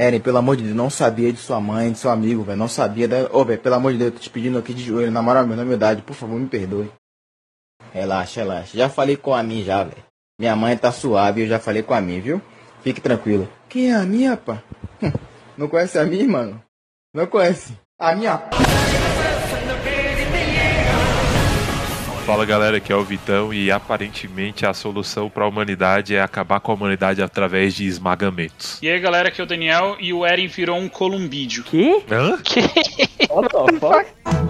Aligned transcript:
Eren, 0.00 0.18
pelo 0.18 0.38
amor 0.38 0.56
de 0.56 0.62
Deus, 0.62 0.74
não 0.74 0.88
sabia 0.88 1.30
de 1.30 1.38
sua 1.38 1.60
mãe, 1.60 1.92
de 1.92 1.98
seu 1.98 2.10
amigo, 2.10 2.42
velho. 2.42 2.56
Não 2.56 2.68
sabia 2.68 3.06
da. 3.06 3.28
Ô, 3.36 3.44
velho, 3.44 3.60
pelo 3.60 3.74
amor 3.74 3.92
de 3.92 3.98
Deus, 3.98 4.12
eu 4.12 4.16
tô 4.16 4.22
te 4.22 4.30
pedindo 4.30 4.56
aqui 4.56 4.72
de 4.72 4.82
joelho, 4.82 5.12
na 5.12 5.20
moral, 5.20 5.46
na 5.46 5.62
humildade, 5.62 6.00
por 6.00 6.14
favor, 6.14 6.40
me 6.40 6.48
perdoe. 6.48 6.90
Relaxa, 7.92 8.40
relaxa. 8.40 8.78
Já 8.78 8.88
falei 8.88 9.18
com 9.18 9.34
a 9.34 9.42
mim 9.42 9.62
já, 9.62 9.84
velho. 9.84 10.02
Minha 10.40 10.56
mãe 10.56 10.74
tá 10.74 10.90
suave, 10.90 11.42
eu 11.42 11.46
já 11.46 11.58
falei 11.58 11.82
com 11.82 11.92
a 11.92 12.00
mim, 12.00 12.18
viu? 12.18 12.40
Fique 12.82 12.98
tranquilo. 12.98 13.46
Quem 13.68 13.90
é 13.90 13.94
a 13.94 14.04
minha, 14.04 14.38
pá? 14.38 14.62
Não 15.58 15.68
conhece 15.68 15.98
a 15.98 16.04
mim, 16.04 16.26
mano? 16.26 16.62
Não 17.12 17.26
conhece. 17.26 17.76
A 17.98 18.14
minha. 18.14 18.40
Fala 22.30 22.44
galera, 22.44 22.76
aqui 22.76 22.92
é 22.92 22.94
o 22.94 23.02
Vitão 23.02 23.52
e 23.52 23.72
aparentemente 23.72 24.64
a 24.64 24.72
solução 24.72 25.28
para 25.28 25.42
a 25.42 25.48
humanidade 25.48 26.14
é 26.14 26.22
acabar 26.22 26.60
com 26.60 26.70
a 26.70 26.74
humanidade 26.76 27.20
através 27.20 27.74
de 27.74 27.84
esmagamentos. 27.84 28.78
E 28.80 28.88
aí 28.88 29.00
galera, 29.00 29.30
aqui 29.30 29.40
é 29.40 29.44
o 29.44 29.46
Daniel 29.48 29.96
e 29.98 30.12
o 30.12 30.24
Eren 30.24 30.46
virou 30.46 30.78
um 30.78 30.88
columbídeo. 30.88 31.64
Que? 31.64 32.04
Hã? 32.08 32.38
What 33.34 33.48
the 33.48 33.80
fuck? 33.80 34.40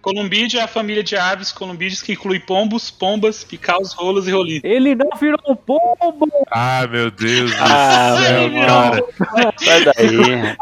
Columbídeo 0.00 0.60
é 0.60 0.62
a 0.62 0.68
família 0.68 1.02
de 1.02 1.16
aves 1.16 1.50
columbídeos 1.50 2.02
que 2.02 2.12
inclui 2.12 2.38
pombos, 2.38 2.88
pombas, 2.88 3.42
picaus, 3.42 3.92
rolos 3.92 4.28
e 4.28 4.30
rolinhos. 4.30 4.62
Ele 4.62 4.94
não 4.94 5.10
virou 5.18 5.40
um 5.48 5.56
pombo! 5.56 6.28
Ah, 6.52 6.86
meu 6.88 7.10
Deus 7.10 7.50
do 7.50 7.56
Ah, 7.60 8.16
céu, 8.16 8.48
meu 8.48 8.66
cara. 8.66 9.04
Sai 9.58 9.84
daí. 9.84 10.56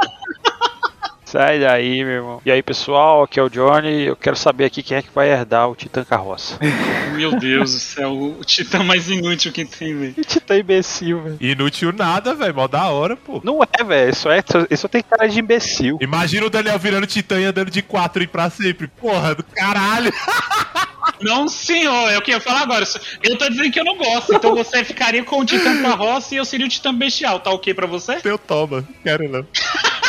Sai 1.30 1.60
daí, 1.60 2.02
meu 2.02 2.14
irmão. 2.14 2.42
E 2.42 2.50
aí, 2.50 2.62
pessoal, 2.62 3.22
aqui 3.22 3.38
é 3.38 3.42
o 3.42 3.50
Johnny. 3.50 4.06
Eu 4.06 4.16
quero 4.16 4.34
saber 4.34 4.64
aqui 4.64 4.82
quem 4.82 4.96
é 4.96 5.02
que 5.02 5.10
vai 5.14 5.28
herdar 5.28 5.68
o 5.68 5.76
Titã 5.76 6.02
Carroça. 6.02 6.58
Meu 7.14 7.38
Deus 7.38 7.74
do 7.74 7.80
céu, 7.80 8.12
o 8.12 8.44
titã 8.44 8.82
mais 8.82 9.10
inútil 9.10 9.52
que 9.52 9.66
tem, 9.66 9.94
velho. 9.94 10.14
Titã 10.24 10.56
imbecil, 10.56 11.20
velho. 11.20 11.36
Inútil 11.38 11.92
nada, 11.92 12.34
velho. 12.34 12.54
Mó 12.54 12.66
da 12.66 12.86
hora, 12.88 13.14
pô. 13.14 13.42
Não 13.44 13.60
é, 13.62 13.84
velho. 13.84 14.10
Isso, 14.10 14.30
é, 14.30 14.42
isso 14.70 14.88
tem 14.88 15.02
cara 15.02 15.28
de 15.28 15.38
imbecil. 15.38 15.98
Imagina 16.00 16.46
o 16.46 16.50
Daniel 16.50 16.78
virando 16.78 17.06
titã 17.06 17.38
e 17.38 17.44
andando 17.44 17.70
de 17.70 17.82
quatro 17.82 18.22
e 18.22 18.26
pra 18.26 18.48
sempre. 18.48 18.86
Porra, 18.86 19.34
do 19.34 19.42
caralho. 19.42 20.10
Não, 21.20 21.46
senhor, 21.46 22.10
é 22.10 22.16
o 22.16 22.22
que 22.22 22.30
eu 22.30 22.36
ia 22.36 22.40
falar 22.40 22.62
agora. 22.62 22.86
Eu 23.22 23.36
tô 23.36 23.48
dizendo 23.50 23.70
que 23.70 23.80
eu 23.80 23.84
não 23.84 23.96
gosto, 23.96 24.34
então 24.34 24.54
você 24.54 24.84
ficaria 24.84 25.24
com 25.24 25.40
o 25.40 25.44
titã 25.44 25.82
carroça 25.82 26.34
e 26.34 26.38
eu 26.38 26.44
seria 26.44 26.66
o 26.66 26.68
titã 26.68 26.94
bestial. 26.94 27.40
Tá 27.40 27.50
ok 27.50 27.74
pra 27.74 27.86
você? 27.86 28.20
Eu 28.24 28.38
toma. 28.38 28.86
Quero 29.02 29.28
não. 29.28 29.44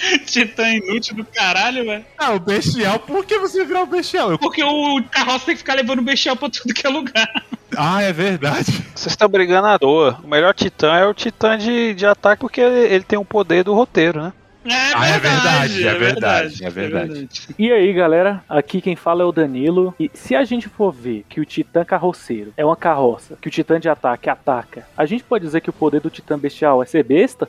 Titã 0.26 0.68
inútil 0.70 1.16
do 1.16 1.24
caralho, 1.24 1.84
velho. 1.84 2.04
Ah, 2.18 2.32
o 2.32 2.40
bestial. 2.40 2.98
Por 3.00 3.24
que 3.24 3.38
você 3.38 3.64
virar 3.64 3.82
o 3.82 3.86
bestial? 3.86 4.30
Eu- 4.32 4.38
Porque 4.38 4.62
o 4.62 5.02
carroça 5.10 5.46
tem 5.46 5.54
que 5.54 5.60
ficar 5.60 5.74
levando 5.74 5.98
o 6.00 6.02
bestial 6.02 6.36
pra 6.36 6.48
tudo 6.48 6.72
que 6.74 6.86
é 6.86 6.90
lugar. 6.90 7.28
Ah, 7.78 8.02
é 8.02 8.12
verdade. 8.12 8.66
Vocês 8.96 9.12
estão 9.12 9.28
brigando 9.28 9.68
à 9.68 9.78
toa. 9.78 10.18
O 10.24 10.26
melhor 10.26 10.52
Titã 10.52 10.92
é 10.96 11.06
o 11.06 11.14
Titã 11.14 11.56
de, 11.56 11.94
de 11.94 12.04
ataque 12.04 12.40
porque 12.40 12.60
ele, 12.60 12.92
ele 12.94 13.04
tem 13.04 13.16
o 13.16 13.24
poder 13.24 13.62
do 13.62 13.72
roteiro, 13.72 14.20
né? 14.24 14.32
É 14.66 14.92
Ah, 14.92 15.06
é 15.08 15.18
verdade, 15.20 15.86
é 15.88 15.94
verdade, 15.94 16.64
é 16.64 16.68
verdade. 16.68 17.28
E 17.56 17.70
aí, 17.72 17.92
galera, 17.92 18.42
aqui 18.48 18.80
quem 18.82 18.96
fala 18.96 19.22
é 19.22 19.24
o 19.24 19.30
Danilo. 19.32 19.94
E 20.00 20.10
se 20.12 20.34
a 20.34 20.44
gente 20.44 20.68
for 20.68 20.92
ver 20.92 21.24
que 21.28 21.40
o 21.40 21.44
Titã 21.46 21.84
Carroceiro 21.84 22.52
é 22.56 22.64
uma 22.66 22.76
carroça, 22.76 23.38
que 23.40 23.46
o 23.46 23.50
Titã 23.50 23.78
de 23.78 23.88
ataque 23.88 24.28
ataca, 24.28 24.84
a 24.96 25.06
gente 25.06 25.22
pode 25.22 25.44
dizer 25.46 25.60
que 25.60 25.70
o 25.70 25.72
poder 25.72 26.00
do 26.00 26.10
Titã 26.10 26.36
Bestial 26.36 26.82
é 26.82 26.86
ser 26.86 27.04
besta? 27.04 27.46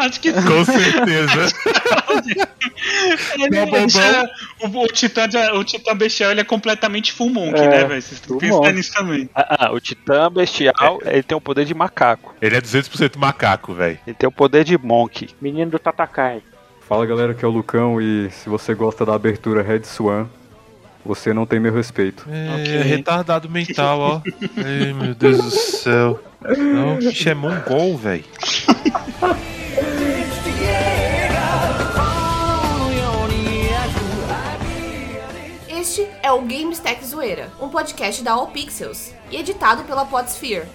Acho 0.00 0.20
que 0.20 0.32
Com 0.32 0.64
certeza. 0.64 1.52
ele, 3.38 3.48
bobão. 3.66 3.88
já- 3.88 4.28
o, 4.62 4.66
o, 4.82 4.86
titã, 4.88 5.26
o 5.54 5.64
titã 5.64 5.96
bestial 5.96 6.30
ele 6.30 6.40
é 6.40 6.44
completamente 6.44 7.12
full 7.12 7.30
monk, 7.30 7.58
É, 7.58 7.68
né, 7.68 7.84
velho? 7.84 8.02
Vocês 8.02 8.20
pensam 8.38 8.72
nisso 8.72 8.92
também. 8.92 9.28
Ah, 9.34 9.66
ah, 9.66 9.72
o 9.72 9.80
Titã 9.80 10.30
Bestial, 10.30 10.98
ele 11.04 11.22
tem 11.22 11.36
o 11.36 11.40
poder 11.40 11.64
de 11.64 11.74
macaco. 11.74 12.34
Ele 12.40 12.56
é 12.56 12.60
200% 12.60 13.16
macaco, 13.18 13.72
velho. 13.74 13.98
Ele 14.06 14.14
tem 14.16 14.28
o 14.28 14.32
poder 14.32 14.64
de 14.64 14.76
Monk. 14.78 15.28
Menino 15.40 15.70
do 15.72 15.78
Tatakai. 15.78 16.42
Fala 16.88 17.06
galera, 17.06 17.32
aqui 17.32 17.44
é 17.44 17.48
o 17.48 17.50
Lucão 17.50 18.00
e 18.00 18.30
se 18.30 18.48
você 18.48 18.74
gosta 18.74 19.06
da 19.06 19.14
abertura 19.14 19.62
Red 19.62 19.84
Swan, 19.84 20.26
você 21.04 21.32
não 21.32 21.46
tem 21.46 21.58
meu 21.58 21.72
respeito. 21.72 22.26
É, 22.30 22.54
Ok. 22.60 22.76
é 22.76 22.82
retardado 22.82 23.48
mental, 23.48 23.98
ó. 24.00 24.20
Ai, 24.58 24.92
meu 24.92 25.14
Deus 25.14 25.38
do 25.38 25.50
céu. 25.50 26.22
Não, 26.58 26.94
o 26.96 26.98
bicho 26.98 27.26
é 27.28 27.34
mongol, 27.34 27.96
velho. 27.96 28.24
é 36.24 36.32
o 36.32 36.40
GameStack 36.40 37.04
Zoeira, 37.04 37.52
um 37.60 37.68
podcast 37.68 38.24
da 38.24 38.32
All 38.32 38.46
Pixels 38.46 39.12
e 39.30 39.36
editado 39.36 39.84
pela 39.84 40.06
Podsphere. 40.06 40.66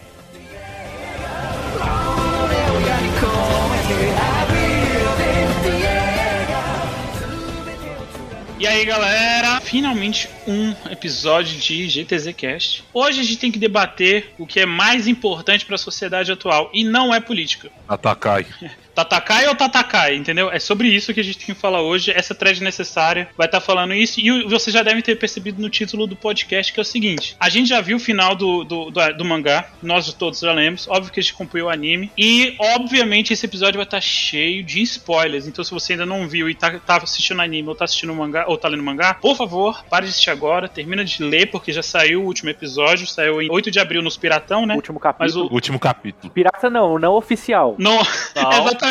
E 8.60 8.68
aí, 8.68 8.86
galera, 8.86 9.60
finalmente 9.62 10.30
um 10.46 10.76
episódio 10.92 11.58
de 11.58 11.88
GTZ 11.88 12.32
Cast. 12.38 12.84
Hoje 12.94 13.20
a 13.20 13.24
gente 13.24 13.40
tem 13.40 13.52
que 13.52 13.58
debater 13.58 14.36
o 14.38 14.46
que 14.46 14.60
é 14.60 14.68
mais 14.68 15.08
importante 15.08 15.66
pra 15.66 15.80
sociedade 15.80 16.32
atual 16.32 16.70
e 16.72 16.84
não 16.84 17.12
é 17.12 17.20
política. 17.20 17.72
Atakai. 17.88 18.46
Tatakai 19.04 19.48
ou 19.48 19.56
Tatakai, 19.56 20.16
entendeu? 20.16 20.52
É 20.52 20.60
sobre 20.60 20.88
isso 20.90 21.14
que 21.14 21.20
a 21.20 21.24
gente 21.24 21.38
tem 21.38 21.56
que 21.56 21.62
falar 21.62 21.82
hoje. 21.82 22.12
Essa 22.12 22.36
thread 22.36 22.62
necessária 22.64 23.30
vai 23.38 23.48
estar 23.48 23.62
falando 23.62 23.94
isso. 23.94 24.20
E 24.20 24.32
o- 24.32 24.50
você 24.50 24.72
já 24.72 24.82
deve 24.84 25.02
ter 25.02 25.16
percebido 25.16 25.62
no 25.62 25.70
título 25.70 26.06
do 26.06 26.16
podcast 26.16 26.74
que 26.74 26.80
é 26.80 26.82
o 26.82 26.86
seguinte: 26.86 27.36
a 27.40 27.50
gente 27.50 27.70
já 27.70 27.80
viu 27.82 27.98
o 27.98 28.00
final 28.00 28.36
do, 28.36 28.64
do, 28.64 28.92
do, 28.92 29.14
do 29.18 29.26
mangá, 29.26 29.70
nós 29.82 30.12
todos 30.14 30.40
já 30.40 30.52
lemos. 30.52 30.88
Óbvio 30.88 31.12
que 31.14 31.20
a 31.20 31.24
gente 31.24 31.34
acompanhou 31.34 31.68
o 31.70 31.72
anime. 31.72 32.12
E, 32.18 32.56
obviamente, 32.60 33.32
esse 33.34 33.46
episódio 33.46 33.78
vai 33.78 33.86
estar 33.86 34.02
cheio 34.02 34.64
de 34.64 34.82
spoilers. 34.82 35.48
Então, 35.48 35.64
se 35.64 35.72
você 35.72 35.94
ainda 35.94 36.06
não 36.06 36.28
viu 36.28 36.50
e 36.50 36.56
tá, 36.56 36.78
tá 36.80 36.98
assistindo 36.98 37.42
anime 37.42 37.68
ou 37.70 37.76
tá 37.76 37.86
assistindo 37.86 38.12
o 38.12 38.16
mangá, 38.16 38.46
ou 38.48 38.58
tá 38.58 38.68
lendo 38.68 38.84
mangá, 38.84 39.14
por 39.14 39.36
favor, 39.36 39.84
pare 39.90 40.06
de 40.06 40.12
assistir 40.12 40.30
agora. 40.30 40.68
Termina 40.68 41.06
de 41.06 41.24
ler, 41.24 41.48
porque 41.48 41.72
já 41.72 41.82
saiu 41.84 42.22
o 42.22 42.26
último 42.26 42.50
episódio. 42.50 43.08
Saiu 43.08 43.42
em 43.42 43.50
8 43.50 43.72
de 43.72 43.80
abril 43.80 44.02
nos 44.02 44.18
Piratão, 44.18 44.66
né? 44.66 44.76
Último 44.76 45.00
Mas 45.02 45.16
capítulo. 45.16 45.48
o. 45.50 45.54
Último 45.54 45.80
capítulo. 45.80 46.34
Pirata 46.34 46.70
não, 46.70 46.98
não 47.00 47.14
oficial. 47.14 47.76
Não, 47.78 47.98
Não. 48.36 48.52
exatamente. 48.52 48.89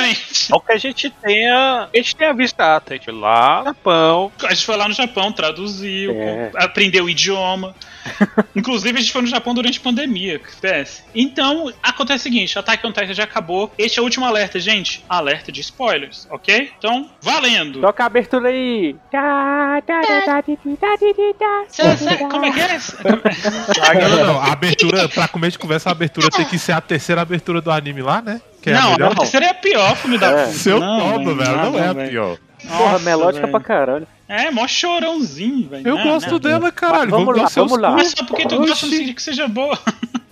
Não 0.50 0.60
que 0.60 0.72
a 0.72 0.76
gente 0.76 1.10
tenha. 1.10 1.88
A 1.92 1.96
gente 1.96 2.16
tenha 2.16 2.32
visto 2.32 2.60
a 2.60 2.76
ata, 2.76 2.94
a 2.94 2.96
gente 2.96 3.04
foi 3.06 3.14
lá 3.14 3.58
no 3.60 3.64
Japão. 3.66 4.32
A 4.44 4.54
gente 4.54 4.66
foi 4.66 4.76
lá 4.76 4.88
no 4.88 4.94
Japão, 4.94 5.32
traduziu, 5.32 6.12
É. 6.12 6.50
aprendeu 6.56 7.04
o 7.04 7.10
idioma. 7.10 7.74
Inclusive, 8.56 8.96
a 8.98 9.00
gente 9.00 9.12
foi 9.12 9.22
no 9.22 9.28
Japão 9.28 9.52
durante 9.54 9.78
a 9.78 9.82
pandemia, 9.82 10.40
PS. 10.60 11.04
Então, 11.14 11.72
acontece 11.82 12.20
o 12.20 12.22
seguinte: 12.22 12.58
Attack 12.58 12.86
on 12.86 12.92
Titan 12.92 13.12
já 13.12 13.24
acabou. 13.24 13.72
Este 13.76 13.98
é 13.98 14.02
o 14.02 14.04
último 14.04 14.24
alerta, 14.24 14.58
gente. 14.58 15.04
Alerta 15.08 15.52
de 15.52 15.60
spoilers, 15.60 16.26
ok? 16.30 16.72
Então, 16.78 17.10
valendo! 17.20 17.80
Toca 17.80 18.02
a 18.02 18.06
abertura 18.06 18.48
aí. 18.48 18.96
Como 22.30 22.46
é 22.46 22.50
que 22.50 22.60
é? 22.60 24.08
Não, 24.08 24.26
não, 24.26 24.40
a 24.40 24.52
abertura, 24.52 25.08
pra 25.08 25.28
começo 25.28 25.52
de 25.52 25.58
conversa, 25.58 25.88
a 25.88 25.92
abertura 25.92 26.28
tem 26.30 26.44
que 26.44 26.58
ser 26.58 26.72
a 26.72 26.80
terceira 26.80 27.20
abertura 27.22 27.60
do 27.60 27.70
anime 27.70 28.02
lá, 28.02 28.22
né? 28.22 28.40
Que 28.68 28.76
é 28.76 28.80
não, 28.80 28.88
a 28.88 28.92
melhor. 28.92 29.12
a 29.12 29.14
terceira 29.16 29.46
é 29.46 29.50
a 29.50 29.54
pior, 29.54 29.96
filme 29.96 30.18
da 30.18 30.26
É. 30.26 30.44
puta. 30.44 30.52
Seu 30.58 30.80
Não, 30.80 31.00
toma, 31.00 31.34
velho, 31.34 31.56
não 31.56 31.72
nada, 31.72 31.78
é 31.78 31.88
a 31.88 32.08
pior. 32.08 32.38
Porra, 32.66 32.92
Nossa, 32.92 33.04
melódica 33.04 33.46
velho. 33.46 33.50
pra 33.52 33.60
caralho. 33.60 34.06
É, 34.28 34.50
mó 34.50 34.66
chorãozinho, 34.68 35.68
velho. 35.68 35.88
Eu 35.88 35.96
Não, 35.96 36.04
gosto 36.04 36.30
não. 36.32 36.38
dela, 36.38 36.70
caralho. 36.72 37.10
Vamos 37.10 37.26
Vamos, 37.26 37.42
lá, 37.42 37.48
vamos 37.62 37.78
lá. 37.78 37.90
Mas 37.92 38.08
só 38.10 38.24
porque 38.24 38.42
tu 38.46 38.56
gosta 38.56 38.68
não 38.70 38.76
significa 38.76 39.14
que 39.14 39.22
seja 39.22 39.46
boa. 39.48 39.78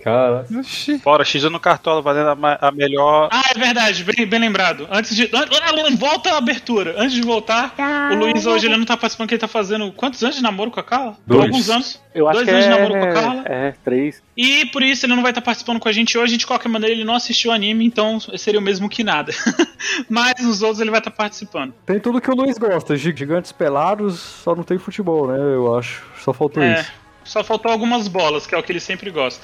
Cara, 0.07 0.45
Oxi. 0.59 0.99
Fora, 0.99 1.25
X 1.25 1.43
no 1.43 1.59
Cartola 1.59 2.01
valendo 2.01 2.29
a, 2.45 2.67
a 2.67 2.71
melhor. 2.71 3.29
Ah, 3.31 3.43
é 3.53 3.59
verdade, 3.59 4.03
bem, 4.03 4.25
bem 4.25 4.39
lembrado. 4.39 4.87
Antes 4.89 5.15
de. 5.15 5.23
an- 5.33 5.95
Volta 5.97 6.31
a 6.33 6.37
abertura. 6.37 6.95
Antes 6.97 7.13
de 7.13 7.21
voltar, 7.21 7.73
o 8.11 8.15
Luiz 8.15 8.45
hoje 8.45 8.67
ele 8.67 8.77
não 8.77 8.85
tá 8.85 8.95
participando, 8.95 9.27
que 9.27 9.33
ele 9.35 9.41
tá 9.41 9.47
fazendo 9.47 9.91
quantos 9.91 10.23
anos 10.23 10.35
de 10.37 10.41
namoro 10.43 10.71
com 10.71 10.79
a 10.79 10.83
Carla? 10.83 11.17
Dois. 11.25 11.41
Alguns 11.43 11.69
anos. 11.69 12.01
Eu 12.15 12.27
acho 12.27 12.37
Dois 12.37 12.47
que 12.47 12.53
anos 12.53 12.65
é... 12.65 12.69
de 12.69 12.75
namoro 12.75 12.99
com 12.99 13.05
a 13.05 13.13
Carla. 13.13 13.43
É, 13.45 13.73
três. 13.83 14.21
E 14.35 14.65
por 14.67 14.81
isso 14.83 15.05
ele 15.05 15.15
não 15.15 15.21
vai 15.21 15.31
estar 15.31 15.41
participando 15.41 15.79
com 15.79 15.89
a 15.89 15.91
gente 15.91 16.17
hoje. 16.17 16.37
De 16.37 16.47
qualquer 16.47 16.69
maneira, 16.69 16.95
ele 16.95 17.03
não 17.03 17.13
assistiu 17.15 17.51
o 17.51 17.53
anime, 17.53 17.85
então 17.85 18.19
seria 18.19 18.59
o 18.59 18.63
mesmo 18.63 18.87
que 18.89 19.03
nada. 19.03 19.31
Mas 20.09 20.39
os 20.45 20.61
outros 20.61 20.79
ele 20.79 20.89
vai 20.91 20.99
estar 20.99 21.11
participando. 21.11 21.73
tem 21.85 21.99
tudo 21.99 22.21
que 22.21 22.29
o 22.31 22.35
Luiz 22.35 22.57
gosta. 22.57 22.95
gi- 22.95 23.13
Gigantes 23.15 23.51
pelados, 23.51 24.19
só 24.19 24.55
não 24.55 24.63
tem 24.63 24.77
futebol, 24.77 25.27
né? 25.27 25.37
Eu 25.37 25.75
acho. 25.77 26.03
Só 26.19 26.31
faltou 26.33 26.61
É, 26.63 26.81
isso. 26.81 26.91
só 27.23 27.43
faltou 27.43 27.71
algumas 27.71 28.07
bolas, 28.07 28.45
que 28.47 28.53
é 28.55 28.57
o 28.57 28.63
que 28.63 28.71
ele 28.71 28.79
sempre 28.79 29.09
gosta. 29.09 29.43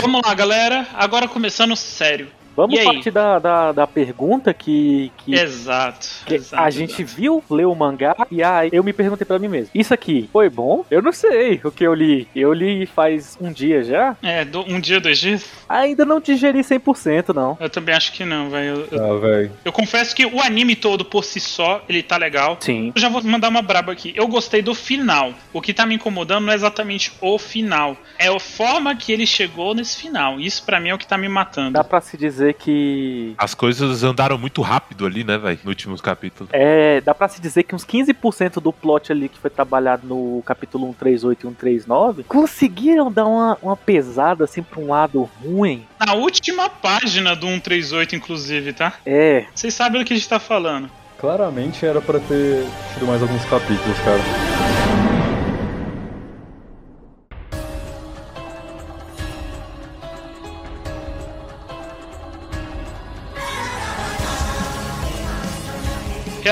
Vamos 0.00 0.22
lá, 0.24 0.34
galera. 0.34 0.86
Agora 0.94 1.26
começando 1.26 1.74
sério. 1.76 2.30
Vamos 2.56 2.78
E 2.78 2.84
partir 2.84 3.10
da, 3.10 3.38
da, 3.38 3.72
da 3.72 3.86
pergunta 3.86 4.52
que, 4.54 5.10
que, 5.18 5.34
Exato. 5.34 6.06
que 6.26 6.34
exato, 6.34 6.62
a 6.62 6.70
gente 6.70 7.02
exato. 7.02 7.16
viu, 7.20 7.44
leu 7.50 7.70
o 7.72 7.76
mangá 7.76 8.14
e 8.30 8.42
aí 8.42 8.70
eu 8.72 8.84
me 8.84 8.92
perguntei 8.92 9.24
pra 9.24 9.38
mim 9.38 9.48
mesmo: 9.48 9.70
Isso 9.74 9.92
aqui 9.92 10.28
foi 10.32 10.48
bom? 10.48 10.84
Eu 10.90 11.02
não 11.02 11.12
sei 11.12 11.60
o 11.64 11.70
que 11.70 11.84
eu 11.84 11.94
li. 11.94 12.28
Eu 12.34 12.52
li 12.52 12.86
faz 12.86 13.36
um 13.40 13.52
dia 13.52 13.82
já. 13.82 14.16
É, 14.22 14.44
do- 14.44 14.62
um 14.62 14.78
dia, 14.80 15.00
dois 15.00 15.18
dias? 15.18 15.48
Ainda 15.68 16.04
não 16.04 16.20
digeri 16.20 16.60
100%, 16.60 17.34
não. 17.34 17.56
Eu 17.60 17.70
também 17.70 17.94
acho 17.94 18.12
que 18.12 18.24
não, 18.24 18.50
velho. 18.50 18.86
Eu, 18.90 19.04
Ah, 19.04 19.18
velho. 19.18 19.50
eu 19.64 19.72
confesso 19.72 20.14
que 20.14 20.24
o 20.26 20.40
anime 20.40 20.76
todo 20.76 21.04
por 21.04 21.24
si 21.24 21.40
só, 21.40 21.82
ele 21.88 22.02
tá 22.02 22.16
legal. 22.16 22.56
Sim. 22.60 22.92
Eu 22.94 23.00
já 23.00 23.08
vou 23.08 23.22
mandar 23.24 23.48
uma 23.48 23.62
braba 23.62 23.92
aqui. 23.92 24.12
Eu 24.16 24.28
gostei 24.28 24.62
do 24.62 24.74
final. 24.74 25.32
O 25.52 25.60
que 25.60 25.72
tá 25.72 25.84
me 25.86 25.94
incomodando 25.94 26.44
não 26.44 26.52
é 26.52 26.56
exatamente 26.56 27.12
o 27.20 27.38
final. 27.38 27.96
É 28.18 28.28
a 28.28 28.38
forma 28.40 28.94
que 28.94 29.12
ele 29.12 29.26
chegou 29.26 29.74
nesse 29.74 30.00
final. 30.00 30.38
Isso 30.40 30.62
pra 30.64 30.78
mim 30.80 30.90
é 30.90 30.94
o 30.94 30.98
que 30.98 31.06
tá 31.06 31.16
me 31.18 31.28
matando. 31.28 31.72
Dá 31.72 31.82
pra 31.84 32.00
se 32.00 32.16
dizer 32.16 32.43
que. 32.52 33.34
As 33.38 33.54
coisas 33.54 34.02
andaram 34.02 34.36
muito 34.36 34.62
rápido 34.62 35.06
ali, 35.06 35.24
né, 35.24 35.38
velho? 35.38 35.58
No 35.64 35.70
último 35.70 35.96
capítulo. 36.00 36.50
É, 36.52 37.00
dá 37.00 37.14
pra 37.14 37.28
se 37.28 37.40
dizer 37.40 37.62
que 37.62 37.74
uns 37.74 37.84
15% 37.84 38.60
do 38.60 38.72
plot 38.72 39.12
ali 39.12 39.28
que 39.28 39.38
foi 39.38 39.50
trabalhado 39.50 40.06
no 40.06 40.42
capítulo 40.44 40.86
138 40.88 41.38
e 41.38 41.42
139 41.42 42.22
conseguiram 42.24 43.10
dar 43.10 43.26
uma, 43.26 43.58
uma 43.62 43.76
pesada 43.76 44.44
assim 44.44 44.62
pra 44.62 44.80
um 44.80 44.88
lado 44.88 45.28
ruim. 45.42 45.86
Na 46.04 46.14
última 46.14 46.68
página 46.68 47.34
do 47.34 47.46
138, 47.46 48.16
inclusive, 48.16 48.72
tá? 48.72 48.94
É, 49.06 49.46
Vocês 49.54 49.72
sabem 49.72 50.00
do 50.00 50.06
que 50.06 50.12
a 50.12 50.16
gente 50.16 50.28
tá 50.28 50.38
falando. 50.38 50.90
Claramente 51.18 51.86
era 51.86 52.00
pra 52.00 52.18
ter 52.18 52.66
tido 52.92 53.06
mais 53.06 53.22
alguns 53.22 53.44
capítulos, 53.46 53.98
cara. 54.00 55.03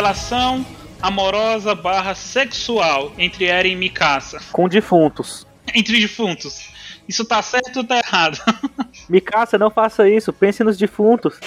Relação 0.02 0.66
amorosa 1.00 1.76
barra 1.76 2.12
sexual 2.16 3.12
entre 3.16 3.44
Eren 3.44 3.74
e 3.74 3.76
Mikasa. 3.76 4.40
com 4.50 4.68
defuntos. 4.68 5.46
Entre 5.72 6.00
defuntos. 6.00 6.72
Isso 7.08 7.24
tá 7.24 7.40
certo 7.40 7.76
ou 7.76 7.84
tá 7.84 7.98
errado? 7.98 8.36
Mikasa, 9.08 9.56
não 9.56 9.70
faça 9.70 10.08
isso, 10.08 10.32
pense 10.32 10.64
nos 10.64 10.76
defuntos. 10.76 11.38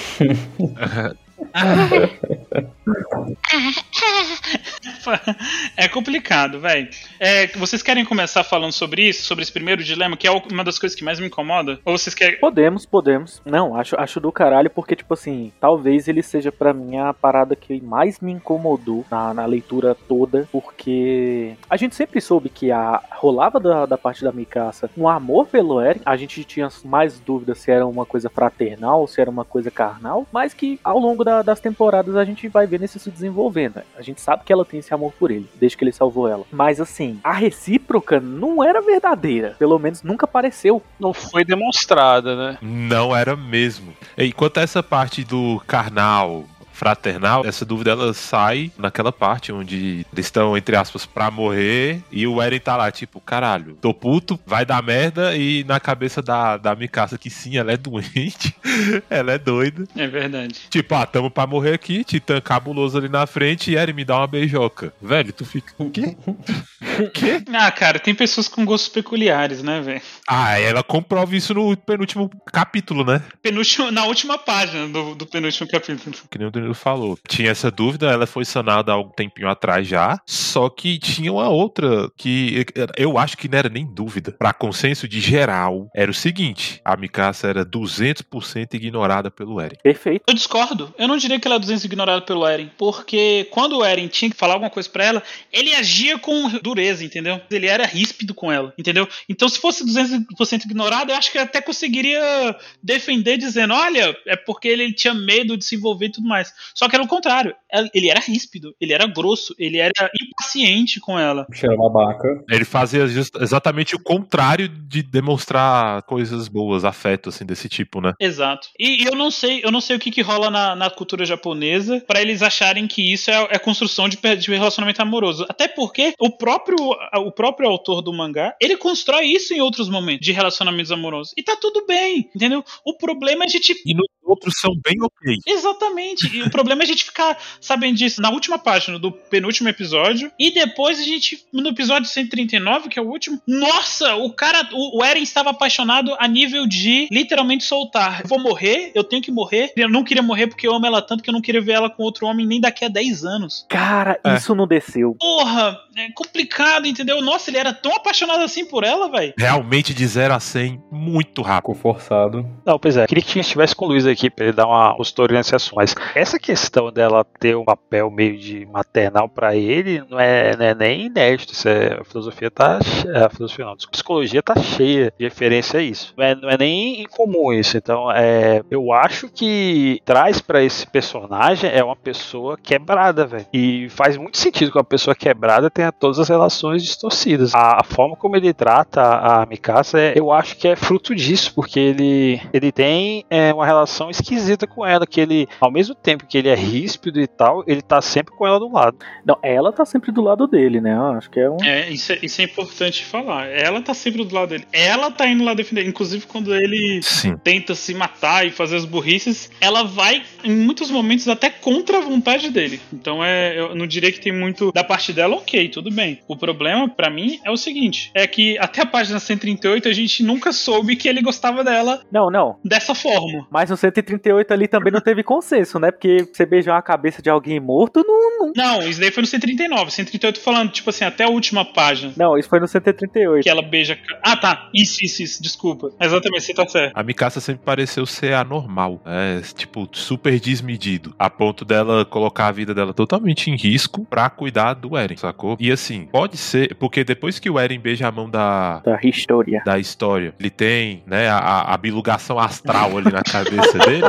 É 5.77 5.87
complicado, 5.87 6.59
velho. 6.59 6.87
É, 7.19 7.47
vocês 7.57 7.81
querem 7.83 8.05
começar 8.05 8.43
falando 8.43 8.71
sobre 8.71 9.07
isso? 9.07 9.23
Sobre 9.23 9.43
esse 9.43 9.51
primeiro 9.51 9.83
dilema, 9.83 10.17
que 10.17 10.27
é 10.27 10.31
uma 10.31 10.63
das 10.63 10.79
coisas 10.79 10.97
que 10.97 11.03
mais 11.03 11.19
me 11.19 11.27
incomoda? 11.27 11.79
Ou 11.85 11.97
vocês 11.97 12.15
querem. 12.15 12.39
Podemos, 12.39 12.85
podemos. 12.85 13.41
Não, 13.45 13.75
acho, 13.75 13.95
acho 13.99 14.19
do 14.19 14.31
caralho, 14.31 14.69
porque, 14.69 14.95
tipo 14.95 15.13
assim, 15.13 15.51
talvez 15.59 16.07
ele 16.07 16.23
seja 16.23 16.51
pra 16.51 16.73
mim 16.73 16.97
a 16.97 17.13
parada 17.13 17.55
que 17.55 17.81
mais 17.81 18.19
me 18.19 18.31
incomodou 18.31 19.05
na, 19.11 19.33
na 19.33 19.45
leitura 19.45 19.95
toda, 20.07 20.47
porque 20.51 21.53
a 21.69 21.77
gente 21.77 21.95
sempre 21.95 22.19
soube 22.21 22.49
que 22.49 22.71
a 22.71 23.01
rolava 23.11 23.59
da, 23.59 23.85
da 23.85 23.97
parte 23.97 24.23
da 24.23 24.31
Mikasa 24.31 24.89
um 24.97 25.07
amor 25.07 25.47
pelo 25.47 25.79
Eren, 25.81 26.01
a 26.05 26.15
gente 26.17 26.43
tinha 26.43 26.67
mais 26.83 27.19
dúvidas 27.19 27.59
se 27.59 27.71
era 27.71 27.85
uma 27.85 28.05
coisa 28.05 28.29
fraternal, 28.29 29.07
se 29.07 29.21
era 29.21 29.29
uma 29.29 29.45
coisa 29.45 29.69
carnal, 29.69 30.25
mas 30.31 30.53
que 30.53 30.79
ao 30.83 30.97
longo 30.99 31.23
da- 31.23 31.41
das 31.41 31.59
temporadas 31.59 32.15
a 32.15 32.25
gente 32.25 32.47
vai 32.47 32.65
vendo 32.65 32.74
isso 32.83 32.99
se 32.99 33.09
desenvolvendo. 33.09 33.75
né? 33.75 33.83
A 33.97 34.01
gente 34.01 34.19
sabe 34.21 34.43
que 34.43 34.51
ela 34.51 34.65
tem 34.65 34.79
esse 34.79 34.93
amor 34.93 35.13
por 35.17 35.31
ele, 35.31 35.49
desde 35.55 35.77
que 35.77 35.83
ele 35.83 35.91
salvou 35.91 36.27
ela. 36.27 36.45
Mas 36.51 36.79
assim, 36.81 37.19
a 37.23 37.33
recíproca 37.33 38.19
não 38.19 38.63
era 38.63 38.81
verdadeira, 38.81 39.55
pelo 39.57 39.79
menos 39.79 40.03
nunca 40.03 40.25
apareceu. 40.25 40.81
Não 40.99 41.13
foi 41.13 41.43
demonstrada, 41.43 42.35
né? 42.35 42.57
Não 42.61 43.15
era 43.15 43.35
mesmo. 43.35 43.93
E 44.17 44.31
quanto 44.31 44.59
a 44.59 44.63
essa 44.63 44.81
parte 44.81 45.23
do 45.23 45.61
carnal 45.67 46.45
fraternal, 46.75 47.45
essa 47.45 47.65
dúvida 47.65 47.91
ela 47.91 48.13
sai 48.13 48.71
naquela 48.77 49.11
parte 49.11 49.51
onde 49.51 50.05
eles 50.11 50.25
estão, 50.25 50.57
entre 50.57 50.75
aspas, 50.75 51.05
pra 51.05 51.31
morrer 51.31 52.01
e 52.11 52.27
o 52.27 52.41
Eren 52.41 52.59
tá 52.59 52.75
lá, 52.75 52.91
tipo, 52.91 53.19
caralho, 53.21 53.77
tô 53.81 53.93
puto, 53.93 54.39
vai 54.45 54.65
dar 54.65 54.83
merda 54.83 55.35
e 55.35 55.63
na 55.63 55.79
cabeça 55.79 56.21
da, 56.21 56.57
da 56.57 56.75
Mikasa 56.75 57.17
que 57.17 57.29
sim, 57.29 57.57
ela 57.57 57.71
é 57.71 57.77
doente, 57.77 58.53
ela 59.09 59.31
é 59.31 59.37
doida. 59.37 59.85
É 59.95 60.05
verdade. 60.05 60.55
Tipo, 60.69 60.95
ah, 60.95 61.05
tamo 61.05 61.31
pra 61.31 61.47
morrer 61.47 61.73
aqui, 61.73 62.03
Titã 62.03 62.41
cabuloso 62.41 62.97
ali 62.97 63.07
na 63.07 63.25
frente 63.25 63.71
e 63.71 63.77
Eren 63.77 63.93
me 63.93 64.03
dá 64.03 64.17
uma 64.17 64.27
beijoca. 64.27 64.93
Velho, 65.01 65.31
tu 65.31 65.45
fica, 65.45 65.73
o 65.77 65.89
quê? 65.89 66.15
O 66.99 67.09
quê? 67.09 67.43
Ah, 67.53 67.69
cara, 67.71 67.99
tem 67.99 68.15
pessoas 68.15 68.47
com 68.47 68.63
gostos 68.63 68.89
peculiares, 68.89 69.61
né, 69.61 69.81
velho? 69.81 70.01
Ah, 70.27 70.57
ela 70.57 70.81
comprova 70.81 71.35
isso 71.35 71.53
no 71.53 71.75
penúltimo 71.75 72.29
capítulo, 72.45 73.03
né? 73.03 73.21
Penúltimo, 73.41 73.91
na 73.91 74.05
última 74.05 74.37
página 74.37 74.87
do, 74.87 75.13
do 75.13 75.25
penúltimo 75.25 75.67
capítulo. 75.69 76.15
que 76.29 76.37
nem 76.37 76.47
o 76.47 76.51
Danilo 76.65 76.73
falou. 76.73 77.17
Tinha 77.27 77.51
essa 77.51 77.69
dúvida, 77.69 78.07
ela 78.07 78.25
foi 78.25 78.43
sanada 78.43 78.91
há 78.91 78.99
um 78.99 79.09
tempinho 79.09 79.47
atrás 79.47 79.87
já, 79.87 80.19
só 80.25 80.69
que 80.69 80.97
tinha 80.97 81.31
uma 81.31 81.49
outra 81.49 82.09
que 82.17 82.65
eu 82.97 83.17
acho 83.17 83.37
que 83.37 83.47
não 83.47 83.57
era 83.57 83.69
nem 83.69 83.85
dúvida. 83.85 84.31
Pra 84.31 84.53
consenso 84.53 85.07
de 85.07 85.19
geral, 85.19 85.89
era 85.93 86.09
o 86.09 86.13
seguinte, 86.13 86.81
a 86.83 86.97
Mikasa 86.97 87.47
era 87.47 87.65
200% 87.65 88.73
ignorada 88.73 89.29
pelo 89.29 89.61
Eren. 89.61 89.77
Perfeito. 89.83 90.23
Eu 90.27 90.33
discordo. 90.33 90.93
Eu 90.97 91.07
não 91.07 91.17
diria 91.17 91.39
que 91.39 91.47
ela 91.47 91.57
é 91.57 91.59
200 91.59 91.85
ignorada 91.85 92.21
pelo 92.21 92.47
Eren. 92.47 92.71
Porque 92.77 93.47
quando 93.51 93.77
o 93.77 93.85
Eren 93.85 94.07
tinha 94.07 94.31
que 94.31 94.37
falar 94.37 94.53
alguma 94.53 94.71
coisa 94.71 94.89
pra 94.89 95.05
ela, 95.05 95.23
ele 95.51 95.73
agia 95.75 96.17
com 96.17 96.49
dureza, 96.61 97.03
entendeu? 97.03 97.39
Ele 97.51 97.67
era 97.67 97.85
ríspido 97.85 98.33
com 98.33 98.51
ela, 98.51 98.73
entendeu? 98.77 99.07
Então, 99.29 99.47
se 99.47 99.59
fosse 99.59 99.85
200% 99.85 100.65
ignorado, 100.65 101.11
eu 101.11 101.15
acho 101.15 101.31
que 101.31 101.37
até 101.37 101.61
conseguiria 101.61 102.55
defender 102.81 103.37
dizendo: 103.37 103.73
olha, 103.73 104.15
é 104.25 104.35
porque 104.35 104.67
ele 104.67 104.93
tinha 104.93 105.13
medo 105.13 105.57
de 105.57 105.65
se 105.65 105.75
envolver 105.75 106.07
e 106.07 106.11
tudo 106.11 106.27
mais. 106.27 106.53
Só 106.73 106.87
que 106.89 106.95
era 106.95 107.03
o 107.03 107.07
contrário. 107.07 107.55
Ele 107.93 108.09
era 108.09 108.19
ríspido, 108.19 108.75
ele 108.79 108.93
era 108.93 109.05
grosso, 109.07 109.53
ele 109.57 109.77
era 109.77 109.91
impaciente 110.21 110.99
com 110.99 111.17
ela. 111.17 111.45
Bicho 111.49 111.65
era 111.65 111.77
babaca. 111.77 112.43
Ele 112.49 112.65
fazia 112.65 113.07
just- 113.07 113.35
exatamente 113.39 113.95
o 113.95 113.99
contrário 114.03 114.67
de 114.67 115.01
demonstrar 115.03 116.03
coisas 116.03 116.47
boas, 116.47 116.85
afeto, 116.85 117.29
assim, 117.29 117.45
desse 117.45 117.67
tipo, 117.69 118.01
né? 118.01 118.13
Exato. 118.19 118.69
E, 118.79 119.03
e 119.03 119.05
eu 119.05 119.15
não 119.15 119.31
sei, 119.31 119.61
eu 119.63 119.71
não 119.71 119.81
sei 119.81 119.95
o 119.95 119.99
que, 119.99 120.11
que 120.11 120.21
rola 120.21 120.49
na, 120.49 120.75
na 120.75 120.89
cultura 120.89 121.25
japonesa 121.25 122.01
pra 122.07 122.21
eles 122.21 122.41
acharem 122.41 122.87
que 122.87 123.13
isso 123.13 123.29
é, 123.31 123.47
é 123.51 123.59
construção 123.59 124.07
de, 124.07 124.17
de 124.17 124.51
relacionamento 124.51 125.01
amoroso. 125.01 125.45
Até 125.49 125.67
porque 125.67 126.13
o 126.19 126.29
próprio, 126.29 126.77
o 127.17 127.31
próprio 127.31 127.69
autor 127.69 128.01
do 128.01 128.13
mangá, 128.13 128.55
ele 128.61 128.77
constrói 128.77 129.25
isso 129.25 129.53
em 129.53 129.61
outros 129.61 129.89
momentos 129.89 130.25
de 130.25 130.31
relacionamentos 130.31 130.91
amorosos. 130.91 131.33
E 131.37 131.43
tá 131.43 131.55
tudo 131.55 131.85
bem, 131.85 132.29
entendeu? 132.35 132.63
O 132.85 132.97
problema 132.97 133.43
é 133.43 133.45
a 133.45 133.49
gente 133.49 133.75
E 133.85 133.93
nos 133.93 134.07
outros 134.25 134.55
são 134.59 134.71
bem 134.83 134.95
ok. 135.01 135.37
Exatamente. 135.47 136.35
E 136.35 136.41
o 136.43 136.49
problema 136.49 136.81
é 136.81 136.85
a 136.85 136.87
gente 136.87 137.03
ficar 137.05 137.37
sabendo 137.61 137.95
disso 137.97 138.21
na 138.21 138.29
última 138.29 138.57
página 138.57 138.97
do 138.99 139.11
penúltimo 139.11 139.69
episódio. 139.69 140.31
E 140.39 140.51
depois 140.51 140.99
a 140.99 141.03
gente, 141.03 141.43
no 141.53 141.67
episódio 141.69 142.09
139, 142.09 142.89
que 142.89 142.99
é 142.99 143.01
o 143.01 143.07
último. 143.07 143.41
Nossa, 143.47 144.15
o 144.15 144.31
cara, 144.31 144.67
o, 144.73 144.99
o 144.99 145.03
Eren 145.05 145.21
estava 145.23 145.49
apaixonado 145.51 146.15
a 146.19 146.27
nível 146.27 146.67
de 146.67 147.07
literalmente 147.11 147.63
soltar. 147.63 148.21
Eu 148.21 148.27
vou 148.27 148.39
morrer, 148.39 148.91
eu 148.95 149.03
tenho 149.03 149.21
que 149.21 149.31
morrer. 149.31 149.71
Eu 149.75 149.89
não 149.89 150.03
queria 150.03 150.23
morrer 150.23 150.47
porque 150.47 150.67
eu 150.67 150.73
amo 150.75 150.85
ela 150.85 151.01
tanto 151.01 151.23
que 151.23 151.29
eu 151.29 151.33
não 151.33 151.41
queria 151.41 151.61
ver 151.61 151.73
ela 151.73 151.89
com 151.89 152.03
outro 152.03 152.25
homem 152.27 152.45
nem 152.45 152.59
daqui 152.59 152.85
a 152.85 152.87
10 152.87 153.23
anos. 153.25 153.65
Cara, 153.69 154.19
É. 154.23 154.35
isso 154.35 154.55
não 154.55 154.67
desceu. 154.67 155.15
Porra, 155.19 155.77
é 155.95 156.09
complicado, 156.13 156.85
entendeu? 156.87 157.21
Nossa, 157.21 157.49
ele 157.49 157.57
era 157.57 157.73
tão 157.73 157.95
apaixonado 157.95 158.41
assim 158.43 158.65
por 158.65 158.83
ela, 158.83 159.09
velho. 159.09 159.33
Realmente 159.37 159.93
de 159.93 160.05
0 160.05 160.33
a 160.33 160.39
100, 160.39 160.81
muito 160.91 161.41
rápido. 161.41 161.55
Ficou 161.75 161.75
forçado. 161.93 162.45
Não, 162.65 162.77
pois 162.77 162.97
é. 162.97 163.07
Queria 163.07 163.23
que 163.23 163.39
estivesse 163.39 163.75
com 163.75 163.85
o 163.85 163.87
Luiz 163.89 164.05
aqui 164.15 164.29
pra 164.29 164.45
ele 164.45 164.53
dar 164.53 164.65
uma 164.67 164.95
postura 164.95 165.33
nesse 165.33 165.55
assunto. 165.55 165.75
Mas 165.75 165.95
essa 166.15 166.39
questão 166.39 166.91
dela 166.91 167.25
ter 167.39 167.55
um 167.55 167.65
papel 167.65 168.09
meio 168.09 168.37
de 168.37 168.65
maternal 168.65 169.29
pra 169.29 169.55
ele 169.55 170.03
não 170.09 170.19
é, 170.19 170.55
não 170.55 170.65
é 170.65 170.73
nem 170.75 171.05
inédito. 171.05 171.53
Isso 171.53 171.67
é, 171.69 171.99
a 171.99 172.03
filosofia 172.03 172.49
tá. 172.49 172.79
A 173.25 173.29
filosofia 173.29 173.65
não, 173.65 173.73
a 173.73 173.91
psicologia 173.91 174.41
tá 174.41 174.55
cheia 174.55 175.13
de 175.17 175.25
referência 175.25 175.79
a 175.79 175.83
isso. 175.83 176.13
Não 176.17 176.25
é, 176.25 176.35
não 176.35 176.49
é 176.49 176.57
nem 176.57 177.01
incomum 177.01 177.53
isso. 177.53 177.77
Então, 177.77 178.11
é, 178.11 178.61
eu 178.71 178.91
acho 178.91 179.29
que 179.29 179.99
traz 180.05 180.41
pra 180.41 180.63
esse 180.63 180.87
personagem 180.87 181.69
é 181.69 181.83
uma 181.83 181.95
pessoa 181.95 182.57
quebrada, 182.57 183.25
velho. 183.25 183.45
E 183.53 183.87
faz 183.89 184.17
muito 184.17 184.37
sentido 184.37 184.71
que 184.71 184.77
uma 184.77 184.83
pessoa 184.83 185.15
quebrada 185.15 185.69
tenha 185.69 185.91
todas 185.91 186.19
as 186.19 186.29
relações 186.29 186.83
distorcidas. 186.83 187.53
A, 187.53 187.81
a 187.81 187.83
forma 187.83 188.15
como 188.15 188.35
ele 188.35 188.53
trata 188.53 189.01
a 189.01 189.45
Mikasa, 189.45 189.99
é- 189.99 190.13
eu 190.15 190.31
acho 190.31 190.55
que 190.57 190.67
é 190.67 190.75
fruto 190.75 191.13
disso, 191.15 191.53
porque 191.53 191.79
ele, 191.79 192.41
ele 192.53 192.71
tem 192.71 193.25
é, 193.29 193.53
uma 193.53 193.65
relação 193.65 194.04
esquisita 194.09 194.67
com 194.67 194.85
ela, 194.85 195.05
que 195.05 195.19
ele, 195.19 195.47
ao 195.59 195.71
mesmo 195.71 195.95
tempo 195.95 196.25
que 196.27 196.37
ele 196.37 196.49
é 196.49 196.55
ríspido 196.55 197.19
e 197.19 197.27
tal, 197.27 197.63
ele 197.67 197.81
tá 197.81 198.01
sempre 198.01 198.35
com 198.35 198.45
ela 198.45 198.59
do 198.59 198.71
lado. 198.71 198.97
Não, 199.25 199.37
ela 199.43 199.71
tá 199.71 199.85
sempre 199.85 200.11
do 200.11 200.21
lado 200.21 200.47
dele, 200.47 200.79
né? 200.81 200.93
Eu 200.95 201.17
acho 201.17 201.29
que 201.29 201.39
é 201.39 201.49
um. 201.49 201.57
É 201.63 201.89
isso, 201.89 202.11
é, 202.11 202.19
isso 202.21 202.41
é 202.41 202.45
importante 202.45 203.03
falar. 203.05 203.47
Ela 203.47 203.81
tá 203.81 203.93
sempre 203.93 204.23
do 204.23 204.33
lado 204.33 204.49
dele. 204.49 204.65
Ela 204.71 205.11
tá 205.11 205.27
indo 205.27 205.43
lá 205.43 205.53
defender. 205.53 205.85
Inclusive, 205.87 206.25
quando 206.27 206.53
ele 206.55 207.01
Sim. 207.01 207.37
tenta 207.37 207.75
se 207.75 207.93
matar 207.93 208.45
e 208.45 208.51
fazer 208.51 208.75
as 208.77 208.85
burrices, 208.85 209.49
ela 209.59 209.83
vai, 209.83 210.23
em 210.43 210.51
muitos 210.55 210.89
momentos, 210.91 211.27
até 211.27 211.49
contra 211.49 211.97
a 211.97 212.01
vontade 212.01 212.49
dele. 212.49 212.79
Então, 212.93 213.23
é, 213.23 213.59
eu 213.59 213.75
não 213.75 213.87
diria 213.87 214.11
que 214.11 214.19
tem 214.19 214.31
muito 214.33 214.71
da 214.71 214.83
parte 214.83 215.13
dela, 215.13 215.35
ok, 215.35 215.69
tudo 215.69 215.91
bem. 215.91 216.19
O 216.27 216.35
problema, 216.35 216.87
pra 216.89 217.09
mim, 217.09 217.39
é 217.43 217.51
o 217.51 217.57
seguinte: 217.57 218.11
é 218.13 218.25
que 218.27 218.57
até 218.59 218.81
a 218.81 218.85
página 218.85 219.19
138 219.19 219.87
a 219.87 219.93
gente 219.93 220.23
nunca 220.23 220.51
soube 220.51 220.95
que 220.95 221.07
ele 221.07 221.21
gostava 221.21 221.63
dela 221.63 222.01
Não, 222.11 222.29
não. 222.29 222.57
dessa 222.63 222.93
forma. 222.95 223.45
Mas 223.49 223.69
no 223.69 223.77
138 223.95 224.51
ali 224.53 224.67
também 224.67 224.91
não 224.91 225.01
teve 225.01 225.23
consenso, 225.23 225.79
né? 225.79 225.91
Porque 225.91 226.27
você 226.31 226.45
beijar 226.45 226.77
a 226.77 226.81
cabeça 226.81 227.21
de 227.21 227.29
alguém 227.29 227.59
morto, 227.59 228.03
não. 228.05 228.25
Não, 228.35 228.51
Não, 228.55 228.87
isso 228.87 228.99
daí 228.99 229.11
foi 229.11 229.21
no 229.21 229.27
139. 229.27 229.91
138 229.91 230.39
falando, 230.41 230.71
tipo 230.71 230.89
assim, 230.89 231.05
até 231.05 231.23
a 231.23 231.29
última 231.29 231.63
página. 231.65 232.13
não 232.17 232.37
isso 232.37 232.49
foi 232.49 232.59
no 232.59 232.67
138. 232.67 233.43
Que 233.43 233.49
ela 233.49 233.61
beija. 233.61 233.97
Ah, 234.23 234.35
tá. 234.35 234.69
Isso, 234.73 235.03
isso, 235.03 235.23
isso. 235.23 235.41
Desculpa. 235.41 235.91
Exatamente, 235.99 236.43
você 236.43 236.53
tá 236.53 236.67
certo. 236.67 236.93
A 236.95 237.03
Mikasa 237.03 237.39
sempre 237.39 237.63
pareceu 237.65 238.05
ser 238.05 238.33
anormal, 238.33 239.01
é, 239.05 239.41
tipo, 239.55 239.87
super 239.93 240.39
desmedido, 240.39 241.13
a 241.17 241.29
ponto 241.29 241.63
dela 241.63 242.03
colocar 242.05 242.47
a 242.47 242.51
vida 242.51 242.73
dela 242.73 242.93
totalmente 242.93 243.49
em 243.49 243.55
risco 243.55 244.05
pra 244.09 244.29
cuidar 244.29 244.73
do 244.73 244.97
Eren, 244.97 245.15
sacou? 245.17 245.55
E 245.59 245.71
assim, 245.71 246.07
pode 246.11 246.37
ser, 246.37 246.75
porque 246.75 247.03
depois 247.03 247.39
que 247.39 247.49
o 247.49 247.59
Eren 247.59 247.79
beija 247.79 248.07
a 248.07 248.11
mão 248.11 248.29
da, 248.29 248.79
Da 248.79 248.99
história. 249.03 249.61
da 249.65 249.79
história, 249.79 250.33
ele 250.39 250.49
tem, 250.49 251.03
né, 251.05 251.27
a, 251.29 251.73
a 251.73 251.77
bilugação 251.77 252.39
astral 252.39 252.97
ali 252.97 253.11
na 253.11 253.23
cabeça 253.23 253.77
dele. 253.85 254.03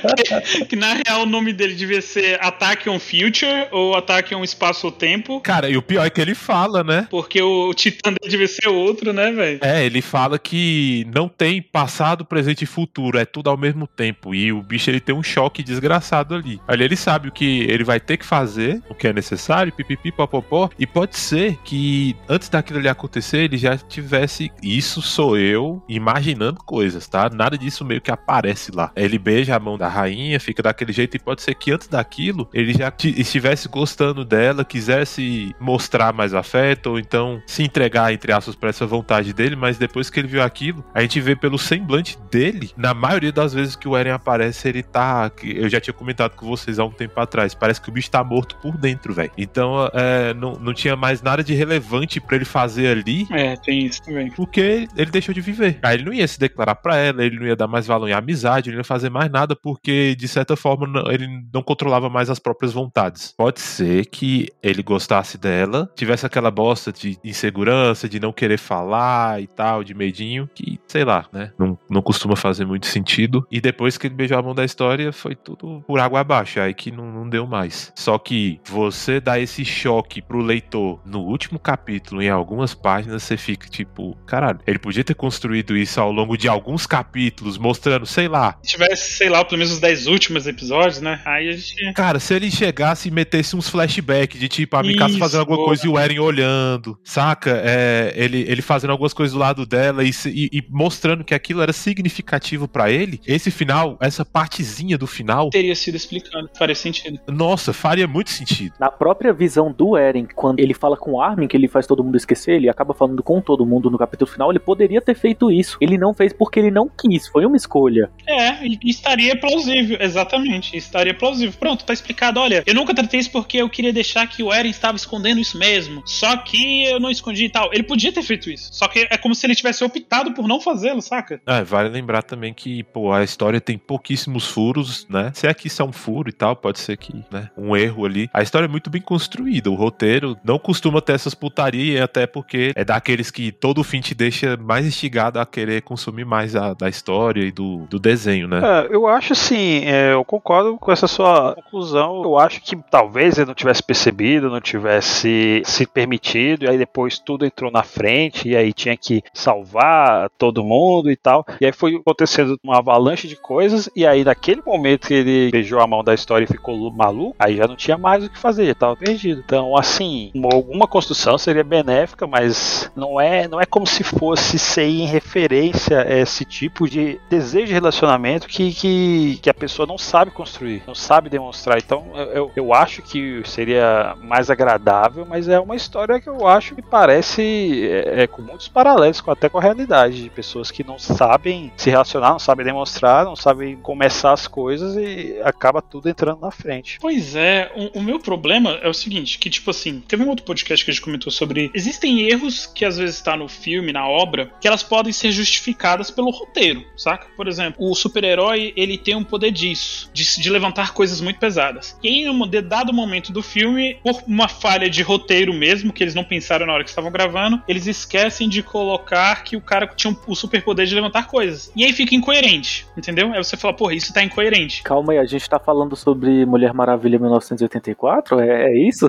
que 0.68 0.76
na 0.76 0.94
real 0.94 1.22
o 1.22 1.26
nome 1.26 1.52
dele 1.52 1.74
devia 1.74 2.00
ser 2.00 2.38
Attack 2.42 2.88
on 2.88 2.98
Future 2.98 3.68
ou 3.70 3.96
Attack 3.96 4.34
on 4.34 4.44
Espaço-Tempo. 4.44 5.40
Cara, 5.40 5.68
e 5.68 5.76
o 5.76 5.82
pior 5.82 6.06
é 6.06 6.10
que 6.10 6.20
ele 6.20 6.34
fala, 6.34 6.82
né? 6.82 7.06
Porque 7.10 7.40
o 7.40 7.72
titã 7.74 8.10
dele 8.10 8.30
devia 8.30 8.48
ser 8.48 8.68
outro, 8.68 9.12
né, 9.12 9.30
velho? 9.32 9.60
É, 9.62 9.84
ele 9.84 10.02
fala 10.02 10.38
que 10.38 11.06
não 11.14 11.28
tem 11.28 11.60
passado, 11.62 12.24
presente 12.24 12.62
e 12.62 12.66
futuro, 12.66 13.18
é 13.18 13.24
tudo 13.24 13.50
ao 13.50 13.56
mesmo 13.56 13.86
tempo. 13.86 14.34
E 14.34 14.52
o 14.52 14.62
bicho 14.62 14.90
ele 14.90 15.00
tem 15.00 15.14
um 15.14 15.22
choque 15.22 15.62
desgraçado 15.62 16.34
ali. 16.34 16.60
Ali 16.66 16.84
ele 16.84 16.96
sabe 16.96 17.28
o 17.28 17.32
que 17.32 17.60
ele 17.62 17.84
vai 17.84 18.00
ter 18.00 18.16
que 18.16 18.24
fazer, 18.24 18.82
o 18.88 18.94
que 18.94 19.08
é 19.08 19.12
necessário, 19.12 19.72
pipipi, 19.72 20.12
popopó. 20.12 20.70
E 20.78 20.86
pode 20.86 21.16
ser 21.16 21.56
que 21.64 22.16
antes 22.28 22.48
daquilo 22.48 22.78
ali 22.78 22.88
acontecer, 22.88 23.38
ele 23.38 23.56
já 23.56 23.76
tivesse. 23.76 24.50
Isso 24.62 25.02
sou 25.02 25.38
eu 25.38 25.82
imaginando 25.88 26.62
coisas, 26.64 27.06
tá? 27.06 27.30
Nada 27.30 27.56
disso 27.56 27.84
meio 27.84 28.00
que 28.00 28.10
aparece 28.10 28.70
lá. 28.72 28.92
Ele 29.06 29.18
beija 29.18 29.56
a 29.56 29.58
mão 29.60 29.78
da 29.78 29.88
rainha, 29.88 30.38
fica 30.38 30.62
daquele 30.62 30.92
jeito, 30.92 31.16
e 31.16 31.18
pode 31.20 31.42
ser 31.42 31.54
que 31.54 31.70
antes 31.72 31.88
daquilo 31.88 32.48
ele 32.52 32.72
já 32.74 32.90
ti- 32.90 33.14
estivesse 33.18 33.68
gostando 33.68 34.24
dela, 34.24 34.64
quisesse 34.64 35.54
mostrar 35.60 36.12
mais 36.12 36.34
afeto, 36.34 36.90
ou 36.90 36.98
então 36.98 37.40
se 37.46 37.62
entregar, 37.62 38.12
entre 38.12 38.32
aspas, 38.32 38.54
pra 38.54 38.68
essa 38.70 38.86
vontade 38.86 39.32
dele, 39.32 39.56
mas 39.56 39.78
depois 39.78 40.10
que 40.10 40.20
ele 40.20 40.28
viu 40.28 40.42
aquilo, 40.42 40.84
a 40.94 41.00
gente 41.02 41.20
vê 41.20 41.34
pelo 41.34 41.58
semblante 41.58 42.18
dele, 42.30 42.70
na 42.76 42.92
maioria 42.94 43.32
das 43.32 43.52
vezes 43.54 43.76
que 43.76 43.88
o 43.88 43.96
Eren 43.96 44.12
aparece, 44.12 44.68
ele 44.68 44.82
tá. 44.82 45.30
Eu 45.42 45.68
já 45.68 45.80
tinha 45.80 45.94
comentado 45.94 46.32
com 46.34 46.46
vocês 46.46 46.78
há 46.78 46.84
um 46.84 46.90
tempo 46.90 47.18
atrás, 47.20 47.54
parece 47.54 47.80
que 47.80 47.88
o 47.88 47.92
bicho 47.92 48.10
tá 48.10 48.22
morto 48.22 48.56
por 48.56 48.76
dentro, 48.76 49.12
velho. 49.14 49.30
Então, 49.36 49.88
é, 49.92 50.34
não, 50.34 50.52
não 50.54 50.72
tinha 50.74 50.96
mais 50.96 51.22
nada 51.22 51.42
de 51.42 51.54
relevante 51.54 52.20
pra 52.20 52.36
ele 52.36 52.44
fazer 52.44 52.88
ali. 52.88 53.26
É, 53.30 53.56
tem 53.56 53.86
isso 53.86 54.02
também. 54.02 54.30
Porque 54.30 54.88
ele 54.96 55.10
deixou 55.10 55.34
de 55.34 55.40
viver. 55.40 55.78
Aí 55.82 55.96
ele 55.96 56.04
não 56.04 56.12
ia 56.12 56.26
se 56.26 56.38
declarar 56.38 56.74
pra 56.76 56.96
ela, 56.96 57.24
ele 57.24 57.38
não 57.38 57.46
ia 57.46 57.56
dar 57.56 57.66
mais 57.66 57.86
valor 57.86 58.08
em 58.08 58.12
amizade, 58.12 58.68
ele 58.70 58.76
não 58.76 58.80
ia 58.80 58.84
fazer 58.86 59.10
mais 59.10 59.30
nada 59.30 59.56
porque, 59.56 60.14
de 60.16 60.28
certa 60.28 60.56
forma, 60.56 60.86
ele 61.10 61.26
não 61.52 61.62
controlava 61.62 62.08
mais 62.08 62.30
as 62.30 62.38
próprias 62.38 62.72
vontades. 62.72 63.34
Pode 63.36 63.60
ser 63.60 64.06
que 64.06 64.48
ele 64.62 64.82
gostasse 64.82 65.38
dela, 65.38 65.90
tivesse 65.94 66.24
aquela 66.26 66.50
bosta 66.50 66.92
de 66.92 67.18
insegurança, 67.24 68.08
de 68.08 68.20
não 68.20 68.32
querer 68.32 68.58
falar 68.58 69.40
e 69.42 69.46
tal, 69.46 69.82
de 69.82 69.94
medinho, 69.94 70.48
que, 70.54 70.78
sei 70.86 71.04
lá, 71.04 71.26
né? 71.32 71.52
Não, 71.58 71.78
não 71.88 72.02
costuma 72.02 72.36
fazer 72.36 72.64
muito 72.64 72.86
sentido. 72.86 73.46
E 73.50 73.60
depois 73.60 73.98
que 73.98 74.06
ele 74.06 74.14
beijou 74.14 74.38
a 74.38 74.42
mão 74.42 74.54
da 74.54 74.64
história, 74.64 75.12
foi 75.12 75.34
tudo 75.34 75.82
por 75.86 75.98
água 75.98 76.20
abaixo, 76.20 76.60
aí 76.60 76.74
que 76.74 76.90
não, 76.90 77.10
não 77.10 77.28
deu 77.28 77.46
mais. 77.46 77.92
Só 77.94 78.18
que 78.18 78.60
você 78.64 79.20
dá 79.20 79.38
esse 79.38 79.64
choque 79.64 80.22
pro 80.22 80.40
leitor 80.40 81.00
no 81.04 81.20
último 81.20 81.58
capítulo, 81.58 82.22
em 82.22 82.30
algumas 82.30 82.74
páginas, 82.74 83.22
você 83.22 83.36
fica 83.36 83.68
tipo, 83.68 84.16
caralho, 84.26 84.60
ele 84.66 84.78
podia 84.78 85.04
ter 85.04 85.14
construído 85.14 85.76
isso 85.76 86.00
ao 86.00 86.12
longo 86.12 86.36
de 86.36 86.48
alguns 86.48 86.86
capítulos, 86.86 87.58
mostrando, 87.58 88.06
sei 88.06 88.28
lá. 88.28 88.58
Se 88.76 88.82
tivesse, 88.82 89.12
sei 89.16 89.28
lá, 89.28 89.44
pelo 89.44 89.58
menos 89.58 89.72
os 89.72 89.80
10 89.80 90.06
últimos 90.06 90.46
episódios, 90.46 91.00
né? 91.00 91.20
Aí 91.24 91.48
a 91.48 91.52
gente. 91.52 91.92
Cara, 91.94 92.18
se 92.18 92.34
ele 92.34 92.50
chegasse 92.50 93.08
e 93.08 93.10
metesse 93.10 93.56
uns 93.56 93.68
flashbacks 93.68 94.38
de 94.38 94.48
tipo, 94.48 94.76
a 94.76 94.82
Mikasa 94.82 95.18
fazendo 95.18 95.40
alguma 95.40 95.56
boa. 95.56 95.68
coisa 95.68 95.86
e 95.86 95.88
o 95.88 95.98
Eren 95.98 96.18
olhando, 96.18 96.98
saca? 97.04 97.60
É, 97.64 98.12
ele, 98.16 98.44
ele 98.48 98.62
fazendo 98.62 98.90
algumas 98.90 99.12
coisas 99.12 99.32
do 99.32 99.38
lado 99.38 99.64
dela 99.66 100.04
e, 100.04 100.10
e- 100.26 100.50
e 100.52 100.64
mostrando 100.70 101.24
que 101.24 101.34
aquilo 101.34 101.62
era 101.62 101.72
significativo 101.72 102.68
pra 102.68 102.90
ele, 102.90 103.20
esse 103.26 103.50
final, 103.50 103.96
essa 104.00 104.24
partezinha 104.24 104.98
do 104.98 105.06
final, 105.06 105.50
Teria 105.50 105.74
sido 105.74 105.94
explicado. 105.96 106.48
Faria 106.56 106.74
sentido. 106.74 107.18
nossa, 107.28 107.72
faria 107.72 108.06
muito 108.06 108.30
sentido. 108.30 108.74
Na 108.78 108.90
própria 108.90 109.32
visão 109.32 109.72
do 109.72 109.96
Eren, 109.96 110.26
quando 110.34 110.60
ele 110.60 110.74
fala 110.74 110.96
com 110.96 111.12
o 111.12 111.20
Armin, 111.20 111.48
que 111.48 111.56
ele 111.56 111.68
faz 111.68 111.86
todo 111.86 112.04
mundo 112.04 112.16
esquecer, 112.16 112.52
ele 112.56 112.68
acaba 112.68 112.94
falando 112.94 113.22
com 113.22 113.40
todo 113.40 113.64
mundo 113.66 113.90
no 113.90 113.98
capítulo 113.98 114.30
final, 114.30 114.50
ele 114.50 114.58
poderia 114.58 115.00
ter 115.00 115.14
feito 115.16 115.50
isso. 115.50 115.76
Ele 115.80 115.96
não 115.98 116.12
fez 116.14 116.32
porque 116.32 116.58
ele 116.60 116.70
não 116.70 116.88
quis, 116.88 117.26
foi 117.28 117.44
uma 117.46 117.56
escolha. 117.56 118.10
É, 118.26 118.65
estaria 118.84 119.36
plausível, 119.38 119.98
exatamente. 120.00 120.76
Estaria 120.76 121.14
plausível. 121.14 121.54
Pronto, 121.58 121.84
tá 121.84 121.92
explicado. 121.92 122.40
Olha, 122.40 122.62
eu 122.66 122.74
nunca 122.74 122.94
tratei 122.94 123.20
isso 123.20 123.30
porque 123.30 123.58
eu 123.58 123.68
queria 123.68 123.92
deixar 123.92 124.26
que 124.26 124.42
o 124.42 124.52
Eren 124.52 124.70
estava 124.70 124.96
escondendo 124.96 125.40
isso 125.40 125.58
mesmo. 125.58 126.02
Só 126.06 126.36
que 126.38 126.84
eu 126.84 127.00
não 127.00 127.10
escondi 127.10 127.44
e 127.44 127.50
tal. 127.50 127.70
Ele 127.72 127.82
podia 127.82 128.12
ter 128.12 128.22
feito 128.22 128.50
isso. 128.50 128.68
Só 128.72 128.88
que 128.88 129.06
é 129.10 129.16
como 129.16 129.34
se 129.34 129.46
ele 129.46 129.54
tivesse 129.54 129.84
optado 129.84 130.32
por 130.32 130.46
não 130.46 130.60
fazê-lo, 130.60 131.02
saca? 131.02 131.40
É, 131.46 131.62
vale 131.62 131.88
lembrar 131.88 132.22
também 132.22 132.52
que, 132.52 132.82
pô, 132.84 133.12
a 133.12 133.24
história 133.24 133.60
tem 133.60 133.78
pouquíssimos 133.78 134.46
furos, 134.46 135.06
né? 135.08 135.32
Se 135.34 135.46
é 135.46 135.54
que 135.54 135.66
isso 135.66 135.82
é 135.82 135.84
um 135.84 135.92
furo 135.92 136.28
e 136.28 136.32
tal, 136.32 136.56
pode 136.56 136.78
ser 136.78 136.96
que, 136.96 137.12
né, 137.30 137.50
um 137.56 137.76
erro 137.76 138.04
ali. 138.04 138.28
A 138.32 138.42
história 138.42 138.66
é 138.66 138.68
muito 138.68 138.90
bem 138.90 139.00
construída, 139.00 139.70
o 139.70 139.74
roteiro 139.74 140.36
não 140.44 140.58
costuma 140.58 141.00
ter 141.00 141.14
essas 141.14 141.34
putarias, 141.34 142.02
até 142.02 142.26
porque 142.26 142.72
é 142.74 142.84
daqueles 142.84 143.30
que 143.30 143.52
todo 143.52 143.84
fim 143.84 144.00
te 144.00 144.14
deixa 144.14 144.56
mais 144.56 144.86
instigado 144.86 145.38
a 145.38 145.46
querer 145.46 145.82
consumir 145.82 146.24
mais 146.24 146.54
a, 146.54 146.74
da 146.74 146.88
história 146.88 147.42
e 147.44 147.52
do, 147.52 147.86
do 147.86 147.98
desenho, 147.98 148.48
né? 148.48 148.55
É, 148.64 148.88
eu 148.90 149.06
acho 149.06 149.32
assim, 149.32 149.84
é, 149.84 150.12
eu 150.12 150.24
concordo 150.24 150.76
com 150.78 150.90
essa 150.92 151.06
sua 151.06 151.54
conclusão. 151.54 152.22
Eu 152.22 152.38
acho 152.38 152.60
que 152.60 152.76
talvez 152.90 153.36
ele 153.38 153.46
não 153.46 153.54
tivesse 153.54 153.82
percebido, 153.82 154.50
não 154.50 154.60
tivesse 154.60 155.62
se 155.64 155.86
permitido, 155.86 156.64
e 156.64 156.68
aí 156.68 156.78
depois 156.78 157.18
tudo 157.18 157.44
entrou 157.44 157.70
na 157.70 157.82
frente, 157.82 158.48
e 158.48 158.56
aí 158.56 158.72
tinha 158.72 158.96
que 158.96 159.22
salvar 159.32 160.28
todo 160.38 160.64
mundo 160.64 161.10
e 161.10 161.16
tal. 161.16 161.44
E 161.60 161.66
aí 161.66 161.72
foi 161.72 161.96
acontecendo 161.96 162.58
uma 162.62 162.78
avalanche 162.78 163.26
de 163.28 163.36
coisas, 163.36 163.88
e 163.94 164.06
aí 164.06 164.24
naquele 164.24 164.62
momento 164.64 165.08
que 165.08 165.14
ele 165.14 165.50
beijou 165.50 165.80
a 165.80 165.86
mão 165.86 166.02
da 166.04 166.14
história 166.14 166.44
e 166.44 166.48
ficou 166.48 166.90
maluco, 166.92 167.34
aí 167.38 167.56
já 167.56 167.66
não 167.66 167.76
tinha 167.76 167.96
mais 167.98 168.24
o 168.24 168.30
que 168.30 168.38
fazer, 168.38 168.66
já 168.66 168.74
tava 168.74 168.96
perdido. 168.96 169.42
Então, 169.44 169.76
assim, 169.76 170.30
uma- 170.34 170.54
alguma 170.54 170.86
construção 170.86 171.36
seria 171.38 171.64
benéfica, 171.64 172.26
mas 172.26 172.90
não 172.96 173.20
é, 173.20 173.48
não 173.48 173.60
é 173.60 173.66
como 173.66 173.86
se 173.86 174.02
fosse 174.04 174.58
ser 174.58 174.84
em 174.86 175.06
referência 175.06 176.00
a 176.02 176.18
esse 176.18 176.44
tipo 176.44 176.88
de 176.88 177.18
desejo 177.28 177.66
de 177.66 177.72
relacionamento 177.72 178.45
que, 178.46 178.72
que, 178.72 179.38
que 179.42 179.50
a 179.50 179.54
pessoa 179.54 179.86
não 179.86 179.98
sabe 179.98 180.30
construir, 180.30 180.82
não 180.86 180.94
sabe 180.94 181.28
demonstrar. 181.28 181.78
Então, 181.78 182.06
eu, 182.34 182.50
eu- 182.54 182.66
acho 182.76 183.00
que 183.00 183.40
seria 183.46 184.14
mais 184.22 184.50
agradável, 184.50 185.24
mas 185.24 185.48
é 185.48 185.58
uma 185.58 185.74
história 185.76 186.20
que 186.20 186.28
eu 186.28 186.46
acho 186.46 186.74
que 186.74 186.82
parece 186.82 187.88
é, 187.88 188.22
é, 188.22 188.26
com 188.26 188.42
muitos 188.42 188.68
paralelos 188.68 189.20
com, 189.20 189.30
até 189.30 189.48
com 189.48 189.58
a 189.58 189.62
realidade, 189.62 190.22
de 190.24 190.28
pessoas 190.30 190.70
que 190.70 190.84
não 190.84 190.98
sabem 190.98 191.72
se 191.76 191.88
relacionar, 191.90 192.30
não 192.32 192.38
sabem 192.38 192.66
demonstrar, 192.66 193.24
não 193.24 193.36
sabem 193.36 193.76
começar 193.76 194.32
as 194.32 194.46
coisas 194.46 194.96
e 194.96 195.40
acaba 195.42 195.80
tudo 195.80 196.08
entrando 196.08 196.40
na 196.40 196.50
frente. 196.50 196.98
Pois 197.00 197.34
é, 197.34 197.70
o, 197.74 198.00
o 198.00 198.02
meu 198.02 198.18
problema 198.20 198.72
é 198.82 198.88
o 198.88 198.94
seguinte, 198.94 199.38
que 199.38 199.48
tipo 199.48 199.70
assim, 199.70 200.00
teve 200.06 200.22
um 200.22 200.28
outro 200.28 200.44
podcast 200.44 200.84
que 200.84 200.90
a 200.90 200.94
gente 200.94 201.02
comentou 201.02 201.32
sobre 201.32 201.70
existem 201.74 202.28
erros 202.28 202.66
que 202.66 202.84
às 202.84 202.98
vezes 202.98 203.20
tá 203.22 203.36
no 203.36 203.48
filme, 203.48 203.92
na 203.92 204.06
obra, 204.06 204.50
que 204.60 204.68
elas 204.68 204.82
podem 204.82 205.12
ser 205.12 205.30
justificadas 205.30 206.10
pelo 206.10 206.30
roteiro, 206.30 206.84
saca? 206.96 207.26
Por 207.36 207.48
exemplo, 207.48 207.76
o 207.78 207.94
super-herói, 207.94 208.35
ele 208.76 208.98
tem 208.98 209.14
um 209.14 209.24
poder 209.24 209.50
disso, 209.50 210.10
de, 210.12 210.24
de 210.40 210.50
levantar 210.50 210.92
coisas 210.92 211.20
muito 211.20 211.38
pesadas. 211.38 211.98
E 212.02 212.08
aí, 212.08 212.14
em 212.24 212.30
um 212.30 212.46
dado 212.62 212.92
momento 212.92 213.32
do 213.32 213.42
filme, 213.42 213.98
por 214.02 214.22
uma 214.26 214.48
falha 214.48 214.88
de 214.90 215.02
roteiro 215.02 215.52
mesmo, 215.54 215.92
que 215.92 216.02
eles 216.02 216.14
não 216.14 216.24
pensaram 216.24 216.66
na 216.66 216.72
hora 216.72 216.84
que 216.84 216.90
estavam 216.90 217.10
gravando, 217.10 217.62
eles 217.68 217.86
esquecem 217.86 218.48
de 218.48 218.62
colocar 218.62 219.42
que 219.44 219.56
o 219.56 219.60
cara 219.60 219.86
tinha 219.86 220.12
um- 220.12 220.16
o 220.26 220.34
superpoder 220.34 220.86
de 220.86 220.94
levantar 220.94 221.26
coisas. 221.26 221.70
E 221.74 221.84
aí 221.84 221.92
fica 221.92 222.14
incoerente, 222.14 222.86
entendeu? 222.96 223.32
Aí 223.32 223.42
você 223.42 223.56
fala, 223.56 223.74
porra, 223.74 223.94
isso 223.94 224.12
tá 224.12 224.22
incoerente. 224.22 224.82
Calma 224.82 225.12
aí, 225.12 225.18
a 225.18 225.24
gente 225.24 225.48
tá 225.48 225.58
falando 225.58 225.96
sobre 225.96 226.44
Mulher 226.46 226.72
Maravilha 226.72 227.18
1984? 227.18 228.40
É, 228.40 228.70
é 228.70 228.88
isso? 228.88 229.08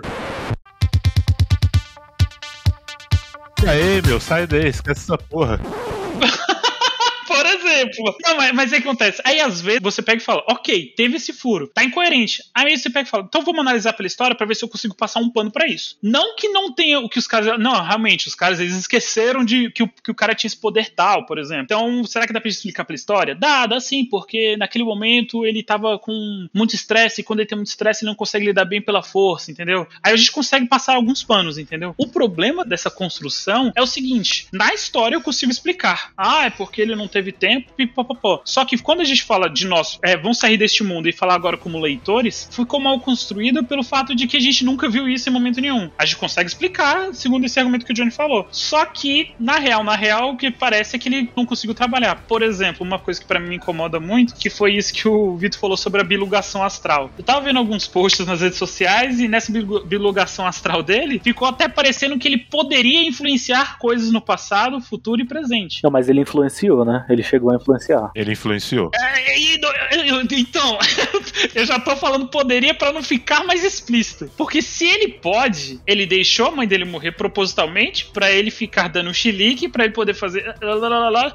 E 3.63 3.67
aí, 3.67 4.01
meu, 4.05 4.19
sai 4.19 4.45
daí, 4.45 4.67
esquece 4.67 5.01
essa 5.01 5.17
porra. 5.17 5.59
Exemplo. 7.67 8.15
Não, 8.23 8.37
mas, 8.37 8.53
mas 8.53 8.69
que 8.69 8.77
acontece. 8.77 9.21
Aí 9.23 9.39
às 9.39 9.61
vezes 9.61 9.81
você 9.81 10.01
pega 10.01 10.21
e 10.21 10.25
fala, 10.25 10.43
ok, 10.47 10.93
teve 10.95 11.17
esse 11.17 11.33
furo, 11.33 11.67
tá 11.67 11.83
incoerente. 11.83 12.43
Aí 12.53 12.77
você 12.77 12.89
pega 12.89 13.07
e 13.07 13.09
fala, 13.09 13.25
então 13.27 13.41
vamos 13.41 13.61
analisar 13.61 13.93
pela 13.93 14.07
história 14.07 14.35
pra 14.35 14.45
ver 14.45 14.55
se 14.55 14.63
eu 14.63 14.69
consigo 14.69 14.95
passar 14.95 15.19
um 15.19 15.29
pano 15.29 15.51
pra 15.51 15.67
isso. 15.67 15.97
Não 16.01 16.35
que 16.35 16.49
não 16.49 16.73
tenha 16.73 16.99
o 16.99 17.09
que 17.09 17.19
os 17.19 17.27
caras. 17.27 17.59
Não, 17.59 17.83
realmente, 17.83 18.27
os 18.27 18.35
caras 18.35 18.59
eles 18.59 18.75
esqueceram 18.75 19.43
de 19.43 19.69
que 19.71 19.83
o, 19.83 19.87
que 19.87 20.11
o 20.11 20.15
cara 20.15 20.35
tinha 20.35 20.47
esse 20.47 20.57
poder 20.57 20.89
tal, 20.89 21.25
por 21.25 21.37
exemplo. 21.37 21.63
Então, 21.63 22.03
será 22.05 22.25
que 22.25 22.33
dá 22.33 22.39
pra 22.39 22.49
explicar 22.49 22.85
pela 22.85 22.95
história? 22.95 23.35
Dá, 23.35 23.65
dá 23.65 23.79
sim, 23.79 24.05
porque 24.05 24.55
naquele 24.57 24.83
momento 24.83 25.45
ele 25.45 25.63
tava 25.63 25.99
com 25.99 26.47
muito 26.53 26.75
estresse 26.75 27.21
e 27.21 27.23
quando 27.23 27.39
ele 27.39 27.49
tem 27.49 27.57
muito 27.57 27.69
estresse 27.69 28.03
ele 28.03 28.11
não 28.11 28.15
consegue 28.15 28.45
lidar 28.45 28.65
bem 28.65 28.81
pela 28.81 29.03
força, 29.03 29.51
entendeu? 29.51 29.87
Aí 30.03 30.13
a 30.13 30.17
gente 30.17 30.31
consegue 30.31 30.67
passar 30.67 30.95
alguns 30.95 31.23
panos, 31.23 31.57
entendeu? 31.57 31.93
O 31.97 32.07
problema 32.07 32.63
dessa 32.63 32.89
construção 32.89 33.71
é 33.75 33.81
o 33.81 33.87
seguinte: 33.87 34.47
na 34.51 34.73
história 34.73 35.15
eu 35.15 35.21
consigo 35.21 35.51
explicar. 35.51 36.11
Ah, 36.17 36.45
é 36.45 36.49
porque 36.49 36.81
ele 36.81 36.95
não 36.95 37.07
teve 37.07 37.31
tempo, 37.31 37.56
pipopopó. 37.61 38.41
Só 38.45 38.65
que 38.65 38.77
quando 38.77 39.01
a 39.01 39.05
gente 39.05 39.23
fala 39.23 39.49
de 39.49 39.65
nós, 39.65 39.99
é, 40.03 40.15
vamos 40.15 40.39
sair 40.39 40.57
deste 40.57 40.83
mundo 40.83 41.07
e 41.07 41.13
falar 41.13 41.35
agora 41.35 41.57
como 41.57 41.79
leitores, 41.79 42.47
ficou 42.51 42.79
mal 42.79 42.99
construído 42.99 43.63
pelo 43.63 43.83
fato 43.83 44.15
de 44.15 44.27
que 44.27 44.37
a 44.37 44.39
gente 44.39 44.63
nunca 44.65 44.89
viu 44.89 45.07
isso 45.07 45.29
em 45.29 45.31
momento 45.31 45.61
nenhum. 45.61 45.89
A 45.97 46.05
gente 46.05 46.17
consegue 46.17 46.49
explicar, 46.49 47.13
segundo 47.13 47.45
esse 47.45 47.59
argumento 47.59 47.85
que 47.85 47.91
o 47.91 47.95
Johnny 47.95 48.11
falou. 48.11 48.47
Só 48.51 48.85
que, 48.85 49.31
na 49.39 49.57
real, 49.57 49.83
na 49.83 49.95
real, 49.95 50.31
o 50.31 50.37
que 50.37 50.51
parece 50.51 50.95
é 50.95 50.99
que 50.99 51.09
ele 51.09 51.29
não 51.35 51.45
conseguiu 51.45 51.75
trabalhar. 51.75 52.23
Por 52.27 52.41
exemplo, 52.41 52.85
uma 52.85 52.99
coisa 52.99 53.19
que 53.19 53.27
para 53.27 53.39
mim 53.39 53.49
me 53.49 53.55
incomoda 53.55 53.99
muito, 53.99 54.35
que 54.35 54.49
foi 54.49 54.75
isso 54.75 54.93
que 54.93 55.07
o 55.07 55.37
Vitor 55.37 55.59
falou 55.59 55.77
sobre 55.77 56.01
a 56.01 56.03
bilugação 56.03 56.63
astral. 56.63 57.09
Eu 57.17 57.23
tava 57.23 57.41
vendo 57.41 57.57
alguns 57.57 57.87
posts 57.87 58.25
nas 58.25 58.41
redes 58.41 58.57
sociais 58.57 59.19
e 59.19 59.27
nessa 59.27 59.51
bilugação 59.51 60.45
astral 60.45 60.83
dele, 60.83 61.19
ficou 61.23 61.47
até 61.47 61.67
parecendo 61.67 62.17
que 62.17 62.27
ele 62.27 62.37
poderia 62.37 63.07
influenciar 63.07 63.77
coisas 63.77 64.11
no 64.11 64.21
passado, 64.21 64.79
futuro 64.81 65.21
e 65.21 65.25
presente. 65.25 65.81
Não, 65.83 65.91
mas 65.91 66.09
ele 66.09 66.21
influenciou, 66.21 66.83
né? 66.85 67.05
Ele 67.09 67.23
chegou 67.23 67.46
a 67.51 67.55
influenciar. 67.55 68.11
Ele 68.15 68.31
influenciou. 68.31 68.91
É, 68.93 69.39
e, 69.39 69.59
então, 70.31 70.77
eu 71.55 71.65
já 71.65 71.79
tô 71.79 71.95
falando 71.95 72.27
poderia 72.27 72.73
para 72.73 72.91
não 72.91 73.03
ficar 73.03 73.43
mais 73.45 73.63
explícito. 73.63 74.29
Porque 74.37 74.61
se 74.61 74.85
ele 74.85 75.09
pode, 75.09 75.79
ele 75.85 76.05
deixou 76.05 76.47
a 76.47 76.51
mãe 76.51 76.67
dele 76.67 76.85
morrer 76.85 77.11
propositalmente 77.11 78.05
para 78.05 78.31
ele 78.31 78.51
ficar 78.51 78.87
dando 78.87 79.09
um 79.09 79.13
chilique, 79.13 79.67
para 79.67 79.85
ele 79.85 79.93
poder 79.93 80.13
fazer. 80.13 80.55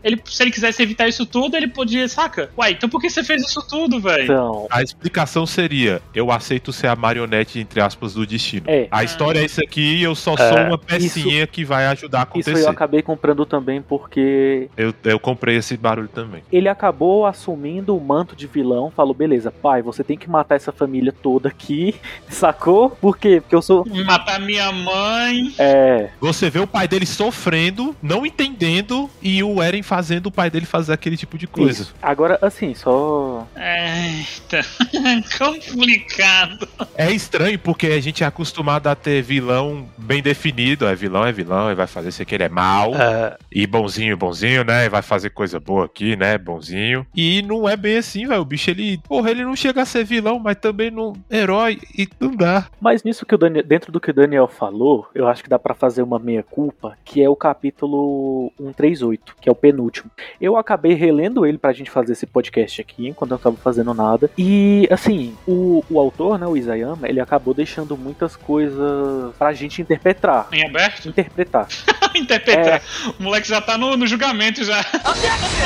Ele, 0.02 0.20
se 0.24 0.42
ele 0.42 0.50
quisesse 0.50 0.82
evitar 0.82 1.08
isso 1.08 1.26
tudo, 1.26 1.56
ele 1.56 1.68
podia, 1.68 2.08
saca? 2.08 2.50
Uai, 2.56 2.72
então 2.72 2.88
por 2.88 3.00
que 3.00 3.10
você 3.10 3.24
fez 3.24 3.42
isso 3.42 3.66
tudo, 3.68 4.00
velho? 4.00 4.24
Então... 4.24 4.66
A 4.70 4.82
explicação 4.82 5.46
seria: 5.46 6.00
eu 6.14 6.30
aceito 6.30 6.72
ser 6.72 6.88
a 6.88 6.96
marionete, 6.96 7.58
entre 7.58 7.80
aspas, 7.80 8.14
do 8.14 8.26
destino. 8.26 8.66
É. 8.68 8.88
A 8.90 9.04
história 9.04 9.40
é 9.40 9.44
isso 9.44 9.60
aqui 9.62 9.96
e 9.96 10.02
eu 10.02 10.14
só 10.14 10.36
sou 10.36 10.58
é. 10.58 10.66
uma 10.66 10.78
pecinha 10.78 11.44
isso, 11.44 11.52
que 11.52 11.64
vai 11.64 11.86
ajudar 11.86 12.20
a 12.20 12.22
acontecer. 12.22 12.52
Isso 12.52 12.66
eu 12.66 12.70
acabei 12.70 13.02
comprando 13.02 13.44
também 13.44 13.80
porque. 13.82 14.68
Eu, 14.76 14.94
eu 15.04 15.18
comprei 15.18 15.56
esse 15.56 15.76
barulho 15.76 16.01
também. 16.08 16.42
Ele 16.52 16.68
acabou 16.68 17.26
assumindo 17.26 17.96
o 17.96 18.00
manto 18.00 18.34
de 18.36 18.46
vilão, 18.46 18.90
falou: 18.90 19.14
beleza, 19.14 19.50
pai, 19.50 19.82
você 19.82 20.02
tem 20.02 20.16
que 20.16 20.28
matar 20.28 20.56
essa 20.56 20.72
família 20.72 21.12
toda 21.12 21.48
aqui, 21.48 21.94
sacou? 22.28 22.90
Por 22.90 23.18
quê? 23.18 23.40
Porque 23.40 23.54
eu 23.54 23.62
sou. 23.62 23.84
Matar 24.04 24.40
minha 24.40 24.70
mãe. 24.72 25.54
É. 25.58 26.10
Você 26.20 26.50
vê 26.50 26.58
o 26.58 26.66
pai 26.66 26.88
dele 26.88 27.06
sofrendo, 27.06 27.94
não 28.02 28.24
entendendo, 28.26 29.08
e 29.22 29.42
o 29.42 29.62
Eren 29.62 29.82
fazendo 29.82 30.26
o 30.26 30.32
pai 30.32 30.50
dele 30.50 30.66
fazer 30.66 30.92
aquele 30.92 31.16
tipo 31.16 31.38
de 31.38 31.46
coisa. 31.46 31.82
Isso. 31.82 31.94
Agora, 32.02 32.38
assim, 32.42 32.74
só. 32.74 33.46
Eita, 33.56 34.62
complicado. 35.38 36.68
É 36.96 37.10
estranho 37.10 37.58
porque 37.58 37.88
a 37.88 38.00
gente 38.00 38.24
é 38.24 38.26
acostumado 38.26 38.86
a 38.86 38.94
ter 38.94 39.22
vilão 39.22 39.88
bem 39.96 40.22
definido. 40.22 40.86
É 40.86 40.94
vilão, 40.94 41.26
é 41.26 41.32
vilão, 41.32 41.66
ele 41.66 41.74
vai 41.74 41.86
fazer 41.86 42.08
isso 42.08 42.22
aqui, 42.22 42.34
ele 42.34 42.44
é 42.44 42.48
mal. 42.48 42.94
É. 42.94 43.36
E 43.50 43.66
bonzinho, 43.66 44.16
bonzinho, 44.16 44.64
né? 44.64 44.88
Vai 44.88 45.02
fazer 45.02 45.30
coisa 45.30 45.58
boa 45.58 45.81
aqui, 45.82 46.16
né? 46.16 46.36
Bonzinho. 46.38 47.06
E 47.14 47.42
não 47.42 47.68
é 47.68 47.76
bem 47.76 47.98
assim, 47.98 48.26
velho. 48.26 48.40
O 48.40 48.44
bicho, 48.44 48.70
ele. 48.70 48.98
Porra, 48.98 49.30
ele 49.30 49.44
não 49.44 49.56
chega 49.56 49.82
a 49.82 49.86
ser 49.86 50.04
vilão, 50.04 50.38
mas 50.38 50.56
também 50.56 50.90
não. 50.90 51.14
Herói. 51.30 51.78
E 51.96 52.08
não 52.20 52.34
dá. 52.34 52.66
Mas 52.80 53.02
nisso 53.02 53.26
que 53.26 53.34
o 53.34 53.38
Daniel. 53.38 53.64
Dentro 53.64 53.92
do 53.92 54.00
que 54.00 54.10
o 54.10 54.14
Daniel 54.14 54.48
falou, 54.48 55.08
eu 55.14 55.28
acho 55.28 55.42
que 55.42 55.48
dá 55.48 55.58
para 55.58 55.74
fazer 55.74 56.02
uma 56.02 56.18
meia-culpa, 56.18 56.96
que 57.04 57.22
é 57.22 57.28
o 57.28 57.36
capítulo 57.36 58.52
138, 58.58 59.36
que 59.40 59.48
é 59.48 59.52
o 59.52 59.54
penúltimo. 59.54 60.10
Eu 60.40 60.56
acabei 60.56 60.94
relendo 60.94 61.46
ele 61.46 61.58
pra 61.58 61.72
gente 61.72 61.90
fazer 61.90 62.12
esse 62.12 62.26
podcast 62.26 62.80
aqui, 62.80 63.08
enquanto 63.08 63.32
eu 63.32 63.36
não 63.36 63.42
tava 63.42 63.56
fazendo 63.56 63.94
nada. 63.94 64.30
E, 64.36 64.88
assim, 64.90 65.34
o, 65.46 65.84
o 65.88 65.98
autor, 65.98 66.38
né, 66.38 66.46
o 66.46 66.56
Isayama, 66.56 67.08
ele 67.08 67.20
acabou 67.20 67.54
deixando 67.54 67.96
muitas 67.96 68.36
coisas 68.36 69.34
pra 69.38 69.52
gente 69.52 69.80
interpretar. 69.82 70.48
Em 70.52 70.64
aberto? 70.64 71.08
Interpretar. 71.08 71.68
interpretar. 72.14 72.80
É... 72.80 72.82
O 73.18 73.22
moleque 73.22 73.48
já 73.48 73.60
tá 73.60 73.76
no, 73.78 73.96
no 73.96 74.06
julgamento 74.06 74.64
já. 74.64 74.84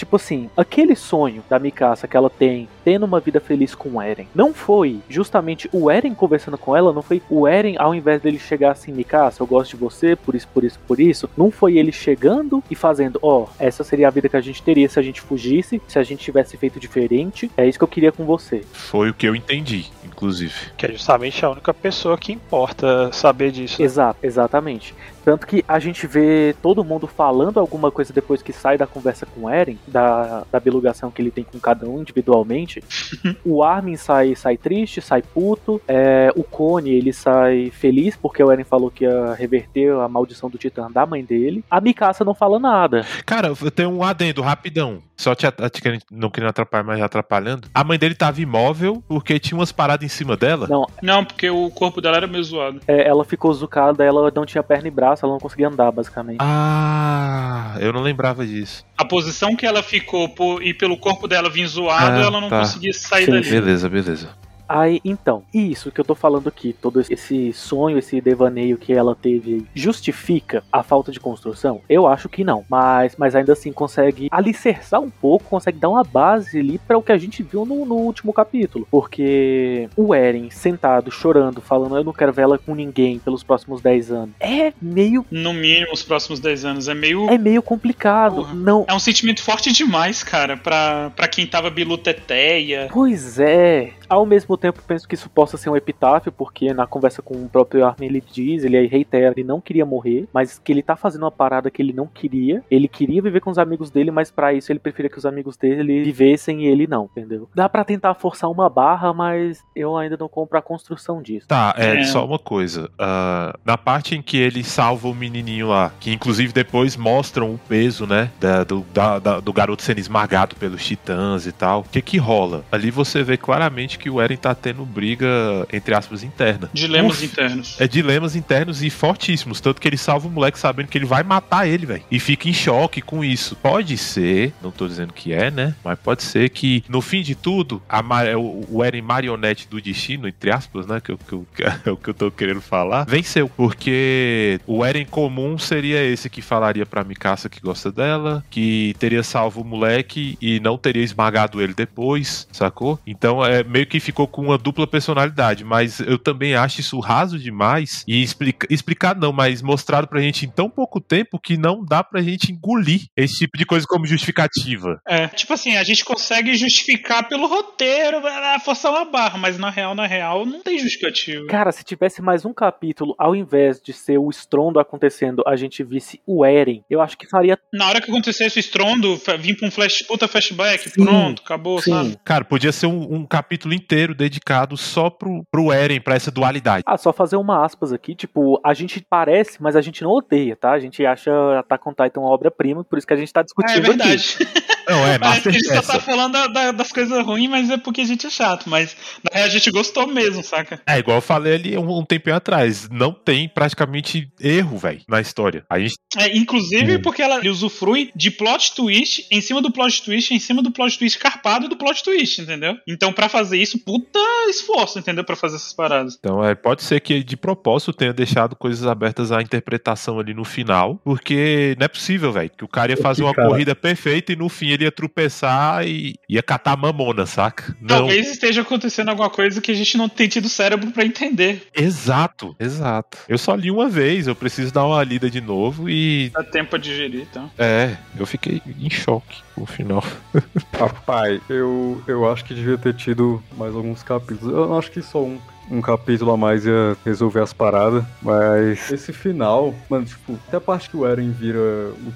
Tipo 0.00 0.16
assim, 0.16 0.48
aquele 0.56 0.96
sonho 0.96 1.44
da 1.46 1.58
Mikasa 1.58 2.08
que 2.08 2.16
ela 2.16 2.30
tem, 2.30 2.66
tendo 2.82 3.04
uma 3.04 3.20
vida 3.20 3.38
feliz 3.38 3.74
com 3.74 3.90
o 3.90 4.00
Eren, 4.02 4.26
não 4.34 4.54
foi 4.54 5.00
justamente 5.10 5.68
o 5.72 5.90
Eren 5.90 6.14
conversando 6.14 6.56
com 6.56 6.74
ela, 6.74 6.90
não 6.90 7.02
foi 7.02 7.20
o 7.28 7.46
Eren, 7.46 7.76
ao 7.78 7.94
invés 7.94 8.22
dele 8.22 8.38
chegar 8.38 8.70
assim, 8.70 8.92
Mikasa, 8.92 9.42
eu 9.42 9.46
gosto 9.46 9.72
de 9.72 9.76
você, 9.76 10.16
por 10.16 10.34
isso, 10.34 10.48
por 10.48 10.64
isso, 10.64 10.78
por 10.86 10.98
isso, 10.98 11.28
não 11.36 11.50
foi 11.50 11.76
ele 11.76 11.92
chegando 11.92 12.64
e 12.70 12.74
fazendo, 12.74 13.18
ó, 13.20 13.42
oh, 13.42 13.48
essa 13.58 13.84
seria 13.84 14.08
a 14.08 14.10
vida 14.10 14.26
que 14.26 14.36
a 14.36 14.40
gente 14.40 14.62
teria 14.62 14.88
se 14.88 14.98
a 14.98 15.02
gente 15.02 15.20
fugisse, 15.20 15.82
se 15.86 15.98
a 15.98 16.02
gente 16.02 16.24
tivesse 16.24 16.56
feito 16.56 16.80
diferente, 16.80 17.50
é 17.54 17.68
isso 17.68 17.78
que 17.78 17.84
eu 17.84 17.88
queria 17.88 18.10
com 18.10 18.24
você. 18.24 18.62
Foi 18.72 19.10
o 19.10 19.14
que 19.14 19.26
eu 19.26 19.36
entendi, 19.36 19.90
inclusive. 20.02 20.54
Que 20.78 20.86
é 20.86 20.92
justamente 20.92 21.44
a 21.44 21.50
única 21.50 21.74
pessoa 21.74 22.16
que 22.16 22.32
importa 22.32 23.12
saber 23.12 23.50
disso. 23.50 23.80
Né? 23.80 23.84
Exato, 23.84 24.18
exatamente. 24.22 24.94
Tanto 25.24 25.46
que 25.46 25.64
a 25.66 25.78
gente 25.78 26.06
vê 26.06 26.54
todo 26.62 26.84
mundo 26.84 27.06
falando 27.06 27.60
alguma 27.60 27.90
coisa 27.90 28.12
depois 28.12 28.42
que 28.42 28.52
sai 28.52 28.78
da 28.78 28.86
conversa 28.86 29.26
com 29.26 29.42
o 29.42 29.50
Eren, 29.50 29.78
da, 29.86 30.44
da 30.50 30.60
belugação 30.60 31.10
que 31.10 31.20
ele 31.20 31.30
tem 31.30 31.44
com 31.44 31.58
cada 31.58 31.88
um 31.88 32.00
individualmente. 32.00 32.82
o 33.44 33.62
Armin 33.62 33.96
sai, 33.96 34.34
sai 34.34 34.56
triste, 34.56 35.00
sai 35.00 35.22
puto. 35.22 35.80
É, 35.86 36.32
o 36.34 36.42
Cone, 36.42 36.90
ele 36.90 37.12
sai 37.12 37.70
feliz 37.70 38.16
porque 38.16 38.42
o 38.42 38.50
Eren 38.50 38.64
falou 38.64 38.90
que 38.90 39.04
ia 39.04 39.34
reverter 39.34 39.92
a 39.92 40.08
maldição 40.08 40.48
do 40.48 40.58
Titã 40.58 40.90
da 40.90 41.06
mãe 41.06 41.24
dele. 41.24 41.64
A 41.70 41.80
Mikasa 41.80 42.24
não 42.24 42.34
fala 42.34 42.58
nada. 42.58 43.04
Cara, 43.24 43.48
eu 43.48 43.70
tenho 43.70 43.90
um 43.90 44.02
adendo 44.02 44.42
rapidão. 44.42 45.02
Só 45.20 45.34
te, 45.34 45.46
te 45.50 46.00
não 46.10 46.30
querendo 46.30 46.48
atrapalhar, 46.48 46.82
mas 46.82 47.02
atrapalhando. 47.02 47.68
A 47.74 47.84
mãe 47.84 47.98
dele 47.98 48.14
tava 48.14 48.40
imóvel 48.40 49.04
porque 49.06 49.38
tinha 49.38 49.58
umas 49.58 49.70
paradas 49.70 50.02
em 50.02 50.08
cima 50.08 50.34
dela? 50.34 50.66
Não. 50.66 50.86
Não, 51.02 51.22
porque 51.22 51.50
o 51.50 51.68
corpo 51.68 52.00
dela 52.00 52.16
era 52.16 52.26
meio 52.26 52.42
zoado. 52.42 52.80
É, 52.88 53.06
ela 53.06 53.22
ficou 53.22 53.52
zucada, 53.52 54.02
ela 54.02 54.32
não 54.34 54.46
tinha 54.46 54.62
perna 54.62 54.88
e 54.88 54.90
braço, 54.90 55.26
ela 55.26 55.34
não 55.34 55.38
conseguia 55.38 55.68
andar, 55.68 55.92
basicamente. 55.92 56.38
Ah, 56.40 57.76
eu 57.80 57.92
não 57.92 58.00
lembrava 58.00 58.46
disso. 58.46 58.82
A 58.96 59.04
posição 59.04 59.54
que 59.54 59.66
ela 59.66 59.82
ficou 59.82 60.26
por, 60.30 60.62
e 60.62 60.72
pelo 60.72 60.96
corpo 60.96 61.28
dela 61.28 61.50
vir 61.50 61.66
zoado, 61.66 62.16
ah, 62.16 62.22
ela 62.22 62.40
não 62.40 62.48
tá. 62.48 62.60
conseguia 62.60 62.94
sair 62.94 63.26
Sim. 63.26 63.32
dali. 63.32 63.50
Beleza, 63.50 63.90
beleza. 63.90 64.30
Aí, 64.70 65.00
então, 65.04 65.42
isso 65.52 65.90
que 65.90 66.00
eu 66.00 66.04
tô 66.04 66.14
falando 66.14 66.48
aqui, 66.48 66.72
todo 66.72 67.00
esse 67.00 67.52
sonho, 67.52 67.98
esse 67.98 68.20
devaneio 68.20 68.78
que 68.78 68.92
ela 68.92 69.16
teve, 69.16 69.66
justifica 69.74 70.62
a 70.72 70.84
falta 70.84 71.10
de 71.10 71.18
construção? 71.18 71.80
Eu 71.88 72.06
acho 72.06 72.28
que 72.28 72.44
não. 72.44 72.64
Mas, 72.68 73.16
mas 73.18 73.34
ainda 73.34 73.52
assim 73.52 73.72
consegue 73.72 74.28
alicerçar 74.30 75.00
um 75.00 75.10
pouco, 75.10 75.50
consegue 75.50 75.80
dar 75.80 75.88
uma 75.88 76.04
base 76.04 76.60
ali 76.60 76.78
para 76.78 76.96
o 76.96 77.02
que 77.02 77.10
a 77.10 77.18
gente 77.18 77.42
viu 77.42 77.66
no, 77.66 77.84
no, 77.84 77.96
último 77.96 78.32
capítulo. 78.32 78.86
Porque 78.88 79.88
o 79.96 80.14
Eren 80.14 80.50
sentado, 80.50 81.10
chorando, 81.10 81.60
falando 81.60 81.96
eu 81.96 82.04
não 82.04 82.12
quero 82.12 82.32
ver 82.32 82.42
ela 82.42 82.56
com 82.56 82.72
ninguém 82.72 83.18
pelos 83.18 83.42
próximos 83.42 83.80
10 83.80 84.12
anos. 84.12 84.34
É 84.38 84.72
meio. 84.80 85.26
No 85.32 85.52
mínimo, 85.52 85.92
os 85.92 86.04
próximos 86.04 86.38
10 86.38 86.64
anos. 86.64 86.88
É 86.88 86.94
meio. 86.94 87.28
É 87.28 87.36
meio 87.36 87.60
complicado. 87.60 88.36
Porra. 88.36 88.54
Não. 88.54 88.84
É 88.86 88.94
um 88.94 89.00
sentimento 89.00 89.42
forte 89.42 89.72
demais, 89.72 90.22
cara, 90.22 90.56
pra, 90.56 91.10
pra 91.16 91.26
quem 91.26 91.44
tava 91.44 91.70
biluteteia. 91.70 92.88
Pois 92.92 93.40
é. 93.40 93.94
Ao 94.10 94.26
mesmo 94.26 94.56
tempo, 94.56 94.82
penso 94.84 95.06
que 95.06 95.14
isso 95.14 95.30
possa 95.30 95.56
ser 95.56 95.70
um 95.70 95.76
epitáfio, 95.76 96.32
porque 96.32 96.74
na 96.74 96.84
conversa 96.84 97.22
com 97.22 97.34
o 97.34 97.48
próprio 97.48 97.86
Armin 97.86 98.06
ele 98.06 98.20
diz, 98.20 98.64
ele 98.64 98.84
reitera, 98.88 99.32
ele 99.36 99.46
não 99.46 99.60
queria 99.60 99.86
morrer, 99.86 100.26
mas 100.32 100.58
que 100.58 100.72
ele 100.72 100.82
tá 100.82 100.96
fazendo 100.96 101.22
uma 101.22 101.30
parada 101.30 101.70
que 101.70 101.80
ele 101.80 101.92
não 101.92 102.08
queria. 102.08 102.64
Ele 102.68 102.88
queria 102.88 103.22
viver 103.22 103.38
com 103.38 103.52
os 103.52 103.58
amigos 103.58 103.88
dele, 103.88 104.10
mas 104.10 104.28
para 104.28 104.52
isso 104.52 104.72
ele 104.72 104.80
preferia 104.80 105.08
que 105.08 105.18
os 105.18 105.24
amigos 105.24 105.56
dele 105.56 106.02
vivessem 106.02 106.64
e 106.64 106.66
ele 106.66 106.88
não, 106.88 107.04
entendeu? 107.04 107.48
Dá 107.54 107.68
para 107.68 107.84
tentar 107.84 108.14
forçar 108.14 108.50
uma 108.50 108.68
barra, 108.68 109.14
mas 109.14 109.64
eu 109.76 109.96
ainda 109.96 110.16
não 110.16 110.28
compro 110.28 110.58
a 110.58 110.62
construção 110.62 111.22
disso. 111.22 111.46
Tá, 111.46 111.72
é, 111.78 112.00
é. 112.00 112.02
só 112.02 112.24
uma 112.26 112.38
coisa. 112.38 112.90
Uh, 112.94 113.56
na 113.64 113.78
parte 113.78 114.16
em 114.16 114.22
que 114.22 114.36
ele 114.36 114.64
salva 114.64 115.06
o 115.06 115.14
menininho 115.14 115.68
lá, 115.68 115.92
que 116.00 116.12
inclusive 116.12 116.52
depois 116.52 116.96
mostram 116.96 117.54
o 117.54 117.58
peso, 117.58 118.08
né, 118.08 118.32
da, 118.40 118.64
do, 118.64 118.84
da, 118.92 119.20
da, 119.20 119.38
do 119.38 119.52
garoto 119.52 119.82
sendo 119.82 120.00
esmagado 120.00 120.56
pelos 120.56 120.84
titãs 120.84 121.46
e 121.46 121.52
tal, 121.52 121.80
o 121.82 121.84
que 121.84 122.02
que 122.02 122.18
rola? 122.18 122.64
Ali 122.72 122.90
você 122.90 123.22
vê 123.22 123.36
claramente 123.36 123.99
que 124.00 124.10
o 124.10 124.20
Eren 124.20 124.36
tá 124.36 124.54
tendo 124.54 124.84
briga, 124.84 125.26
entre 125.72 125.94
aspas, 125.94 126.22
interna. 126.22 126.68
Dilemas 126.72 127.18
Uf, 127.18 127.24
internos. 127.26 127.76
É 127.80 127.86
dilemas 127.86 128.34
internos 128.34 128.82
e 128.82 128.90
fortíssimos. 128.90 129.60
Tanto 129.60 129.80
que 129.80 129.86
ele 129.88 129.96
salva 129.96 130.26
o 130.26 130.30
moleque 130.30 130.58
sabendo 130.58 130.88
que 130.88 130.98
ele 130.98 131.04
vai 131.06 131.22
matar 131.22 131.68
ele, 131.68 131.86
velho. 131.86 132.02
E 132.10 132.18
fica 132.18 132.48
em 132.48 132.52
choque 132.52 133.00
com 133.00 133.24
isso. 133.24 133.54
Pode 133.56 133.96
ser, 133.96 134.52
não 134.62 134.70
tô 134.70 134.88
dizendo 134.88 135.12
que 135.12 135.32
é, 135.32 135.50
né? 135.50 135.74
Mas 135.84 135.98
pode 135.98 136.22
ser 136.22 136.48
que, 136.50 136.82
no 136.88 137.00
fim 137.00 137.22
de 137.22 137.34
tudo, 137.34 137.82
a 137.88 138.00
o 138.36 138.66
o 138.70 138.84
Eren 138.84 139.02
marionete 139.02 139.68
do 139.68 139.80
destino, 139.80 140.26
entre 140.26 140.50
aspas, 140.50 140.86
né? 140.86 141.00
Que, 141.00 141.16
que, 141.16 141.32
eu- 141.32 141.46
é 141.86 141.90
o 141.90 141.96
que 141.96 142.10
eu 142.10 142.14
tô 142.14 142.30
querendo 142.30 142.60
falar, 142.60 143.04
venceu. 143.04 143.48
Porque 143.56 144.60
o 144.66 144.84
Eren 144.84 145.04
comum 145.04 145.58
seria 145.58 146.02
esse 146.04 146.30
que 146.30 146.40
falaria 146.40 146.86
pra 146.86 147.04
Mikasa 147.04 147.48
que 147.48 147.60
gosta 147.60 147.90
dela, 147.92 148.44
que 148.50 148.94
teria 148.98 149.22
salvo 149.22 149.60
o 149.60 149.64
moleque 149.64 150.36
e 150.40 150.60
não 150.60 150.78
teria 150.78 151.02
esmagado 151.02 151.60
ele 151.60 151.74
depois, 151.74 152.46
sacou? 152.52 152.98
Então 153.06 153.44
é 153.44 153.62
meio 153.64 153.86
que 153.90 154.00
ficou 154.00 154.26
com 154.26 154.42
uma 154.42 154.56
dupla 154.56 154.86
personalidade, 154.86 155.64
mas 155.64 156.00
eu 156.00 156.18
também 156.18 156.54
acho 156.54 156.80
isso 156.80 156.98
raso 157.00 157.38
demais 157.38 158.04
e 158.06 158.22
explica, 158.22 158.66
explicar 158.70 159.16
não, 159.16 159.32
mas 159.32 159.60
mostrado 159.60 160.06
pra 160.06 160.20
gente 160.20 160.46
em 160.46 160.48
tão 160.48 160.70
pouco 160.70 161.00
tempo 161.00 161.38
que 161.38 161.56
não 161.56 161.84
dá 161.84 162.02
pra 162.02 162.22
gente 162.22 162.52
engolir 162.52 163.02
esse 163.16 163.38
tipo 163.38 163.58
de 163.58 163.66
coisa 163.66 163.86
como 163.86 164.06
justificativa. 164.06 165.00
É, 165.06 165.28
tipo 165.28 165.52
assim, 165.52 165.76
a 165.76 165.82
gente 165.84 166.04
consegue 166.04 166.54
justificar 166.54 167.28
pelo 167.28 167.46
roteiro, 167.46 168.22
forçar 168.64 168.92
uma 168.92 169.04
barra, 169.04 169.36
mas 169.36 169.58
na 169.58 169.70
real, 169.70 169.94
na 169.94 170.06
real, 170.06 170.46
não 170.46 170.62
tem 170.62 170.78
justificativa. 170.78 171.46
Cara, 171.46 171.72
se 171.72 171.82
tivesse 171.84 172.22
mais 172.22 172.44
um 172.44 172.54
capítulo, 172.54 173.14
ao 173.18 173.34
invés 173.34 173.80
de 173.82 173.92
ser 173.92 174.18
o 174.18 174.30
estrondo 174.30 174.78
acontecendo, 174.78 175.42
a 175.46 175.56
gente 175.56 175.82
visse 175.82 176.20
o 176.26 176.44
Eren, 176.44 176.84
eu 176.88 177.00
acho 177.00 177.18
que 177.18 177.28
faria. 177.28 177.58
Na 177.72 177.88
hora 177.88 178.00
que 178.00 178.10
acontecesse 178.10 178.58
o 178.58 178.60
estrondo, 178.60 179.20
vir 179.38 179.56
pra 179.56 179.66
um 179.66 179.70
flash, 179.70 180.02
puta 180.02 180.28
flashback, 180.28 180.90
Sim, 180.90 181.04
pronto, 181.04 181.42
acabou, 181.44 181.80
sim. 181.82 181.90
sabe? 181.90 182.18
Cara, 182.24 182.44
podia 182.44 182.72
ser 182.72 182.86
um, 182.86 183.14
um 183.14 183.26
capítulo 183.26 183.74
inteiro 183.80 184.14
dedicado 184.14 184.76
só 184.76 185.10
pro, 185.10 185.42
pro 185.50 185.72
Eren, 185.72 186.00
pra 186.00 186.14
essa 186.14 186.30
dualidade. 186.30 186.84
Ah, 186.86 186.96
só 186.96 187.12
fazer 187.12 187.36
uma 187.36 187.64
aspas 187.64 187.92
aqui, 187.92 188.14
tipo, 188.14 188.60
a 188.64 188.74
gente 188.74 189.04
parece, 189.08 189.62
mas 189.62 189.76
a 189.76 189.80
gente 189.80 190.02
não 190.02 190.10
odeia, 190.10 190.56
tá? 190.56 190.72
A 190.72 190.78
gente 190.78 191.04
acha 191.04 191.30
Attack 191.58 191.88
on 191.88 191.92
Titan 191.92 192.20
uma 192.20 192.30
obra-prima, 192.30 192.84
por 192.84 192.98
isso 192.98 193.06
que 193.06 193.14
a 193.14 193.16
gente 193.16 193.32
tá 193.32 193.40
É, 193.40 193.44
discutindo 193.44 193.78
é 193.78 193.80
verdade. 193.80 194.36
Não, 194.88 195.06
é, 195.06 195.18
Parece 195.18 195.42
que 195.42 195.48
a 195.48 195.52
gente 195.52 195.66
só 195.66 195.82
tá 195.82 196.00
falando 196.00 196.32
da- 196.32 196.46
da- 196.46 196.72
das 196.72 196.90
coisas 196.92 197.24
ruins, 197.24 197.48
mas 197.48 197.70
é 197.70 197.76
porque 197.76 198.00
a 198.00 198.04
gente 198.04 198.26
é 198.26 198.30
chato. 198.30 198.68
Mas 198.68 198.96
na 199.24 199.36
real 199.36 199.46
a 199.46 199.50
gente 199.50 199.70
gostou 199.70 200.06
mesmo, 200.06 200.42
saca? 200.42 200.80
É, 200.86 200.98
igual 200.98 201.18
eu 201.18 201.22
falei 201.22 201.54
ali 201.54 201.78
um, 201.78 201.98
um 201.98 202.04
tempinho 202.04 202.36
atrás. 202.36 202.88
Não 202.90 203.12
tem 203.12 203.48
praticamente 203.48 204.28
erro, 204.40 204.76
velho, 204.78 205.00
na 205.08 205.20
história. 205.20 205.64
A 205.68 205.78
gente. 205.78 205.94
É, 206.16 206.36
inclusive 206.36 206.96
Hum. 206.96 207.02
porque 207.02 207.22
ela 207.22 207.40
usufrui 207.48 208.10
de 208.16 208.30
plot 208.30 208.74
twist 208.74 209.26
em 209.30 209.40
cima 209.40 209.62
do 209.62 209.70
plot 209.70 210.02
twist, 210.02 210.34
em 210.34 210.38
cima 210.38 210.62
do 210.62 210.70
plot 210.70 210.98
twist 210.98 211.18
carpado 211.18 211.68
do 211.68 211.76
plot 211.76 212.02
twist, 212.02 212.40
entendeu? 212.40 212.76
Então 212.88 213.12
pra 213.12 213.28
fazer 213.28 213.58
isso, 213.58 213.78
puta 213.78 214.18
esforço, 214.48 214.98
entendeu? 214.98 215.24
Pra 215.24 215.36
fazer 215.36 215.56
essas 215.56 215.72
paradas. 215.72 216.16
Então, 216.18 216.44
é, 216.44 216.54
pode 216.54 216.82
ser 216.82 217.00
que 217.00 217.22
de 217.22 217.36
propósito 217.36 217.92
tenha 217.92 218.12
deixado 218.12 218.56
coisas 218.56 218.86
abertas 218.86 219.30
à 219.32 219.40
interpretação 219.40 220.18
ali 220.18 220.34
no 220.34 220.44
final. 220.44 221.00
Porque 221.04 221.76
não 221.78 221.84
é 221.84 221.88
possível, 221.88 222.32
velho. 222.32 222.50
Que 222.56 222.64
o 222.64 222.68
cara 222.68 222.92
ia 222.92 222.96
fazer 222.96 223.22
uma 223.22 223.34
cara. 223.34 223.48
corrida 223.48 223.74
perfeita 223.74 224.32
e 224.32 224.36
no 224.36 224.48
fim 224.48 224.70
ele 224.70 224.79
ia 224.84 224.92
tropeçar 224.92 225.86
e 225.86 226.16
ia 226.28 226.42
catar 226.42 226.76
mamona, 226.76 227.26
saca? 227.26 227.76
Não. 227.80 227.98
Talvez 227.98 228.30
esteja 228.30 228.62
acontecendo 228.62 229.08
alguma 229.08 229.30
coisa 229.30 229.60
que 229.60 229.70
a 229.70 229.74
gente 229.74 229.96
não 229.96 230.08
tem 230.08 230.28
tido 230.28 230.48
cérebro 230.48 230.90
pra 230.90 231.04
entender. 231.04 231.66
Exato, 231.74 232.54
exato. 232.58 233.18
Eu 233.28 233.38
só 233.38 233.54
li 233.54 233.70
uma 233.70 233.88
vez, 233.88 234.26
eu 234.26 234.34
preciso 234.34 234.72
dar 234.72 234.86
uma 234.86 235.02
lida 235.02 235.30
de 235.30 235.40
novo 235.40 235.88
e. 235.88 236.30
Dá 236.32 236.44
tempo 236.44 236.70
pra 236.70 236.78
digerir, 236.78 237.26
então. 237.30 237.50
É, 237.58 237.96
eu 238.18 238.26
fiquei 238.26 238.62
em 238.80 238.90
choque 238.90 239.42
com 239.54 239.62
o 239.62 239.66
final. 239.66 240.04
Rapaz, 240.78 241.40
eu, 241.48 242.02
eu 242.06 242.30
acho 242.30 242.44
que 242.44 242.54
devia 242.54 242.78
ter 242.78 242.94
tido 242.94 243.42
mais 243.56 243.74
alguns 243.74 244.02
capítulos. 244.02 244.54
Eu 244.54 244.68
não 244.68 244.78
acho 244.78 244.90
que 244.90 245.02
só 245.02 245.22
um, 245.22 245.38
um 245.70 245.80
capítulo 245.80 246.32
a 246.32 246.36
mais 246.36 246.64
ia 246.66 246.96
resolver 247.04 247.40
as 247.40 247.52
paradas. 247.52 248.02
Mas 248.20 248.90
esse 248.90 249.12
final, 249.12 249.74
mano, 249.88 250.04
tipo, 250.04 250.38
até 250.48 250.56
a 250.56 250.60
parte 250.60 250.90
que 250.90 250.96
o 250.96 251.06
Eren 251.06 251.30
vira 251.30 251.58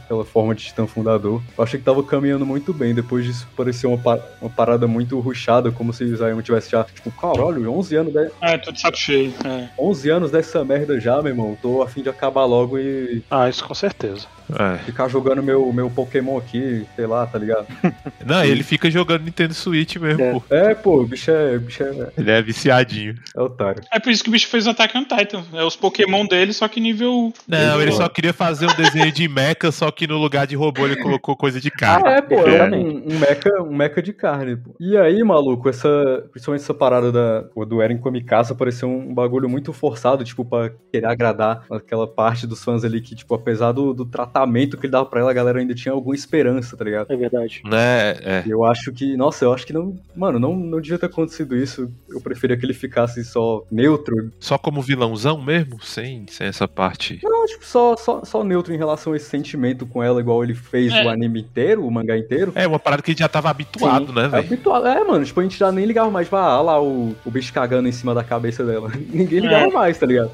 aquela 0.04 0.24
forma 0.24 0.54
de 0.54 0.64
titã 0.64 0.86
fundador, 0.86 1.40
eu 1.56 1.64
achei 1.64 1.78
que 1.78 1.84
tava 1.84 2.02
caminhando 2.02 2.44
muito 2.44 2.72
bem. 2.72 2.94
Depois 2.94 3.24
disso 3.24 3.46
parecia 3.56 3.88
uma, 3.88 3.98
pa- 3.98 4.18
uma 4.40 4.50
parada 4.50 4.86
muito 4.86 5.18
ruchada, 5.20 5.70
como 5.70 5.92
se 5.92 6.04
o 6.04 6.16
Zion 6.16 6.40
tivesse 6.42 6.70
já, 6.70 6.84
tipo, 6.84 7.10
caralho, 7.12 7.72
11 7.72 7.96
anos, 7.96 8.12
de, 8.12 8.30
Ah, 8.40 8.58
tô 8.58 8.72
de 8.72 8.80
saco 8.80 8.96
cheio. 8.98 9.32
É. 9.44 9.68
11 9.78 10.10
anos 10.10 10.30
dessa 10.30 10.64
merda 10.64 10.98
já, 11.00 11.20
meu 11.22 11.32
irmão. 11.32 11.56
Tô 11.60 11.82
a 11.82 11.88
fim 11.88 12.02
de 12.02 12.08
acabar 12.08 12.44
logo 12.44 12.78
e 12.78 13.22
Ah, 13.30 13.48
isso 13.48 13.64
com 13.64 13.74
certeza. 13.74 14.26
É. 14.58 14.76
ficar 14.84 15.08
jogando 15.08 15.42
meu, 15.42 15.72
meu 15.72 15.88
Pokémon 15.88 16.36
aqui, 16.36 16.86
sei 16.94 17.06
lá, 17.06 17.26
tá 17.26 17.38
ligado? 17.38 17.66
Não, 18.26 18.44
ele 18.44 18.62
fica 18.62 18.90
jogando 18.90 19.22
Nintendo 19.24 19.54
Switch 19.54 19.96
mesmo, 19.96 20.22
É. 20.22 20.32
pô. 20.32 20.42
É, 20.50 20.74
pô, 20.74 21.00
o 21.00 21.06
bicho 21.06 21.30
é, 21.30 21.56
bicho 21.58 21.82
é, 21.82 22.08
Ele 22.18 22.30
é 22.30 22.42
viciadinho. 22.42 23.14
é 23.36 23.43
otário. 23.44 23.82
É 23.92 23.98
por 23.98 24.10
isso 24.10 24.22
que 24.22 24.28
o 24.28 24.32
bicho 24.32 24.48
fez 24.48 24.66
o 24.66 24.70
Attack 24.70 24.96
on 24.96 25.04
Titan. 25.04 25.44
É 25.52 25.64
os 25.64 25.76
Pokémon 25.76 26.26
dele, 26.26 26.52
só 26.52 26.68
que 26.68 26.80
nível. 26.80 27.32
Não, 27.46 27.80
ele 27.80 27.92
só 27.92 28.08
queria 28.08 28.32
fazer 28.32 28.66
um 28.66 28.74
desenho 28.74 29.12
de 29.12 29.28
mecha, 29.28 29.70
só 29.70 29.90
que 29.90 30.06
no 30.06 30.18
lugar 30.18 30.46
de 30.46 30.56
robô 30.56 30.84
ele 30.84 30.96
colocou 31.02 31.36
coisa 31.36 31.60
de 31.60 31.70
carne. 31.70 32.08
Ah, 32.08 32.12
é, 32.12 32.22
pô, 32.22 32.34
é 32.34 32.68
um, 32.70 33.14
um 33.14 33.18
mecha, 33.18 33.62
um 33.62 33.74
mecha 33.74 34.02
de 34.02 34.12
carne, 34.12 34.56
pô. 34.56 34.74
E 34.78 34.96
aí, 34.96 35.22
maluco, 35.22 35.68
essa, 35.68 36.24
principalmente 36.30 36.62
essa 36.62 36.74
parada 36.74 37.12
da, 37.12 37.44
pô, 37.54 37.64
do 37.64 37.80
Eren 37.80 37.98
com 37.98 38.08
a 38.08 38.12
Mikasa 38.12 38.54
pareceu 38.54 38.88
um 38.88 39.14
bagulho 39.14 39.48
muito 39.48 39.72
forçado, 39.72 40.24
tipo, 40.24 40.44
pra 40.44 40.70
querer 40.92 41.06
agradar 41.06 41.64
aquela 41.70 42.06
parte 42.06 42.46
dos 42.46 42.62
fãs 42.62 42.84
ali 42.84 43.00
que, 43.00 43.14
tipo, 43.14 43.34
apesar 43.34 43.72
do, 43.72 43.92
do 43.92 44.04
tratamento 44.04 44.76
que 44.76 44.86
ele 44.86 44.92
dava 44.92 45.06
pra 45.06 45.20
ela, 45.20 45.30
a 45.30 45.34
galera 45.34 45.58
ainda 45.58 45.74
tinha 45.74 45.92
alguma 45.92 46.14
esperança, 46.14 46.76
tá 46.76 46.84
ligado? 46.84 47.12
É 47.12 47.16
verdade. 47.16 47.62
Né, 47.64 48.10
é. 48.22 48.42
E 48.46 48.50
eu 48.50 48.64
acho 48.64 48.92
que, 48.92 49.16
nossa, 49.16 49.44
eu 49.44 49.52
acho 49.52 49.66
que 49.66 49.72
não, 49.72 49.96
mano, 50.14 50.38
não, 50.38 50.54
não 50.56 50.80
devia 50.80 50.98
ter 50.98 51.06
acontecido 51.06 51.56
isso. 51.56 51.90
Eu 52.08 52.20
preferia 52.20 52.56
que 52.56 52.64
ele 52.64 52.74
ficasse 52.74 53.24
só 53.34 53.64
neutro. 53.70 54.32
Só 54.38 54.56
como 54.56 54.80
vilãozão 54.80 55.40
mesmo, 55.42 55.82
sem, 55.82 56.24
sem 56.30 56.46
essa 56.46 56.68
parte. 56.68 57.18
Não, 57.22 57.44
tipo, 57.46 57.64
só, 57.66 57.96
só, 57.96 58.24
só 58.24 58.44
neutro 58.44 58.72
em 58.72 58.78
relação 58.78 59.12
a 59.12 59.16
esse 59.16 59.28
sentimento 59.28 59.84
com 59.86 60.02
ela, 60.02 60.20
igual 60.20 60.44
ele 60.44 60.54
fez 60.54 60.92
É. 60.92 61.04
o 61.04 61.08
anime 61.08 61.40
inteiro, 61.40 61.84
o 61.84 61.90
mangá 61.90 62.16
inteiro. 62.16 62.52
É 62.54 62.66
uma 62.66 62.78
parada 62.78 63.02
que 63.02 63.10
a 63.10 63.12
gente 63.12 63.18
já 63.20 63.28
tava 63.28 63.50
habituado, 63.50 64.12
né, 64.12 64.26
É 64.26 64.28
velho? 64.28 64.46
habitual. 64.46 64.86
É, 64.86 65.02
mano, 65.02 65.24
tipo, 65.24 65.40
a 65.40 65.42
gente 65.42 65.58
já 65.58 65.72
nem 65.72 65.84
ligava 65.84 66.10
mais, 66.10 66.26
tipo, 66.26 66.36
ah, 66.36 66.60
lá 66.60 66.80
o, 66.80 67.14
o 67.24 67.30
bicho 67.30 67.52
cagando 67.52 67.88
em 67.88 67.92
cima 67.92 68.14
da 68.14 68.22
cabeça 68.22 68.64
dela. 68.64 68.90
Ninguém 69.10 69.40
ligava 69.40 69.64
É. 69.64 69.70
mais, 69.70 69.98
tá 69.98 70.06
ligado? 70.06 70.30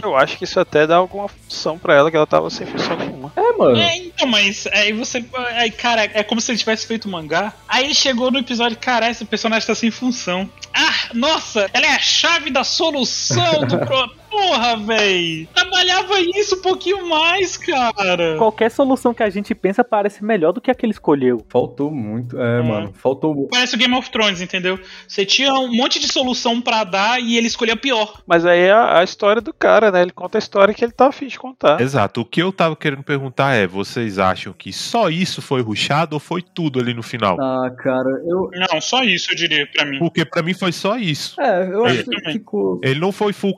Eu 0.00 0.16
acho 0.16 0.38
que 0.38 0.44
isso 0.44 0.60
até 0.60 0.86
dá 0.86 0.96
alguma 0.96 1.26
função 1.28 1.76
pra 1.78 1.94
ela, 1.94 2.10
que 2.10 2.16
ela 2.16 2.26
tava 2.26 2.48
sem 2.50 2.66
função 2.66 2.96
nenhuma. 2.96 3.32
É, 3.34 3.52
mano. 3.56 3.76
É, 3.76 3.96
então, 3.96 4.26
mas 4.28 4.66
aí 4.72 4.92
você. 4.92 5.24
Aí, 5.56 5.70
cara, 5.70 6.04
é 6.04 6.22
como 6.22 6.40
se 6.40 6.50
ele 6.52 6.58
tivesse 6.58 6.86
feito 6.86 7.08
mangá. 7.08 7.52
Aí 7.66 7.84
ele 7.86 7.94
chegou 7.94 8.30
no 8.30 8.38
episódio, 8.38 8.78
cara, 8.80 9.10
esse 9.10 9.24
personagem 9.24 9.66
tá 9.66 9.74
sem 9.74 9.90
função. 9.90 10.48
Ah, 10.72 11.08
nossa, 11.14 11.68
ela 11.72 11.86
é 11.86 11.94
a 11.94 11.98
chave 12.18 12.50
da 12.50 12.64
solução 12.64 13.64
do 13.66 13.78
pro. 13.86 14.17
Porra, 14.30 14.76
véi! 14.76 15.48
Trabalhava 15.54 16.20
isso 16.20 16.56
um 16.56 16.62
pouquinho 16.62 17.08
mais, 17.08 17.56
cara. 17.56 18.36
Qualquer 18.36 18.70
solução 18.70 19.12
que 19.14 19.22
a 19.22 19.30
gente 19.30 19.54
pensa 19.54 19.82
parece 19.82 20.22
melhor 20.24 20.52
do 20.52 20.60
que 20.60 20.70
a 20.70 20.74
que 20.74 20.84
ele 20.84 20.92
escolheu. 20.92 21.44
Faltou 21.48 21.90
muito. 21.90 22.38
É, 22.40 22.58
É. 22.58 22.62
mano. 22.62 22.92
Faltou 22.94 23.34
muito. 23.34 23.50
Parece 23.50 23.74
o 23.74 23.78
Game 23.78 23.94
of 23.94 24.10
Thrones, 24.10 24.40
entendeu? 24.40 24.78
Você 25.06 25.24
tinha 25.24 25.52
um 25.54 25.74
monte 25.74 25.98
de 25.98 26.06
solução 26.12 26.60
pra 26.60 26.84
dar 26.84 27.20
e 27.20 27.36
ele 27.36 27.46
escolheu 27.46 27.74
a 27.74 27.78
pior. 27.78 28.22
Mas 28.26 28.44
aí 28.44 28.60
é 28.60 28.72
a, 28.72 28.98
a 29.00 29.04
história 29.04 29.40
do 29.40 29.52
cara, 29.52 29.90
né? 29.90 30.02
Ele 30.02 30.10
conta 30.12 30.38
a 30.38 30.40
história 30.40 30.74
que 30.74 30.84
ele 30.84 30.92
tá 30.92 31.08
afim 31.08 31.26
de 31.26 31.38
contar. 31.38 31.80
Exato. 31.80 32.20
O 32.20 32.24
que 32.24 32.42
eu 32.42 32.52
tava 32.52 32.76
querendo 32.76 33.02
perguntar 33.02 33.54
é: 33.54 33.66
vocês 33.66 34.18
acham 34.18 34.52
que 34.52 34.72
só 34.72 35.08
isso 35.08 35.40
foi 35.42 35.60
ruxado 35.62 36.14
ou 36.16 36.20
foi 36.20 36.42
tudo 36.42 36.78
ali 36.80 36.92
no 36.94 37.02
final? 37.02 37.36
Ah, 37.40 37.70
cara, 37.76 38.08
eu. 38.26 38.50
Não, 38.72 38.80
só 38.80 39.02
isso 39.02 39.32
eu 39.32 39.36
diria 39.36 39.66
pra 39.74 39.84
mim. 39.86 39.98
Porque 39.98 40.24
pra 40.24 40.42
mim 40.42 40.54
foi 40.54 40.72
só 40.72 40.96
isso. 40.96 41.40
É, 41.40 41.64
eu 41.72 41.84
acho 41.84 42.00
É. 42.00 42.04
que 42.04 42.32
ficou. 42.32 42.80
Ele 42.82 43.00
não 43.00 43.12
foi 43.12 43.32
full 43.32 43.56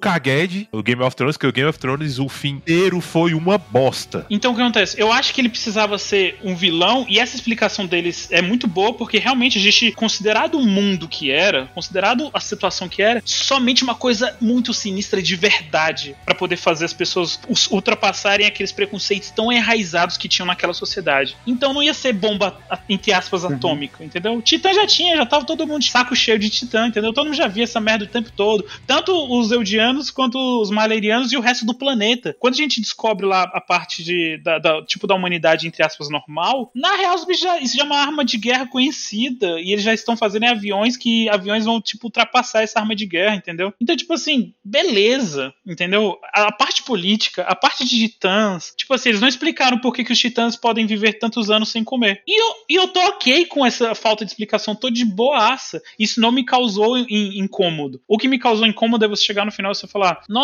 o 0.72 0.82
Game 0.82 1.02
of 1.02 1.14
Thrones, 1.14 1.36
que 1.36 1.46
o 1.46 1.52
Game 1.52 1.68
of 1.68 1.78
Thrones, 1.78 2.18
o 2.18 2.28
fim 2.28 2.50
inteiro 2.50 3.00
foi 3.00 3.34
uma 3.34 3.58
bosta. 3.58 4.26
Então 4.30 4.52
o 4.52 4.54
que 4.54 4.62
acontece? 4.62 5.00
Eu 5.00 5.12
acho 5.12 5.32
que 5.34 5.40
ele 5.40 5.48
precisava 5.48 5.98
ser 5.98 6.38
um 6.42 6.54
vilão, 6.54 7.06
e 7.08 7.18
essa 7.18 7.36
explicação 7.36 7.86
deles 7.86 8.28
é 8.30 8.42
muito 8.42 8.66
boa, 8.66 8.92
porque 8.92 9.18
realmente 9.18 9.58
a 9.58 9.60
gente, 9.60 9.92
considerado 9.92 10.56
o 10.56 10.66
mundo 10.66 11.08
que 11.08 11.30
era, 11.30 11.66
considerado 11.74 12.30
a 12.32 12.40
situação 12.40 12.88
que 12.88 13.02
era, 13.02 13.22
somente 13.24 13.82
uma 13.82 13.94
coisa 13.94 14.36
muito 14.40 14.72
sinistra 14.74 15.22
de 15.22 15.36
verdade, 15.36 16.16
pra 16.24 16.34
poder 16.34 16.56
fazer 16.56 16.84
as 16.84 16.92
pessoas 16.92 17.40
ultrapassarem 17.70 18.46
aqueles 18.46 18.72
preconceitos 18.72 19.30
tão 19.30 19.52
enraizados 19.52 20.16
que 20.16 20.28
tinham 20.28 20.46
naquela 20.46 20.74
sociedade. 20.74 21.36
Então 21.46 21.72
não 21.72 21.82
ia 21.82 21.94
ser 21.94 22.12
bomba, 22.12 22.58
entre 22.88 23.12
aspas, 23.12 23.44
atômica, 23.44 24.04
entendeu? 24.04 24.40
Titã 24.42 24.72
já 24.72 24.86
tinha, 24.86 25.16
já 25.16 25.26
tava 25.26 25.44
todo 25.44 25.66
mundo 25.66 25.82
de 25.82 25.90
saco 25.90 26.14
cheio 26.16 26.38
de 26.38 26.50
Titã, 26.50 26.86
entendeu? 26.86 27.12
Todo 27.12 27.26
mundo 27.26 27.36
já 27.36 27.46
via 27.46 27.64
essa 27.64 27.80
merda 27.80 28.04
o 28.04 28.08
tempo 28.08 28.30
todo. 28.34 28.64
Tanto 28.86 29.12
os 29.38 29.50
eudianos 29.50 30.10
quanto 30.10 30.38
dos 30.58 30.70
Malerianos 30.70 31.32
e 31.32 31.36
o 31.36 31.40
resto 31.40 31.64
do 31.64 31.74
planeta. 31.74 32.34
Quando 32.38 32.54
a 32.54 32.56
gente 32.56 32.80
descobre 32.80 33.24
lá 33.26 33.42
a 33.54 33.60
parte 33.60 34.02
de, 34.02 34.38
da, 34.42 34.58
da- 34.58 34.82
tipo 34.84 35.06
da 35.06 35.14
humanidade, 35.14 35.66
entre 35.66 35.84
aspas, 35.84 36.08
normal, 36.10 36.70
na 36.74 36.96
real, 36.96 37.14
os 37.14 37.24
bichos 37.24 37.42
já, 37.42 37.58
isso 37.60 37.76
já 37.76 37.82
é 37.82 37.86
uma 37.86 37.98
arma 37.98 38.24
de 38.24 38.36
guerra 38.36 38.66
conhecida. 38.66 39.60
E 39.60 39.72
eles 39.72 39.84
já 39.84 39.94
estão 39.94 40.16
fazendo 40.16 40.44
aviões 40.44 40.96
que 40.96 41.28
aviões 41.28 41.64
vão, 41.64 41.80
tipo, 41.80 42.06
ultrapassar 42.06 42.62
essa 42.62 42.78
arma 42.80 42.94
de 42.94 43.06
guerra, 43.06 43.36
entendeu? 43.36 43.72
Então, 43.80 43.96
tipo 43.96 44.12
assim, 44.12 44.52
beleza, 44.90 45.52
entendeu? 45.66 46.18
A, 46.34 46.48
a 46.48 46.52
parte 46.52 46.82
política, 46.82 47.42
a 47.42 47.54
parte 47.54 47.84
de 47.84 48.08
titãs, 48.08 48.72
tipo 48.76 48.92
assim, 48.94 49.10
eles 49.10 49.20
não 49.20 49.28
explicaram 49.28 49.78
por 49.78 49.92
que, 49.94 50.02
que 50.04 50.12
os 50.12 50.18
titãs 50.18 50.56
podem 50.56 50.86
viver 50.86 51.14
tantos 51.14 51.50
anos 51.50 51.68
sem 51.70 51.84
comer. 51.84 52.22
E 52.26 52.40
eu, 52.40 52.54
e 52.68 52.74
eu 52.76 52.88
tô 52.88 53.00
ok 53.00 53.46
com 53.46 53.64
essa 53.64 53.94
falta 53.94 54.24
de 54.24 54.30
explicação, 54.30 54.74
tô 54.74 54.90
de 54.90 55.04
boaça. 55.04 55.80
Isso 55.98 56.20
não 56.20 56.32
me 56.32 56.44
causou 56.44 56.98
in- 56.98 57.38
incômodo. 57.38 58.00
O 58.08 58.18
que 58.18 58.28
me 58.28 58.38
causou 58.38 58.66
incômodo 58.66 59.04
é 59.04 59.08
você 59.08 59.22
chegar 59.24 59.44
no 59.44 59.52
final 59.52 59.72
e 59.72 59.74
você 59.74 59.86
falar: 59.86 60.22
Nossa, 60.28 60.39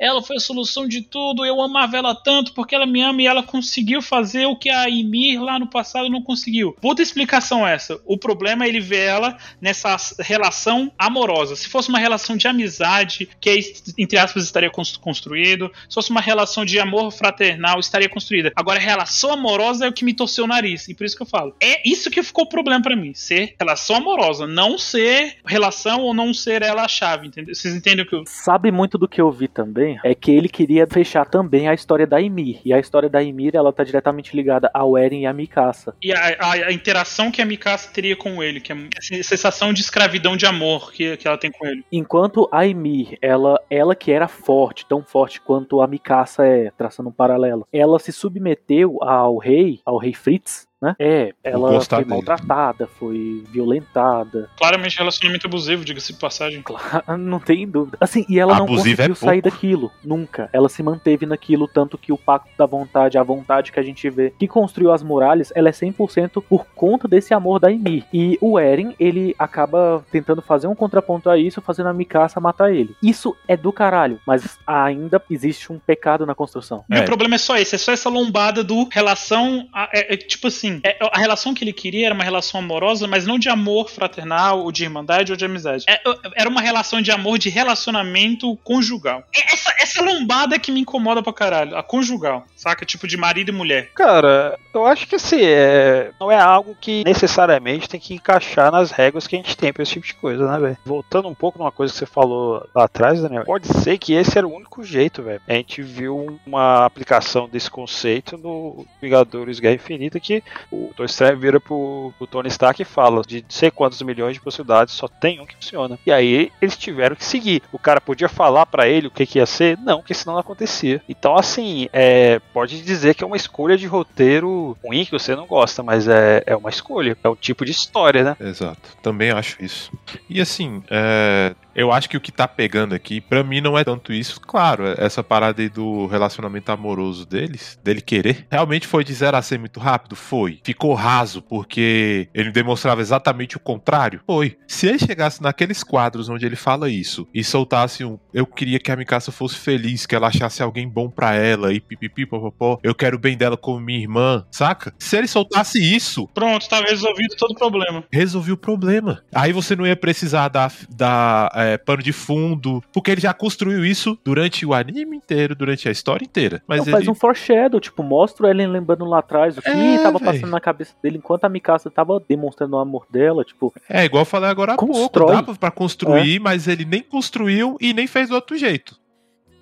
ela 0.00 0.22
foi 0.22 0.36
a 0.36 0.40
solução 0.40 0.86
de 0.86 1.02
tudo, 1.02 1.44
eu 1.44 1.60
amava 1.60 1.96
ela 1.96 2.14
tanto 2.14 2.52
porque 2.52 2.74
ela 2.74 2.86
me 2.86 3.02
ama 3.02 3.22
e 3.22 3.26
ela 3.26 3.42
conseguiu 3.42 4.02
fazer 4.02 4.46
o 4.46 4.56
que 4.56 4.70
a 4.70 4.84
Ymir 4.86 5.42
lá 5.42 5.58
no 5.58 5.66
passado 5.66 6.08
não 6.08 6.22
conseguiu. 6.22 6.72
Puta 6.80 7.02
explicação 7.02 7.66
essa. 7.66 8.00
O 8.04 8.18
problema 8.18 8.64
é 8.64 8.68
ele 8.68 8.80
ver 8.80 9.04
ela 9.04 9.36
nessa 9.60 9.96
relação 10.20 10.92
amorosa. 10.98 11.56
Se 11.56 11.68
fosse 11.68 11.88
uma 11.88 11.98
relação 11.98 12.36
de 12.36 12.46
amizade, 12.48 13.28
que 13.40 13.74
entre 13.98 14.18
aspas 14.18 14.44
estaria 14.44 14.70
cons- 14.70 14.96
construído, 14.96 15.70
se 15.88 15.94
fosse 15.94 16.10
uma 16.10 16.20
relação 16.20 16.64
de 16.64 16.78
amor 16.78 17.10
fraternal, 17.10 17.78
estaria 17.78 18.08
construída. 18.08 18.52
Agora, 18.56 18.78
relação 18.78 19.32
amorosa 19.32 19.86
é 19.86 19.88
o 19.88 19.92
que 19.92 20.04
me 20.04 20.14
torceu 20.14 20.44
o 20.44 20.48
nariz, 20.48 20.88
e 20.88 20.94
por 20.94 21.04
isso 21.04 21.16
que 21.16 21.22
eu 21.22 21.26
falo. 21.26 21.54
É 21.60 21.88
isso 21.88 22.10
que 22.10 22.22
ficou 22.22 22.44
o 22.44 22.48
problema 22.48 22.82
pra 22.82 22.96
mim, 22.96 23.14
ser 23.14 23.54
relação 23.58 23.96
amorosa, 23.96 24.46
não 24.46 24.78
ser 24.78 25.36
relação 25.44 26.02
ou 26.02 26.14
não 26.14 26.32
ser 26.32 26.62
ela 26.62 26.84
a 26.84 26.88
chave, 26.88 27.26
entendeu? 27.26 27.54
Vocês 27.54 27.74
entendem 27.74 28.04
o 28.04 28.08
que 28.08 28.14
eu... 28.14 28.24
Sabe 28.26 28.70
muito 28.70 28.98
do 28.98 29.08
que 29.08 29.20
eu 29.20 29.25
vi 29.30 29.48
também? 29.48 29.98
É 30.04 30.14
que 30.14 30.30
ele 30.30 30.48
queria 30.48 30.86
fechar 30.86 31.26
também 31.26 31.68
a 31.68 31.74
história 31.74 32.06
da 32.06 32.18
Ymir. 32.20 32.60
E 32.64 32.72
a 32.72 32.78
história 32.78 33.08
da 33.08 33.20
Ymir, 33.22 33.54
ela 33.54 33.72
tá 33.72 33.84
diretamente 33.84 34.34
ligada 34.36 34.70
ao 34.72 34.96
Eren 34.96 35.22
e 35.22 35.26
a 35.26 35.32
Mikasa. 35.32 35.94
E 36.02 36.12
a, 36.12 36.36
a- 36.40 36.52
a 36.66 36.72
interação 36.72 37.30
que 37.30 37.40
a 37.42 37.44
Mikasa 37.46 37.90
teria 37.92 38.16
com 38.16 38.42
ele, 38.42 38.60
que 38.60 38.72
é 38.72 38.76
essa 38.98 39.22
sensação 39.22 39.72
de 39.72 39.80
escravidão 39.80 40.36
de 40.36 40.46
amor 40.46 40.92
que, 40.92 41.16
que 41.16 41.26
ela 41.28 41.38
tem 41.38 41.50
com 41.50 41.66
ele. 41.66 41.84
Enquanto 41.92 42.48
a 42.52 42.62
Ymir, 42.62 43.18
ela, 43.20 43.60
ela 43.70 43.94
que 43.94 44.10
era 44.12 44.28
forte, 44.28 44.86
tão 44.86 45.02
forte 45.02 45.40
quanto 45.40 45.80
a 45.80 45.86
Mikasa 45.86 46.46
é, 46.46 46.70
traçando 46.76 47.08
um 47.08 47.12
paralelo, 47.12 47.66
ela 47.72 47.98
se 47.98 48.12
submeteu 48.12 48.98
ao 49.02 49.38
rei, 49.38 49.80
ao 49.84 49.96
rei 49.98 50.12
Fritz, 50.14 50.66
né? 50.80 50.94
É, 50.98 51.32
ela 51.42 51.80
foi 51.80 51.98
dele. 51.98 52.10
maltratada, 52.10 52.86
foi 52.98 53.42
violentada, 53.50 54.48
Claramente 54.58 54.98
relacionamento 54.98 55.46
abusivo, 55.46 55.84
diga-se 55.84 56.12
de 56.12 56.18
passagem. 56.18 56.62
Claro, 56.62 57.02
não 57.18 57.38
tem 57.40 57.66
dúvida. 57.66 57.96
Assim, 58.00 58.24
e 58.28 58.38
ela 58.38 58.54
não 58.56 58.64
Abusivo 58.64 59.02
é 59.02 59.08
conseguiu 59.08 59.14
sair 59.14 59.42
pouco. 59.42 59.56
daquilo, 59.56 59.92
nunca. 60.04 60.48
Ela 60.52 60.68
se 60.68 60.82
manteve 60.82 61.26
naquilo, 61.26 61.66
tanto 61.68 61.96
que 61.98 62.12
o 62.12 62.18
pacto 62.18 62.50
da 62.56 62.66
vontade, 62.66 63.18
a 63.18 63.22
vontade 63.22 63.72
que 63.72 63.80
a 63.80 63.82
gente 63.82 64.08
vê, 64.10 64.32
que 64.38 64.46
construiu 64.48 64.92
as 64.92 65.02
muralhas, 65.02 65.52
ela 65.54 65.68
é 65.68 65.72
100% 65.72 66.42
por 66.48 66.66
conta 66.74 67.06
desse 67.08 67.32
amor 67.34 67.58
da 67.58 67.70
Ymir. 67.70 68.04
E 68.12 68.38
o 68.40 68.58
Eren, 68.58 68.94
ele 68.98 69.34
acaba 69.38 70.04
tentando 70.10 70.42
fazer 70.42 70.66
um 70.66 70.74
contraponto 70.74 71.28
a 71.30 71.36
isso, 71.38 71.60
fazendo 71.60 71.88
a 71.88 71.92
Mikasa 71.92 72.40
matar 72.40 72.72
ele. 72.74 72.94
Isso 73.02 73.36
é 73.48 73.56
do 73.56 73.72
caralho, 73.72 74.20
mas 74.26 74.58
ainda 74.66 75.22
existe 75.30 75.72
um 75.72 75.78
pecado 75.78 76.26
na 76.26 76.34
construção. 76.34 76.84
E 76.90 76.96
É. 76.96 77.00
o 77.00 77.04
problema 77.04 77.34
é 77.34 77.38
só 77.38 77.56
esse, 77.56 77.74
é 77.74 77.78
só 77.78 77.92
essa 77.92 78.08
lombada 78.08 78.62
do 78.62 78.88
relação. 78.90 79.66
a- 79.72 79.88
é- 79.92 80.14
é 80.14 80.16
tipo 80.16 80.46
assim, 80.48 80.65
é- 80.82 80.96
a 81.12 81.18
relação 81.18 81.54
que 81.54 81.64
ele 81.64 81.72
queria 81.72 82.06
era 82.06 82.14
uma 82.14 82.24
relação 82.24 82.60
amorosa, 82.60 83.06
mas 83.06 83.26
não 83.26 83.38
de 83.38 83.48
amor 83.48 83.90
fraternal, 83.90 84.60
ou 84.60 84.72
de 84.72 84.84
irmandade, 84.84 85.32
ou 85.32 85.36
de 85.36 85.44
amizade. 85.44 85.84
É- 85.88 86.00
era 86.34 86.48
uma 86.48 86.60
relação 86.60 87.00
de 87.00 87.10
amor 87.10 87.38
de 87.38 87.48
relacionamento 87.48 88.56
conjugal. 88.64 89.24
É 89.34 89.52
Essa, 89.52 89.74
essa 89.78 90.02
lombada 90.02 90.58
que 90.58 90.70
me 90.72 90.80
incomoda 90.80 91.22
pra 91.22 91.32
caralho, 91.32 91.76
a 91.76 91.82
conjugal, 91.82 92.44
saca? 92.56 92.84
Tipo 92.84 93.06
de 93.06 93.16
marido 93.16 93.48
e 93.50 93.52
mulher. 93.52 93.90
Cara, 93.94 94.58
eu 94.74 94.84
acho 94.86 95.06
que 95.06 95.14
assim, 95.16 95.40
é... 95.42 96.10
não 96.20 96.30
é 96.30 96.38
algo 96.38 96.76
que 96.80 97.02
necessariamente 97.04 97.88
tem 97.88 97.98
que 98.00 98.14
encaixar 98.14 98.70
nas 98.70 98.90
regras 98.90 99.26
que 99.26 99.36
a 99.36 99.38
gente 99.38 99.56
tem 99.56 99.72
pra 99.72 99.82
esse 99.82 99.92
tipo 99.92 100.06
de 100.06 100.14
coisa, 100.14 100.50
né, 100.50 100.58
velho? 100.58 100.78
Voltando 100.84 101.28
um 101.28 101.34
pouco 101.34 101.58
numa 101.58 101.72
coisa 101.72 101.92
que 101.92 101.98
você 101.98 102.06
falou 102.06 102.66
lá 102.74 102.84
atrás, 102.84 103.20
Daniel, 103.20 103.44
pode 103.44 103.66
ser 103.68 103.98
que 103.98 104.12
esse 104.12 104.36
era 104.36 104.46
o 104.46 104.54
único 104.54 104.82
jeito, 104.82 105.22
velho. 105.22 105.40
A 105.46 105.54
gente 105.54 105.82
viu 105.82 106.38
uma 106.46 106.84
aplicação 106.84 107.48
desse 107.48 107.70
conceito 107.70 108.36
no 108.36 108.86
Vingadores 109.00 109.60
Guerra 109.60 109.74
Infinita 109.76 110.20
que 110.20 110.42
o 110.70 110.92
Tony 110.96 111.08
Stark 111.08 111.36
vira 111.38 111.60
pro, 111.60 112.12
pro 112.18 112.26
Tony 112.26 112.48
Stark 112.48 112.80
e 112.80 112.84
fala 112.84 113.22
de 113.22 113.44
sei 113.48 113.70
quantos 113.70 114.00
milhões 114.02 114.34
de 114.34 114.40
possibilidades, 114.40 114.94
só 114.94 115.08
tem 115.08 115.40
um 115.40 115.46
que 115.46 115.54
funciona. 115.54 115.98
E 116.06 116.12
aí 116.12 116.50
eles 116.60 116.76
tiveram 116.76 117.16
que 117.16 117.24
seguir. 117.24 117.62
O 117.72 117.78
cara 117.78 118.00
podia 118.00 118.28
falar 118.28 118.66
pra 118.66 118.88
ele 118.88 119.08
o 119.08 119.10
que, 119.10 119.26
que 119.26 119.38
ia 119.38 119.46
ser? 119.46 119.78
Não, 119.78 119.98
porque 119.98 120.14
senão 120.14 120.34
não 120.34 120.40
acontecia. 120.40 121.02
Então, 121.08 121.36
assim, 121.36 121.88
é, 121.92 122.40
pode 122.52 122.82
dizer 122.82 123.14
que 123.14 123.24
é 123.24 123.26
uma 123.26 123.36
escolha 123.36 123.76
de 123.76 123.86
roteiro 123.86 124.76
ruim 124.84 125.04
que 125.04 125.12
você 125.12 125.34
não 125.34 125.46
gosta, 125.46 125.82
mas 125.82 126.08
é, 126.08 126.42
é 126.46 126.56
uma 126.56 126.70
escolha. 126.70 127.16
É 127.22 127.28
um 127.28 127.36
tipo 127.36 127.64
de 127.64 127.70
história, 127.70 128.22
né? 128.22 128.36
Exato, 128.40 128.96
também 129.02 129.30
acho 129.30 129.62
isso. 129.62 129.92
E 130.28 130.40
assim, 130.40 130.82
é, 130.90 131.54
eu 131.76 131.92
acho 131.92 132.08
que 132.08 132.16
o 132.16 132.20
que 132.20 132.32
tá 132.32 132.48
pegando 132.48 132.94
aqui, 132.94 133.20
pra 133.20 133.44
mim 133.44 133.60
não 133.60 133.78
é 133.78 133.84
tanto 133.84 134.12
isso. 134.12 134.40
Claro, 134.40 134.84
essa 134.96 135.22
parada 135.22 135.62
aí 135.62 135.68
do 135.68 136.06
relacionamento 136.06 136.72
amoroso 136.72 137.26
deles, 137.26 137.78
dele 137.84 138.00
querer, 138.00 138.46
realmente 138.50 138.86
foi 138.86 139.04
de 139.04 139.12
zero 139.12 139.36
a 139.36 139.42
ser 139.42 139.58
muito 139.58 139.78
rápido? 139.78 140.16
Foi. 140.16 140.60
Ficou 140.64 140.94
raso 140.94 141.42
porque 141.42 142.28
ele 142.34 142.50
demonstrava 142.50 143.00
exatamente 143.00 143.56
o 143.56 143.60
contrário? 143.60 144.20
Foi. 144.26 144.56
Se 144.66 144.86
ele 144.86 144.98
chegasse 144.98 145.42
naqueles 145.42 145.82
quadros 145.82 146.28
onde 146.28 146.46
ele 146.46 146.56
fala 146.56 146.88
isso 146.88 147.28
e 147.34 147.44
soltasse 147.44 148.04
um 148.04 148.18
eu 148.32 148.46
queria 148.46 148.78
que 148.78 148.90
a 148.90 148.96
Mikasa 148.96 149.32
fosse 149.32 149.56
feliz, 149.56 150.06
que 150.06 150.14
ela 150.14 150.28
achasse 150.28 150.62
alguém 150.62 150.88
bom 150.88 151.08
pra 151.08 151.34
ela 151.34 151.72
e 151.72 151.80
pipipi 151.80 152.26
popopó, 152.26 152.78
eu 152.82 152.94
quero 152.94 153.16
o 153.16 153.18
bem 153.18 153.36
dela 153.36 153.56
como 153.56 153.80
minha 153.80 153.98
irmã, 153.98 154.44
saca? 154.50 154.92
Se 154.98 155.16
ele 155.16 155.26
soltasse 155.26 155.78
isso, 155.78 156.28
Pronto, 156.34 156.68
tá 156.68 156.80
resolvido 156.80 157.34
todo 157.36 157.52
o 157.52 157.54
problema. 157.54 158.04
resolvi 158.12 158.52
o 158.52 158.56
problema. 158.56 159.22
Aí 159.34 159.52
você 159.52 159.74
não 159.74 159.86
ia 159.86 159.96
precisar 159.96 160.48
dar, 160.48 160.72
dar 160.90 161.50
é, 161.74 161.78
pano 161.78 162.02
de 162.02 162.12
fundo, 162.12 162.82
porque 162.92 163.10
ele 163.10 163.20
já 163.20 163.32
construiu 163.34 163.84
isso 163.84 164.18
durante 164.24 164.64
o 164.66 164.72
anime 164.74 165.16
inteiro, 165.16 165.54
durante 165.54 165.88
a 165.88 165.92
história 165.92 166.24
inteira. 166.24 166.62
Mas 166.66 166.78
Não, 166.78 166.86
faz 166.92 167.02
ele. 167.02 167.10
um 167.10 167.14
foreshadow, 167.14 167.80
tipo, 167.80 168.02
mostra 168.02 168.46
o 168.46 168.48
Eren 168.48 168.66
lembrando 168.68 169.04
lá 169.04 169.18
atrás 169.18 169.56
o 169.58 169.62
que 169.62 169.68
É, 169.68 169.98
tava 170.02 170.18
véi. 170.18 170.32
passando 170.32 170.50
na 170.50 170.60
cabeça 170.60 170.94
dele 171.02 171.18
enquanto 171.18 171.44
a 171.44 171.48
Mikasa 171.48 171.90
tava 171.90 172.22
demonstrando 172.28 172.76
o 172.76 172.78
amor 172.80 173.06
dela, 173.10 173.44
tipo, 173.44 173.72
É 173.88 174.04
igual 174.04 174.22
eu 174.22 174.26
falei 174.26 174.48
agora 174.50 174.74
há 174.74 174.76
Constrói. 174.76 175.26
pouco. 175.28 175.32
Dava 175.46 175.58
pra 175.58 175.70
construir, 175.70 176.38
mas 176.40 176.68
ele 176.68 176.84
nem 176.84 177.02
construiu 177.02 177.76
e 177.80 177.92
nem 177.92 178.06
fez 178.06 178.28
do 178.28 178.34
outro 178.34 178.56
jeito. 178.56 178.96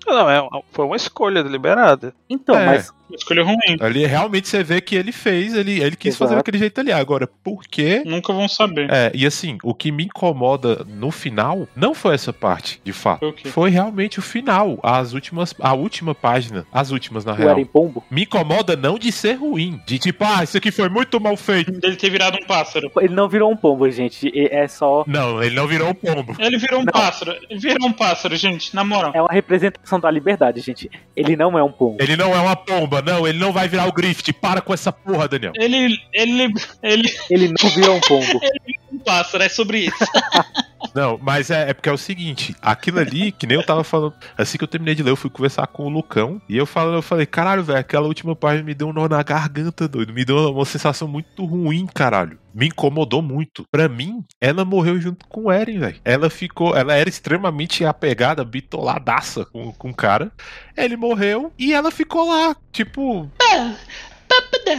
Não, 0.07 0.29
é, 0.29 0.39
foi 0.71 0.85
uma 0.85 0.95
escolha 0.95 1.43
deliberada. 1.43 2.13
então, 2.29 2.55
É. 2.55 2.65
mas 2.65 2.93
Escolha 3.13 3.43
ruim. 3.43 3.57
Ali 3.79 4.05
realmente 4.05 4.47
você 4.47 4.63
vê 4.63 4.81
que 4.81 4.95
ele 4.95 5.11
fez, 5.11 5.53
ele, 5.53 5.81
ele 5.81 5.95
quis 5.95 6.15
fazer 6.17 6.33
Exato. 6.33 6.39
daquele 6.39 6.57
jeito 6.57 6.79
ali. 6.79 6.91
Agora, 6.91 7.27
por 7.27 7.63
quê? 7.63 8.01
Nunca 8.05 8.33
vão 8.33 8.47
saber. 8.47 8.89
É, 8.91 9.11
e 9.13 9.25
assim, 9.25 9.57
o 9.63 9.73
que 9.73 9.91
me 9.91 10.05
incomoda 10.05 10.85
no 10.87 11.11
final 11.11 11.67
não 11.75 11.93
foi 11.93 12.15
essa 12.15 12.33
parte, 12.33 12.79
de 12.83 12.91
fato. 12.93 13.19
Foi 13.19 13.29
o 13.29 13.33
quê? 13.33 13.49
Foi 13.49 13.69
realmente 13.69 14.19
o 14.19 14.21
final, 14.21 14.79
as 14.81 15.13
últimas, 15.13 15.53
a 15.59 15.73
última 15.73 16.15
página, 16.15 16.65
as 16.71 16.91
últimas 16.91 17.23
na 17.25 17.33
o 17.33 17.35
real. 17.35 17.51
Eren 17.51 17.65
Pombo, 17.65 18.03
Me 18.09 18.23
incomoda 18.23 18.75
não 18.75 18.97
de 18.97 19.11
ser 19.11 19.33
ruim, 19.33 19.79
de 19.85 19.99
tipo, 19.99 20.23
ah, 20.23 20.43
isso 20.43 20.57
aqui 20.57 20.71
foi 20.71 20.89
muito 20.89 21.19
mal 21.19 21.37
feito. 21.37 21.71
Dele 21.71 21.95
ter 21.95 22.09
virado 22.09 22.37
um 22.41 22.45
pássaro. 22.45 22.91
ele 22.99 23.13
não 23.13 23.29
virou 23.29 23.51
um 23.51 23.55
pombo, 23.57 23.89
gente, 23.89 24.31
é 24.35 24.67
só 24.67 25.03
Não, 25.07 25.41
ele 25.43 25.55
não 25.55 25.67
virou 25.67 25.89
um 25.89 25.93
pombo. 25.93 26.35
Ele 26.39 26.57
virou 26.57 26.81
um 26.81 26.83
Não. 26.83 26.91
pássaro. 26.91 27.35
Ele 27.49 27.59
virou 27.59 27.87
um 27.87 27.93
pássaro, 27.93 28.35
gente, 28.35 28.73
na 28.75 28.83
moral. 28.83 29.11
é 29.13 29.21
uma 29.21 29.31
representação 29.31 29.99
da 29.99 30.09
liberdade, 30.09 30.61
gente. 30.61 30.89
Ele 31.15 31.35
não 31.35 31.57
é 31.57 31.63
um 31.63 31.71
pombo. 31.71 31.97
Ele 31.99 32.15
não 32.15 32.33
é 32.33 32.39
uma 32.39 32.55
pomba, 32.55 32.94
não, 33.01 33.27
ele 33.27 33.39
não 33.39 33.51
vai 33.51 33.67
virar 33.67 33.87
o 33.87 33.91
Griffith. 33.91 34.33
Para 34.33 34.61
com 34.61 34.73
essa 34.73 34.91
porra, 34.91 35.27
Daniel. 35.27 35.53
Ele, 35.55 35.97
ele, 36.13 36.53
ele 36.83 37.09
Ele 37.29 37.47
não 37.47 37.69
virou 37.69 37.95
um 37.95 38.01
pombo. 38.01 38.39
é 38.43 38.49
um 38.91 38.99
pássaro, 38.99 39.43
é 39.43 39.49
sobre 39.49 39.79
isso. 39.79 39.97
Não, 40.93 41.19
mas 41.21 41.49
é, 41.49 41.71
é 41.71 41.73
porque 41.73 41.89
é 41.89 41.91
o 41.91 41.97
seguinte, 41.97 42.55
aquilo 42.61 42.99
ali, 42.99 43.31
que 43.31 43.45
nem 43.45 43.57
eu 43.57 43.65
tava 43.65 43.83
falando, 43.83 44.13
assim 44.37 44.57
que 44.57 44.63
eu 44.63 44.67
terminei 44.67 44.95
de 44.95 45.03
ler, 45.03 45.09
eu 45.09 45.15
fui 45.17 45.29
conversar 45.29 45.67
com 45.67 45.83
o 45.83 45.89
Lucão, 45.89 46.41
e 46.47 46.55
eu 46.55 46.65
falando, 46.65 46.95
eu 46.95 47.01
falei, 47.01 47.25
caralho, 47.25 47.63
velho, 47.63 47.79
aquela 47.79 48.07
última 48.07 48.33
página 48.33 48.63
me 48.63 48.73
deu 48.73 48.87
um 48.87 48.93
nó 48.93 49.07
na 49.09 49.21
garganta, 49.21 49.89
doido, 49.89 50.13
me 50.13 50.23
deu 50.23 50.53
uma 50.53 50.63
sensação 50.63 51.05
muito 51.05 51.43
ruim, 51.43 51.85
caralho. 51.85 52.39
Me 52.55 52.67
incomodou 52.67 53.21
muito. 53.21 53.65
Pra 53.69 53.89
mim, 53.89 54.23
ela 54.39 54.63
morreu 54.63 54.97
junto 55.01 55.27
com 55.27 55.41
o 55.41 55.51
Eren, 55.51 55.77
velho. 55.77 55.99
Ela 56.05 56.29
ficou, 56.29 56.73
ela 56.73 56.95
era 56.95 57.09
extremamente 57.09 57.83
apegada, 57.83 58.45
bitoladaça 58.45 59.43
com, 59.43 59.73
com 59.73 59.89
o 59.89 59.93
cara. 59.93 60.31
Ele 60.77 60.95
morreu 60.95 61.51
e 61.59 61.73
ela 61.73 61.91
ficou 61.91 62.29
lá, 62.29 62.55
tipo, 62.71 63.29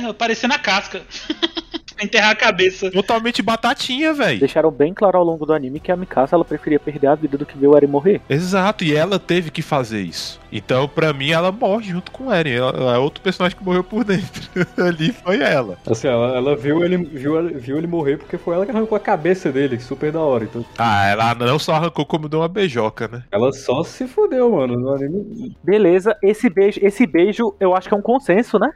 Aparecer 0.08 0.46
na 0.48 0.58
casca. 0.58 1.02
Enterrar 1.98 2.32
a 2.32 2.34
cabeça. 2.34 2.90
Totalmente 2.90 3.40
batatinha, 3.40 4.12
velho. 4.12 4.38
Deixaram 4.38 4.70
bem 4.70 4.92
claro 4.92 5.16
ao 5.16 5.24
longo 5.24 5.46
do 5.46 5.54
anime 5.54 5.80
que 5.80 5.90
a 5.90 5.96
Mikasa 5.96 6.36
ela 6.36 6.44
preferia 6.44 6.78
perder 6.78 7.06
a 7.06 7.14
vida 7.14 7.38
do 7.38 7.46
que 7.46 7.56
ver 7.56 7.68
o 7.68 7.74
Eren 7.74 7.88
morrer. 7.88 8.20
Exato, 8.28 8.84
e 8.84 8.94
ela 8.94 9.18
teve 9.18 9.50
que 9.50 9.62
fazer 9.62 10.02
isso. 10.02 10.38
Então, 10.52 10.86
pra 10.86 11.14
mim, 11.14 11.30
ela 11.30 11.50
morre 11.50 11.86
junto 11.88 12.10
com 12.10 12.26
o 12.26 12.32
Eren. 12.32 12.52
Ela 12.56 12.96
é 12.96 12.98
outro 12.98 13.22
personagem 13.22 13.56
que 13.56 13.64
morreu 13.64 13.82
por 13.82 14.04
dentro. 14.04 14.42
Ali 14.76 15.10
foi 15.10 15.40
ela. 15.40 15.78
Assim, 15.90 16.06
ela, 16.06 16.36
ela 16.36 16.54
viu, 16.54 16.84
ele, 16.84 16.98
viu, 16.98 17.58
viu 17.58 17.78
ele 17.78 17.86
morrer 17.86 18.18
porque 18.18 18.36
foi 18.36 18.54
ela 18.56 18.66
que 18.66 18.72
arrancou 18.72 18.94
a 18.96 19.00
cabeça 19.00 19.50
dele, 19.50 19.80
super 19.80 20.12
da 20.12 20.20
hora. 20.20 20.44
Então, 20.44 20.62
Ah, 20.76 21.06
ela 21.08 21.34
não 21.34 21.58
só 21.58 21.76
arrancou 21.76 22.04
como 22.04 22.28
deu 22.28 22.40
uma 22.40 22.48
beijoca, 22.48 23.08
né? 23.08 23.22
ela 23.32 23.50
só 23.54 23.82
se 23.82 24.06
fudeu, 24.06 24.52
mano, 24.52 24.78
no 24.78 24.92
anime. 24.94 25.56
Beleza, 25.64 26.14
esse 26.22 26.50
beijo, 26.50 26.78
esse 26.82 27.06
beijo 27.06 27.54
eu 27.58 27.74
acho 27.74 27.88
que 27.88 27.94
é 27.94 27.96
um 27.96 28.02
consenso, 28.02 28.58
né? 28.58 28.70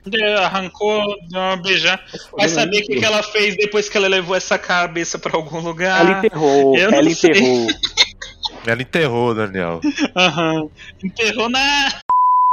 Arrancou, 0.71 1.17
deu 1.29 1.41
uma 1.41 1.57
beijar. 1.57 2.03
Vai 2.37 2.49
saber 2.49 2.79
o 2.83 2.87
que, 2.87 2.97
que 2.97 3.05
ela 3.05 3.23
fez 3.23 3.57
depois 3.57 3.89
que 3.89 3.97
ela 3.97 4.09
levou 4.09 4.35
essa 4.37 4.59
cabeça 4.59 5.19
pra 5.19 5.37
algum 5.37 5.61
lugar. 5.61 6.01
ela 6.01 6.19
enterrou, 6.19 6.77
eu 6.77 6.91
não 6.91 6.99
ela 6.99 7.11
enterrou. 7.11 7.67
Ela 8.67 8.83
enterrou, 8.83 9.35
Daniel. 9.35 9.81
Aham. 10.15 10.69
Enterrou 11.03 11.49
na. 11.49 11.89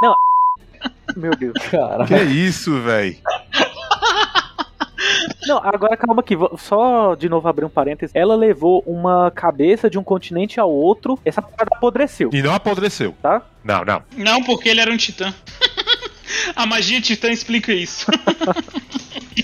Meu 1.17 1.31
Deus. 1.35 1.53
Cara, 1.69 2.05
Que 2.05 2.15
isso, 2.23 2.79
velho? 2.81 3.17
Não, 5.47 5.57
agora 5.63 5.95
calma 5.95 6.21
aqui, 6.21 6.35
vou- 6.35 6.57
só 6.57 7.15
de 7.15 7.29
novo 7.29 7.47
abrir 7.47 7.63
um 7.65 7.69
parênteses. 7.69 8.13
Ela 8.15 8.35
levou 8.35 8.83
uma 8.85 9.31
cabeça 9.31 9.89
de 9.89 9.97
um 9.97 10.03
continente 10.03 10.59
ao 10.59 10.69
outro, 10.69 11.17
essa 11.23 11.41
parada 11.41 11.69
apodreceu, 11.75 12.29
E 12.33 12.41
não 12.41 12.53
apodreceu. 12.53 13.15
tá? 13.21 13.41
Não, 13.63 13.85
não. 13.85 14.01
Não, 14.17 14.43
porque 14.43 14.67
ele 14.69 14.81
era 14.81 14.91
um 14.91 14.97
titã. 14.97 15.33
A 16.55 16.65
magia 16.65 17.01
titã 17.01 17.29
explica 17.29 17.73
isso. 17.73 18.05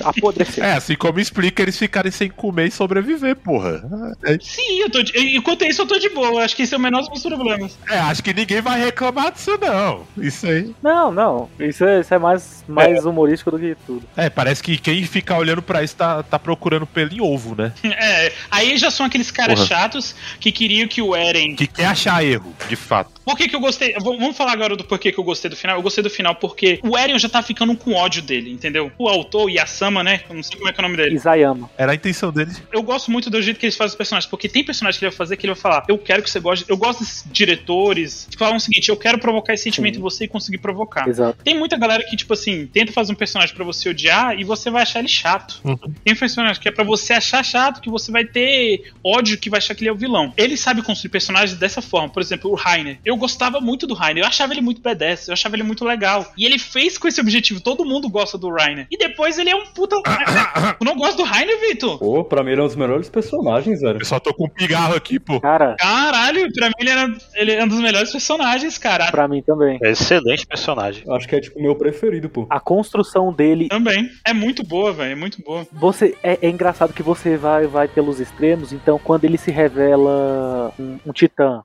Apodreceu. 0.02 0.64
É, 0.64 0.74
assim 0.74 0.96
como 0.96 1.20
explica 1.20 1.62
eles 1.62 1.78
ficarem 1.78 2.12
sem 2.12 2.30
comer 2.30 2.68
e 2.68 2.72
sobreviver, 2.72 3.36
porra. 3.36 3.84
É, 4.24 4.38
Sim, 4.42 4.80
eu 4.82 4.90
tô 4.90 5.04
de... 5.04 5.18
enquanto 5.36 5.64
isso 5.64 5.82
eu 5.82 5.86
tô 5.86 5.98
de 6.00 6.10
boa. 6.10 6.44
Acho 6.44 6.56
que 6.56 6.64
esse 6.64 6.74
é 6.74 6.78
o 6.78 6.80
menor 6.80 7.02
dos 7.02 7.10
meus 7.10 7.22
problemas. 7.22 7.78
é, 7.90 8.00
acho 8.00 8.24
que 8.24 8.34
ninguém 8.34 8.62
vai 8.62 8.80
reclamar 8.80 9.32
disso, 9.32 9.58
não. 9.62 10.06
Isso 10.18 10.48
aí. 10.48 10.74
Não, 10.82 11.12
não, 11.12 11.50
isso 11.60 11.86
é, 11.86 12.02
isso 12.02 12.14
é 12.14 12.18
mais, 12.18 12.64
mais 12.68 13.06
humorístico 13.06 13.52
do 13.52 13.60
que 13.60 13.76
tudo. 13.86 14.04
É, 14.18 14.30
parece 14.30 14.62
que 14.64 14.78
quem 14.78 15.04
fica 15.06 15.36
olhando 15.38 15.62
pra 15.62 15.84
isso 15.84 15.96
tá, 15.96 16.24
tá 16.24 16.40
procurando 16.40 16.86
pelo 16.86 17.14
em 17.14 17.22
ovo, 17.22 17.56
né? 17.56 17.72
É, 18.04 18.34
aí 18.50 18.78
já 18.78 18.90
são 18.90 19.06
aqueles 19.06 19.30
caras 19.32 19.56
Porra. 19.56 19.68
chatos 19.68 20.16
que 20.40 20.52
queriam 20.52 20.88
que 20.88 21.02
o 21.02 21.16
Eren. 21.16 21.56
Que 21.56 21.68
quer 21.68 21.86
achar 21.86 22.24
erro, 22.26 22.54
de 22.68 22.76
fato. 22.76 23.12
Por 23.26 23.38
que, 23.38 23.48
que 23.48 23.56
eu 23.56 23.60
gostei? 23.60 23.94
Vamos 24.00 24.36
falar 24.36 24.54
agora 24.54 24.76
do 24.76 24.84
porquê 24.84 25.12
que 25.12 25.20
eu 25.20 25.24
gostei 25.24 25.50
do 25.50 25.56
final. 25.56 25.78
Eu 25.78 25.82
gostei 25.82 26.04
do 26.04 26.10
final 26.10 26.36
porque 26.36 26.80
o 26.84 26.98
Eren 26.98 27.18
já 27.18 27.30
tá 27.30 27.42
ficando 27.42 27.76
com 27.76 27.94
ódio 27.94 28.22
dele, 28.22 28.52
entendeu? 28.52 28.92
O 28.98 29.08
autor, 29.08 29.50
Yasama, 29.50 30.04
né? 30.04 30.22
Eu 30.30 30.36
não 30.36 30.44
sei 30.44 30.58
como 30.58 30.70
é 30.70 30.74
que 30.74 30.80
é 30.80 30.84
o 30.84 30.88
nome 30.88 30.98
dele. 30.98 31.16
Isayama. 31.16 31.70
Era 31.78 31.92
a 31.92 31.96
intenção 31.96 32.32
deles. 32.32 32.62
Eu 32.72 32.84
gosto 32.84 33.12
muito 33.12 33.30
do 33.30 33.42
jeito 33.42 33.60
que 33.60 33.66
eles 33.66 33.76
fazem 33.76 33.90
os 33.90 33.96
personagens, 33.96 34.30
porque 34.30 34.50
tem 34.50 34.64
personagem 34.64 35.00
que 35.00 35.06
ele 35.06 35.12
vai 35.12 35.18
fazer 35.18 35.38
que 35.38 35.46
ele 35.46 35.54
vai 35.54 35.62
falar, 35.62 35.86
eu 35.88 35.98
quero 35.98 36.22
que 36.22 36.30
você 36.30 36.40
goste. 36.40 36.66
Eu 36.68 36.78
gosto 36.78 37.00
desses 37.00 37.24
diretores 37.32 38.28
que 38.30 38.38
falam 38.38 38.58
o 38.58 38.60
seguinte, 38.60 38.90
eu 38.90 38.98
quero 38.98 39.18
provocar 39.18 39.54
esse 39.54 39.64
sentimento 39.64 39.96
Sim. 39.96 40.00
em 40.00 40.04
você 40.04 40.26
e 40.26 40.28
conseguir 40.28 40.58
provocar. 40.58 41.08
Exato. 41.08 41.44
Tem 41.44 41.58
muita 41.58 41.78
galera 41.78 42.04
que, 42.04 42.16
tipo 42.16 42.34
assim, 42.34 42.68
tenta 42.68 42.92
fazer 42.92 43.12
um 43.12 43.16
personagem 43.16 43.56
pra 43.56 43.64
você 43.64 43.90
odiar 43.90 44.40
e 44.40 44.44
você 44.44 44.70
vai 44.70 44.84
achar 44.84 45.00
ele 45.00 45.08
chato. 45.08 45.62
Uhum. 45.64 45.78
Tem 46.04 46.16
personagem 46.16 46.62
que 46.62 46.68
é 46.68 46.72
pra 46.72 46.84
você 46.84 47.14
achar 47.14 47.44
chato, 47.44 47.82
que 47.82 47.90
você 47.90 48.12
vai 48.12 48.26
ter 48.26 48.92
ódio, 49.04 49.38
que 49.38 49.50
vai 49.50 49.58
achar 49.58 49.76
que 49.76 49.82
ele 49.82 49.90
é 49.90 49.94
o 49.94 49.96
vilão. 49.96 50.34
Ele 50.38 50.58
sabe 50.58 50.82
construir 50.82 51.12
personagens 51.12 51.58
dessa 51.58 51.82
forma. 51.82 52.10
Por 52.10 52.22
exemplo, 52.22 52.52
o 52.52 52.56
Rainer. 52.56 52.98
Eu 53.06 53.13
gostava 53.18 53.60
muito 53.60 53.86
do 53.88 53.94
Rainer. 53.94 54.24
Eu 54.24 54.28
achava 54.28 54.54
ele 54.54 54.62
muito 54.62 54.82
badass. 54.82 55.28
Eu 55.28 55.34
achava 55.34 55.56
ele 55.56 55.64
muito 55.64 55.86
legal. 55.86 56.26
E 56.38 56.46
ele 56.46 56.60
fez 56.60 56.98
com 56.98 57.08
esse 57.08 57.20
objetivo. 57.22 57.62
Todo 57.62 57.86
mundo 57.86 58.10
gosta 58.10 58.38
do 58.38 58.50
Rainer. 58.50 58.88
E 58.90 58.98
depois 58.98 59.38
ele 59.38 59.50
é 59.50 59.56
um 59.56 59.66
puta. 59.66 59.96
tu 60.80 60.86
não 60.86 60.96
gosta 60.96 61.18
do 61.18 61.24
Rainer, 61.24 61.60
Vitor? 61.60 61.98
pô, 62.00 62.24
pra 62.24 62.44
mim 62.44 62.52
ele 62.52 62.62
é 62.62 62.64
um 62.64 62.68
dos 62.68 62.76
melhores 62.76 63.10
personagens, 63.10 63.82
velho. 63.82 64.00
Eu 64.00 64.06
só 64.06 64.20
tô 64.20 64.34
com 64.34 64.46
um 64.46 64.50
pigarro 64.50 64.96
aqui, 64.96 65.20
pô. 65.20 65.40
Cara, 65.40 65.76
Caralho, 65.78 66.52
pra 66.54 66.68
mim 66.68 66.74
ele, 66.80 66.90
era, 66.90 67.18
ele 67.36 67.52
é 67.52 67.64
um 67.64 67.68
dos 67.68 67.80
melhores 67.80 68.12
personagens, 68.12 68.78
cara. 68.78 69.12
pra 69.12 69.28
mim 69.28 69.42
também. 69.42 69.80
É 69.82 69.92
excelente 69.92 70.46
personagem. 70.46 71.04
Acho 71.10 71.28
que 71.28 71.36
é 71.36 71.42
tipo 71.42 71.60
o 71.60 71.62
meu 71.62 71.76
preferido, 71.76 72.30
pô. 72.30 72.46
A 72.50 72.60
construção 72.60 73.32
dele 73.32 73.68
Também. 73.68 74.10
É 74.26 74.34
muito 74.34 74.64
boa, 74.64 74.92
velho. 74.92 75.12
É 75.12 75.16
muito 75.16 75.42
boa. 75.42 75.66
Você 75.72 76.16
é, 76.24 76.40
é 76.42 76.50
engraçado 76.50 76.94
que 76.94 77.04
você 77.04 77.38
vai 77.38 77.68
vai 77.68 77.88
pelos 77.88 78.20
extremos, 78.20 78.72
então 78.72 79.00
quando 79.00 79.26
ele 79.26 79.38
se 79.38 79.52
revela 79.52 80.74
um, 80.80 81.00
um 81.06 81.12
titã, 81.12 81.64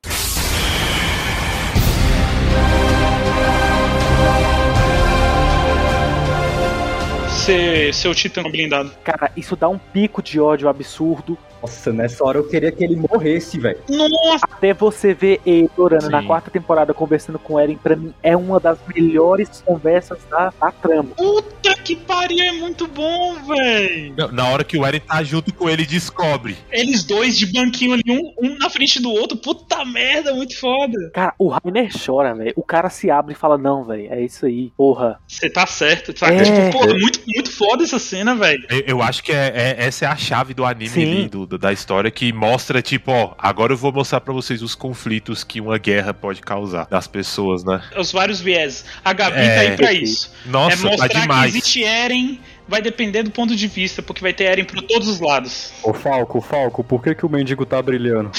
Ser, 7.49 7.95
ser 7.95 8.09
o 8.09 8.15
Titã 8.15 8.43
blindado. 8.43 8.91
cara, 9.03 9.31
isso 9.37 9.57
dá 9.57 9.69
um 9.69 9.79
pico 9.79 10.23
de 10.23 10.39
ódio 10.39 10.69
absurdo. 10.69 11.37
Nossa, 11.61 11.93
nessa 11.93 12.25
hora 12.25 12.39
eu 12.39 12.47
queria 12.49 12.71
que 12.71 12.85
ele 12.85 12.95
morresse, 12.95 13.59
velho. 13.59 13.79
Nossa! 13.89 14.47
Até 14.49 14.73
você 14.73 15.13
ver 15.13 15.41
ele 15.45 15.69
orando 15.77 16.09
na 16.09 16.23
quarta 16.23 16.53
temporada 16.53 16.95
conversando 16.95 17.37
com 17.37 17.55
o 17.55 17.59
Eren, 17.59 17.77
pra 17.77 17.97
mim 17.97 18.15
é 18.23 18.37
uma 18.37 18.61
das 18.61 18.79
melhores 18.95 19.61
conversas 19.67 20.19
da, 20.31 20.53
da 20.61 20.71
trama. 20.71 21.11
Puta 21.17 21.75
que 21.83 21.97
pariu, 21.97 22.45
é 22.45 22.53
muito 22.53 22.87
bom, 22.87 23.35
velho. 23.45 24.15
Na 24.33 24.49
hora 24.51 24.63
que 24.63 24.77
o 24.79 24.87
Eren 24.87 25.01
tá 25.01 25.21
junto 25.25 25.53
com 25.53 25.69
ele, 25.69 25.85
descobre. 25.85 26.57
Eles 26.71 27.03
dois 27.03 27.37
de 27.37 27.47
banquinho 27.47 27.95
ali, 27.95 28.03
um, 28.09 28.35
um 28.41 28.57
na 28.59 28.71
frente 28.71 29.01
do 29.03 29.11
outro. 29.11 29.37
Puta 29.37 29.85
merda, 29.85 30.33
muito 30.35 30.57
foda. 30.57 31.11
Cara, 31.13 31.35
o 31.39 31.49
Rainer 31.49 31.91
chora, 31.93 32.35
velho. 32.37 32.53
O 32.55 32.63
cara 32.63 32.89
se 32.89 33.11
abre 33.11 33.33
e 33.33 33.37
fala: 33.37 33.59
Não, 33.59 33.83
velho, 33.85 34.07
é 34.13 34.23
isso 34.23 34.47
aí, 34.47 34.73
porra. 34.77 35.19
Você 35.27 35.51
tá 35.51 35.67
certo. 35.67 36.13
Tá, 36.15 36.33
É. 36.33 36.43
tipo, 36.43 36.79
pô, 36.79 36.87
muito, 36.87 37.21
muito 37.39 37.51
foda 37.57 37.85
essa 37.85 37.99
cena, 37.99 38.35
velho. 38.35 38.65
Eu, 38.69 38.81
eu 38.87 39.03
acho 39.03 39.23
que 39.23 39.33
é, 39.33 39.53
é- 39.79 39.87
essa 39.87 40.05
é 40.05 40.09
a 40.09 40.17
chave 40.17 40.55
do 40.55 40.65
anime 40.65 41.03
ali, 41.03 41.29
do, 41.29 41.47
da 41.59 41.73
história, 41.73 42.11
que 42.11 42.33
mostra, 42.33 42.83
tipo, 42.83 43.11
ó, 43.13 43.35
agora 43.39 43.73
eu 43.73 43.77
vou 43.77 43.93
mostrar 43.93 44.21
pra 44.21 44.33
vocês 44.33 44.63
os 44.63 44.75
conflitos 44.75 45.45
que 45.45 45.61
uma 45.61 45.79
guerra 45.79 46.13
pode 46.13 46.41
causar 46.41 46.87
das 46.87 47.07
pessoas, 47.07 47.65
né? 47.65 47.81
Os 47.97 48.11
vários 48.13 48.41
viés. 48.41 48.85
A 49.05 49.13
Gabi 49.13 49.39
É. 49.39 49.55
tá 49.55 49.61
aí 49.63 49.77
pra 49.77 49.93
isso. 49.93 50.33
é 50.47 50.49
Nossa, 50.51 50.77
tá 50.77 50.83
mostrar 50.89 51.09
que 51.09 51.21
demais. 51.21 51.55
existe 51.55 51.85
Eren. 51.85 52.41
Vai 52.71 52.83
depender 52.83 53.23
do 53.23 53.31
ponto 53.31 53.57
de 53.57 53.67
vista, 53.67 54.03
porque 54.03 54.21
vai 54.21 54.33
ter 54.35 54.45
Eren 54.45 54.65
por 54.65 54.83
todos 54.83 55.09
os 55.09 55.21
lados. 55.21 55.73
Ô 55.83 55.95
Falco, 55.95 56.41
Falco, 56.43 56.85
por 56.85 57.03
que, 57.03 57.15
que 57.15 57.25
o 57.25 57.29
mendigo 57.29 57.65
tá 57.65 57.81
brilhando? 57.81 58.31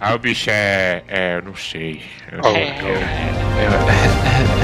Aí 0.00 0.14
o 0.14 0.18
bicho 0.18 0.48
é. 0.50 1.02
É, 1.08 1.36
eu 1.38 1.42
não 1.42 1.56
sei. 1.56 2.02
Eu, 2.30 2.40
É. 2.54 2.80
eu- 2.80 2.86
eu- 2.88 4.63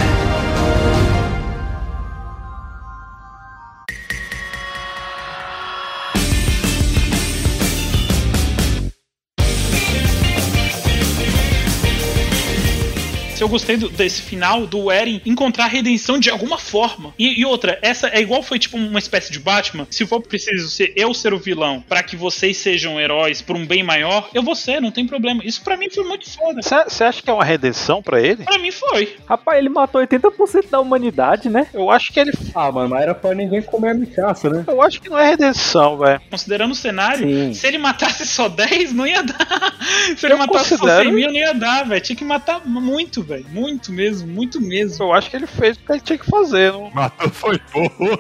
eu 13.43 13.49
gostei 13.49 13.77
do- 13.77 13.89
desse 13.89 14.23
final 14.23 14.67
do 14.67 14.91
Eren 14.91 15.21
encontrar 15.25 15.67
redenção 15.67 16.19
de 16.19 16.31
alguma 16.31 16.59
forma. 16.59 17.13
E, 17.19 17.41
e 17.41 17.45
outra, 17.45 17.79
essa 17.83 18.09
é 18.09 18.21
igual 18.21 18.43
foi 18.43 18.59
tipo 18.59 18.77
uma 18.77 18.99
espécie 18.99 19.33
de 19.33 19.39
Batman. 19.39 19.87
Se 19.91 20.07
for 20.07 20.21
preciso 20.21 20.69
ser 20.69 20.93
eu 20.97 21.13
ser 21.15 21.33
o 21.35 21.39
vilão 21.39 21.83
pra 21.89 22.03
que 22.03 22.17
vocês 22.17 22.57
sejam 22.57 23.01
heróis 23.01 23.41
por 23.43 23.57
um 23.57 23.67
bem 23.67 23.83
maior, 23.83 24.29
eu 24.35 24.43
vou 24.43 24.55
ser, 24.55 24.81
não 24.81 24.91
tem 24.91 25.07
problema. 25.07 25.43
Isso 25.45 25.63
pra 25.63 25.77
mim 25.77 25.89
foi 25.91 26.05
muito 26.05 26.29
foda. 26.31 26.61
Você 26.63 27.05
acha 27.05 27.23
que 27.23 27.31
é 27.31 27.33
uma 27.33 27.45
redenção 27.45 28.03
pra 28.03 28.21
ele? 28.21 28.45
Pra 28.45 28.59
mim 28.59 28.71
foi. 28.71 29.17
Rapaz, 29.29 29.59
ele 29.59 29.69
matou 29.69 30.01
80% 30.01 30.69
da 30.71 30.81
humanidade, 30.81 31.49
né? 31.49 31.67
Eu 31.73 31.91
acho 31.91 32.13
que 32.13 32.21
ele. 32.21 32.33
Ah, 32.55 32.71
mano, 32.71 32.89
mas 32.91 33.03
era 33.03 33.15
pra 33.15 33.35
ninguém 33.35 33.63
comer 33.63 33.91
a 33.91 33.95
micaça, 33.95 34.49
né? 34.51 34.65
Eu 34.67 34.83
acho 34.83 35.01
que 35.01 35.09
não 35.09 35.19
é 35.19 35.29
redenção, 35.31 35.99
velho. 35.99 36.21
Considerando 36.31 36.73
o 36.73 36.75
cenário, 36.75 37.27
Sim. 37.29 37.55
se 37.55 37.67
ele 37.67 37.79
matasse 37.79 38.27
só 38.27 38.49
10, 38.49 38.93
não 38.93 39.07
ia 39.07 39.23
dar. 39.23 39.39
Se 40.17 40.27
ele 40.27 40.35
Eu 40.35 40.39
matasse 40.39 40.71
só 40.71 40.77
considero- 40.79 41.05
100 41.05 41.13
mil, 41.13 41.29
não 41.29 41.37
ia 41.39 41.53
dar, 41.55 41.85
velho. 41.87 42.01
Tinha 42.01 42.17
que 42.17 42.25
matar 42.25 42.67
muito, 42.67 43.23
velho. 43.23 43.30
Muito 43.51 43.93
mesmo, 43.93 44.29
muito 44.29 44.61
mesmo. 44.61 45.05
Eu 45.05 45.13
acho 45.13 45.31
que 45.31 45.37
ele 45.37 45.47
fez 45.47 45.77
o 45.77 45.81
que 45.81 45.93
ele 45.93 46.01
tinha 46.01 46.19
que 46.19 46.27
fazer. 46.27 46.73
Não, 46.73 46.91
Matou 46.91 47.31
foi 47.31 47.59
porra. 47.59 48.19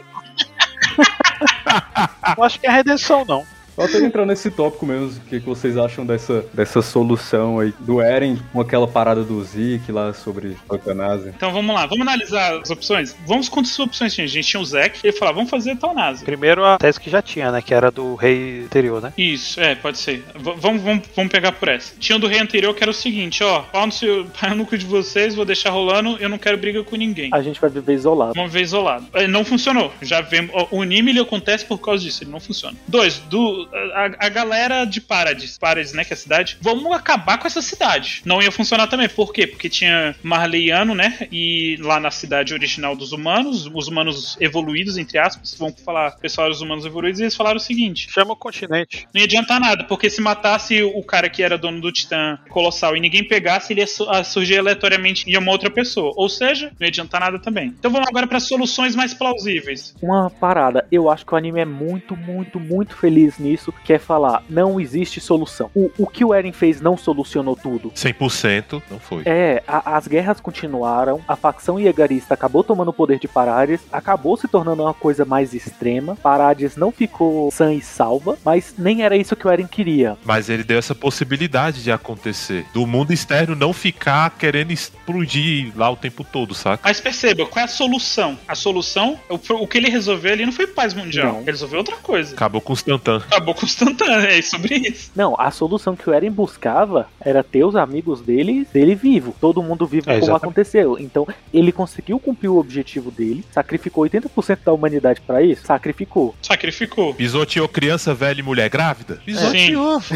não 2.36 2.44
acho 2.44 2.60
que 2.60 2.66
é 2.66 2.70
redenção, 2.70 3.24
não. 3.24 3.44
Só 3.76 3.82
até 3.82 3.98
entrar 3.98 4.26
nesse 4.26 4.50
tópico 4.50 4.84
mesmo, 4.86 5.08
o 5.08 5.20
que, 5.28 5.40
que 5.40 5.46
vocês 5.46 5.76
acham 5.76 6.04
dessa, 6.04 6.44
dessa 6.52 6.82
solução 6.82 7.58
aí 7.58 7.72
do 7.80 8.00
Eren 8.00 8.38
com 8.52 8.60
aquela 8.60 8.86
parada 8.86 9.22
do 9.22 9.42
Zeke 9.44 9.90
lá 9.92 10.12
sobre 10.12 10.56
eutanásia? 10.70 11.32
Então 11.36 11.52
vamos 11.52 11.74
lá, 11.74 11.86
vamos 11.86 12.02
analisar 12.06 12.60
as 12.60 12.70
opções. 12.70 13.16
Vamos 13.26 13.48
com 13.48 13.60
as 13.60 13.78
opções, 13.78 14.14
gente. 14.14 14.24
A 14.30 14.32
gente 14.32 14.48
tinha 14.48 14.60
o 14.60 14.64
Zack, 14.64 14.98
ele 15.02 15.12
falou, 15.12 15.34
vamos 15.34 15.50
fazer 15.50 15.70
eutanásia. 15.72 16.24
Primeiro 16.24 16.64
a 16.64 16.78
tese 16.78 17.00
que 17.00 17.08
já 17.10 17.22
tinha, 17.22 17.50
né? 17.52 17.62
Que 17.62 17.72
era 17.74 17.90
do 17.90 18.14
rei 18.14 18.64
anterior, 18.64 19.00
né? 19.00 19.12
Isso, 19.16 19.60
é, 19.60 19.74
pode 19.74 19.98
ser. 19.98 20.24
V- 20.34 20.54
vamos, 20.56 20.82
vamos, 20.82 21.04
vamos 21.14 21.32
pegar 21.32 21.52
por 21.52 21.68
essa. 21.68 21.94
Tinha 21.98 22.18
do 22.18 22.26
rei 22.26 22.40
anterior 22.40 22.74
que 22.74 22.82
era 22.82 22.90
o 22.90 22.94
seguinte, 22.94 23.42
ó. 23.42 23.60
Pau 23.62 23.86
no, 23.86 23.92
seu, 23.92 24.26
pau 24.40 24.54
no 24.54 24.66
cu 24.66 24.76
de 24.76 24.86
vocês, 24.86 25.34
vou 25.34 25.44
deixar 25.44 25.70
rolando, 25.70 26.16
eu 26.18 26.28
não 26.28 26.38
quero 26.38 26.58
briga 26.58 26.82
com 26.82 26.96
ninguém. 26.96 27.30
A 27.32 27.42
gente 27.42 27.60
vai 27.60 27.70
viver 27.70 27.94
isolado. 27.94 28.32
Uma 28.38 28.48
vez 28.48 28.68
isolado. 28.68 29.06
É, 29.14 29.26
Não 29.26 29.44
funcionou. 29.44 29.92
Já 30.02 30.20
vemos. 30.20 30.50
ó, 30.54 30.66
O 30.70 30.82
anime 30.82 31.10
ele 31.12 31.20
acontece 31.20 31.64
por 31.64 31.78
causa 31.78 32.02
disso, 32.04 32.24
ele 32.24 32.30
não 32.30 32.40
funciona. 32.40 32.76
Dois, 32.86 33.18
do, 33.30 33.68
a, 33.72 34.26
a 34.26 34.28
galera 34.28 34.84
de 34.84 35.00
Paradis, 35.00 35.58
Paradis, 35.58 35.92
né, 35.92 36.04
que 36.04 36.12
é 36.12 36.14
a 36.14 36.16
cidade, 36.16 36.56
vamos 36.60 36.90
acabar 36.92 37.38
com 37.38 37.46
essa 37.46 37.62
cidade. 37.62 38.22
Não 38.24 38.42
ia 38.42 38.50
funcionar 38.50 38.86
também, 38.86 39.08
por 39.08 39.32
quê? 39.32 39.46
Porque 39.46 39.68
tinha 39.68 40.14
Marleiano, 40.22 40.94
né, 40.94 41.26
e 41.30 41.76
lá 41.80 41.98
na 42.00 42.10
cidade 42.10 42.52
original 42.54 42.94
dos 42.96 43.12
humanos, 43.12 43.70
os 43.72 43.88
humanos 43.88 44.36
evoluídos, 44.40 44.96
entre 44.96 45.18
aspas, 45.18 45.54
vamos 45.58 45.80
falar, 45.82 46.12
pessoal 46.18 46.48
dos 46.48 46.60
humanos 46.60 46.84
evoluídos, 46.84 47.20
e 47.20 47.24
eles 47.24 47.36
falaram 47.36 47.56
o 47.56 47.60
seguinte, 47.60 48.08
Chama 48.10 48.32
o 48.32 48.36
continente. 48.36 49.06
não 49.14 49.20
ia 49.20 49.26
adiantar 49.26 49.60
nada, 49.60 49.84
porque 49.84 50.08
se 50.10 50.20
matasse 50.20 50.82
o 50.82 51.02
cara 51.02 51.28
que 51.28 51.42
era 51.42 51.58
dono 51.58 51.80
do 51.80 51.92
Titã 51.92 52.38
Colossal 52.48 52.96
e 52.96 53.00
ninguém 53.00 53.24
pegasse, 53.24 53.72
ele 53.72 53.80
ia 53.80 53.86
su- 53.86 54.06
surgir 54.24 54.58
aleatoriamente 54.58 55.24
de 55.26 55.36
uma 55.38 55.50
outra 55.52 55.70
pessoa. 55.70 56.12
Ou 56.16 56.28
seja, 56.28 56.66
não 56.78 56.86
ia 56.86 56.88
adiantar 56.88 57.20
nada 57.20 57.38
também. 57.38 57.74
Então 57.78 57.90
vamos 57.90 58.08
agora 58.08 58.26
para 58.26 58.40
soluções 58.40 58.94
mais 58.94 59.12
plausíveis. 59.14 59.94
Uma 60.02 60.30
parada, 60.30 60.86
eu 60.90 61.10
acho 61.10 61.24
que 61.26 61.34
o 61.34 61.36
anime 61.36 61.60
é 61.60 61.64
muito, 61.64 62.16
muito, 62.16 62.58
muito 62.60 62.96
feliz 62.96 63.38
nisso, 63.38 63.49
que 63.84 63.92
é 63.92 63.98
falar, 63.98 64.42
não 64.48 64.80
existe 64.80 65.20
solução. 65.20 65.70
O, 65.74 65.90
o 65.98 66.06
que 66.06 66.24
o 66.24 66.32
Eren 66.34 66.52
fez 66.52 66.80
não 66.80 66.96
solucionou 66.96 67.56
tudo. 67.56 67.90
100% 67.90 68.82
não 68.90 68.98
foi. 68.98 69.22
É, 69.26 69.62
a- 69.66 69.96
as 69.96 70.06
guerras 70.06 70.40
continuaram, 70.40 71.20
a 71.26 71.36
facção 71.36 71.78
iegarista 71.78 72.34
acabou 72.34 72.62
tomando 72.62 72.88
o 72.88 72.92
poder 72.92 73.18
de 73.18 73.28
Parades, 73.28 73.80
acabou 73.92 74.36
se 74.36 74.46
tornando 74.48 74.82
uma 74.82 74.94
coisa 74.94 75.24
mais 75.24 75.54
extrema. 75.54 76.16
Parades 76.16 76.76
não 76.76 76.90
ficou 76.92 77.50
sã 77.50 77.72
e 77.72 77.80
salva, 77.80 78.36
mas 78.44 78.74
nem 78.78 79.02
era 79.02 79.16
isso 79.16 79.34
que 79.36 79.46
o 79.46 79.50
Eren 79.50 79.66
queria. 79.66 80.16
Mas 80.24 80.48
ele 80.48 80.62
deu 80.64 80.78
essa 80.78 80.94
possibilidade 80.94 81.82
de 81.82 81.90
acontecer. 81.92 82.66
Do 82.72 82.86
mundo 82.86 83.12
externo 83.12 83.54
não 83.54 83.72
ficar 83.72 84.30
querendo 84.30 84.70
explodir 84.72 85.72
lá 85.76 85.90
o 85.90 85.96
tempo 85.96 86.24
todo, 86.24 86.54
saca? 86.54 86.80
Mas 86.84 87.00
perceba, 87.00 87.46
qual 87.46 87.60
é 87.62 87.64
a 87.64 87.68
solução? 87.68 88.38
A 88.46 88.54
solução, 88.54 89.18
o, 89.28 89.34
o 89.62 89.66
que 89.66 89.78
ele 89.78 89.88
resolveu 89.90 90.32
ali 90.32 90.44
não 90.46 90.52
foi 90.52 90.66
paz 90.66 90.94
mundial. 90.94 91.32
Não. 91.34 91.40
Ele 91.40 91.50
resolveu 91.50 91.78
outra 91.78 91.96
coisa. 91.96 92.34
Acabou 92.34 92.60
com 92.60 92.72
os 92.72 92.82
tantãs. 92.82 93.22
Acabou 93.40 93.54
Tantan, 93.78 94.22
é 94.24 94.42
sobre 94.42 94.76
isso. 94.76 95.10
Não, 95.16 95.34
a 95.38 95.50
solução 95.50 95.96
que 95.96 96.08
o 96.08 96.12
Eren 96.12 96.30
buscava 96.30 97.08
era 97.20 97.42
ter 97.42 97.64
os 97.64 97.74
amigos 97.74 98.20
dele, 98.20 98.66
dele 98.72 98.94
vivo, 98.94 99.34
todo 99.40 99.62
mundo 99.62 99.86
vivo 99.86 100.10
É, 100.10 100.14
como 100.14 100.24
exatamente. 100.24 100.42
aconteceu. 100.44 100.98
Então, 100.98 101.26
ele 101.52 101.72
conseguiu 101.72 102.18
cumprir 102.18 102.48
o 102.48 102.58
objetivo 102.58 103.10
dele, 103.10 103.44
sacrificou 103.50 104.04
80% 104.04 104.58
da 104.64 104.72
humanidade 104.72 105.20
pra 105.22 105.42
isso, 105.42 105.64
sacrificou. 105.66 106.34
Sacrificou. 106.42 107.14
Pisoteou 107.14 107.68
criança, 107.68 108.12
velha 108.14 108.40
e 108.40 108.42
mulher 108.42 108.68
grávida? 108.68 109.20
Pisoteou. 109.24 110.00